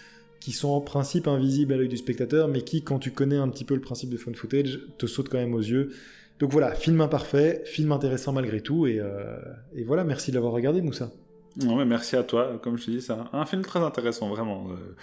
qui 0.40 0.52
sont 0.52 0.68
en 0.68 0.80
principe 0.80 1.28
invisibles 1.28 1.72
à 1.72 1.76
l'œil 1.76 1.88
du 1.88 1.96
spectateur, 1.96 2.48
mais 2.48 2.62
qui, 2.62 2.82
quand 2.82 2.98
tu 2.98 3.10
connais 3.10 3.36
un 3.36 3.48
petit 3.48 3.64
peu 3.64 3.74
le 3.74 3.80
principe 3.80 4.10
de 4.10 4.16
phone 4.16 4.34
footage, 4.34 4.80
te 4.98 5.06
sautent 5.06 5.28
quand 5.28 5.38
même 5.38 5.54
aux 5.54 5.60
yeux. 5.60 5.90
Donc 6.38 6.52
voilà, 6.52 6.74
film 6.74 7.00
imparfait, 7.00 7.62
film 7.64 7.92
intéressant 7.92 8.32
malgré 8.32 8.60
tout, 8.60 8.86
et, 8.86 8.98
euh, 9.00 9.38
voilà, 9.84 10.04
merci 10.04 10.30
de 10.30 10.36
l'avoir 10.36 10.52
regardé, 10.52 10.82
Moussa. 10.82 11.10
Non, 11.56 11.76
mais 11.76 11.86
merci 11.86 12.16
à 12.16 12.22
toi. 12.22 12.60
Comme 12.62 12.76
je 12.76 12.84
te 12.84 12.90
dis, 12.90 13.00
c'est 13.00 13.14
un, 13.32 13.46
film 13.46 13.62
très 13.62 13.80
intéressant, 13.80 14.28
vraiment. 14.28 14.66
Euh, 14.70 14.96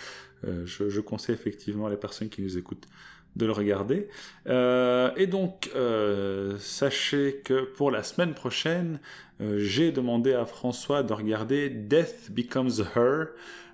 euh, 0.48 0.66
je, 0.66 1.00
conseille 1.00 1.34
effectivement 1.34 1.88
à 1.88 1.90
les 1.90 1.98
personnes 1.98 2.30
qui 2.30 2.44
nous 2.44 2.58
écoutent 2.58 2.88
de 3.36 3.48
le 3.48 3.52
regarder. 3.52 4.08
Et 4.46 5.28
donc, 5.28 5.72
sachez 6.60 7.42
que 7.44 7.64
pour 7.64 7.90
la 7.90 8.04
semaine 8.04 8.36
prochaine, 8.36 9.00
j'ai 9.40 9.92
demandé 9.92 10.34
à 10.34 10.46
François 10.46 11.02
de 11.02 11.14
regarder 11.14 11.72
Death 11.72 12.30
Becomes 12.30 12.84
Her 12.96 13.30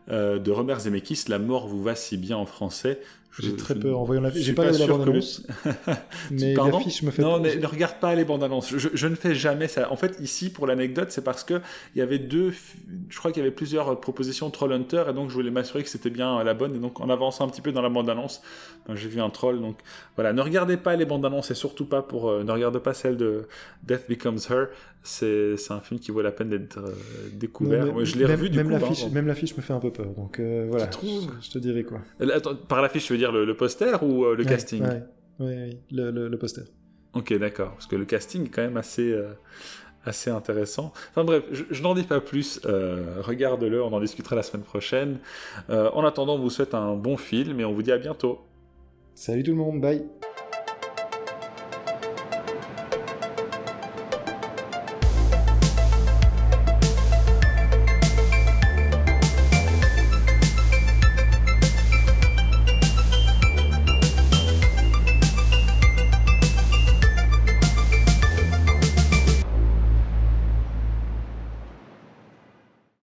de 0.08 0.52
Robert 0.52 0.80
Zemeckis, 0.80 1.26
La 1.28 1.40
mort 1.40 1.68
vous 1.68 1.84
va 1.84 1.96
si 1.96 2.16
bien 2.16 2.38
en 2.38 2.46
français. 2.46 3.02
J'ai 3.38 3.56
très 3.56 3.76
peur 3.76 4.00
en 4.00 4.04
voyant 4.04 4.22
la 4.22 4.32
J'ai 4.32 4.54
pas 4.54 4.64
regardé 4.64 4.80
la 4.80 4.88
bande-annonce. 4.88 5.44
mais 6.32 6.56
l'affiche 6.56 7.04
me 7.04 7.12
fait 7.12 7.22
Non, 7.22 7.40
ne 7.40 7.66
regarde 7.66 8.00
pas 8.00 8.16
les 8.16 8.26
bandes-annonces. 8.26 8.76
Je, 8.76 9.08
ne 9.08 9.16
fais 9.16 9.36
jamais 9.36 9.68
ça. 9.68 9.92
En 9.92 9.96
fait, 9.96 10.18
ici, 10.20 10.50
pour 10.52 10.68
l'anecdote, 10.68 11.12
c'est 11.12 11.24
parce 11.24 11.44
que 11.44 11.62
il 11.96 12.00
y 12.00 12.02
avait 12.02 12.20
deux. 12.20 12.54
Je 13.10 13.18
crois 13.18 13.32
qu'il 13.32 13.42
y 13.42 13.46
avait 13.46 13.56
plusieurs 13.56 14.00
propositions 14.00 14.50
Troll 14.50 14.74
Hunter, 14.74 15.04
et 15.10 15.14
donc 15.14 15.30
je 15.30 15.36
voulais 15.36 15.52
m'assurer 15.52 15.84
que 15.84 15.90
c'était 15.90 16.10
bien 16.10 16.44
la 16.44 16.54
bonne. 16.54 16.76
Et 16.76 16.80
donc, 16.80 17.00
en 17.00 17.10
avançant 17.10 17.46
un 17.46 17.50
petit 17.50 17.62
peu 17.62 17.72
dans 17.72 17.82
la 17.82 17.90
bande-annonce, 17.90 18.42
ben, 18.88 18.96
j'ai 18.96 19.08
vu 19.08 19.22
un 19.22 19.30
troll. 19.30 19.62
Donc, 19.62 19.78
voilà. 20.16 20.34
Ne 20.34 20.42
regardez 20.42 20.78
pas 20.78 20.96
les 20.96 21.06
bandes-annonces, 21.06 21.52
et 21.52 21.56
surtout 21.56 21.86
pas 21.86 22.02
pour. 22.02 22.30
Euh, 22.30 22.44
ne 22.44 22.52
regardez 22.52 22.80
pas 22.80 22.94
celle 22.94 23.18
de 23.18 23.48
Death 23.84 24.10
Becomes 24.10 24.40
Her. 24.50 24.68
C'est 25.02 25.56
un 25.70 25.80
film 25.80 26.00
qui 26.00 26.12
vaut 26.12 26.22
la 26.22 26.32
peine 26.32 26.50
d'être 26.50 26.78
euh, 26.78 26.94
découvert. 27.34 27.88
je 28.04 28.18
l'ai 28.18 28.26
revu 28.26 28.50
du 28.50 28.62
même 28.62 28.80
coup. 28.80 28.94
Hein, 28.94 29.10
même 29.14 29.28
l'affiche 29.28 29.56
me 29.56 29.62
fait 29.62 29.74
un 29.74 29.80
peu 29.80 29.92
peur. 29.92 30.08
Donc, 30.08 30.40
euh, 30.40 30.68
voilà. 30.70 30.90
Je, 31.42 31.50
te 31.50 31.58
dirais 31.58 31.84
quoi. 31.84 32.00
Attends, 32.34 32.56
par 32.56 32.82
l'affiche, 32.82 33.08
je 33.08 33.14
veux 33.14 33.19
dire 33.20 33.32
le, 33.32 33.54
poster 33.56 34.04
ou 34.04 34.26
euh, 34.26 34.36
le 34.36 34.44
casting? 34.44 34.84
Oui, 35.40 35.78
le, 35.92 36.36
poster. 36.36 36.64
Ok, 37.14 37.34
d'accord. 37.38 37.72
Parce 37.72 37.88
que 37.88 37.96
le 37.96 38.06
casting 38.06 38.46
est 38.46 38.50
quand 38.50 38.62
même 38.62 38.78
assez, 38.78 39.12
euh, 39.12 39.30
assez 40.04 40.30
intéressant. 40.30 40.92
Enfin 41.12 41.24
bref, 41.24 41.44
je, 41.52 41.82
n'en 41.82 41.94
dis 41.94 42.04
pas 42.04 42.20
plus. 42.20 42.60
Euh, 42.66 43.22
regarde-le, 43.22 43.84
on 43.84 43.94
en 43.94 44.00
discutera 44.00 44.36
la 44.36 44.44
semaine 44.44 44.64
prochaine. 44.64 45.20
en 45.70 46.04
attendant, 46.06 46.36
on 46.36 46.40
vous 46.40 46.50
souhaite 46.50 46.74
un 46.74 46.96
bon 46.96 47.18
film 47.18 47.60
et 47.60 47.66
on 47.66 47.72
vous 47.72 47.84
dit 47.84 47.92
à 47.92 47.98
bientôt. 47.98 48.40
Salut 49.16 49.44
tout 49.44 49.52
le 49.52 49.58
monde, 49.58 49.82
bye 49.82 50.04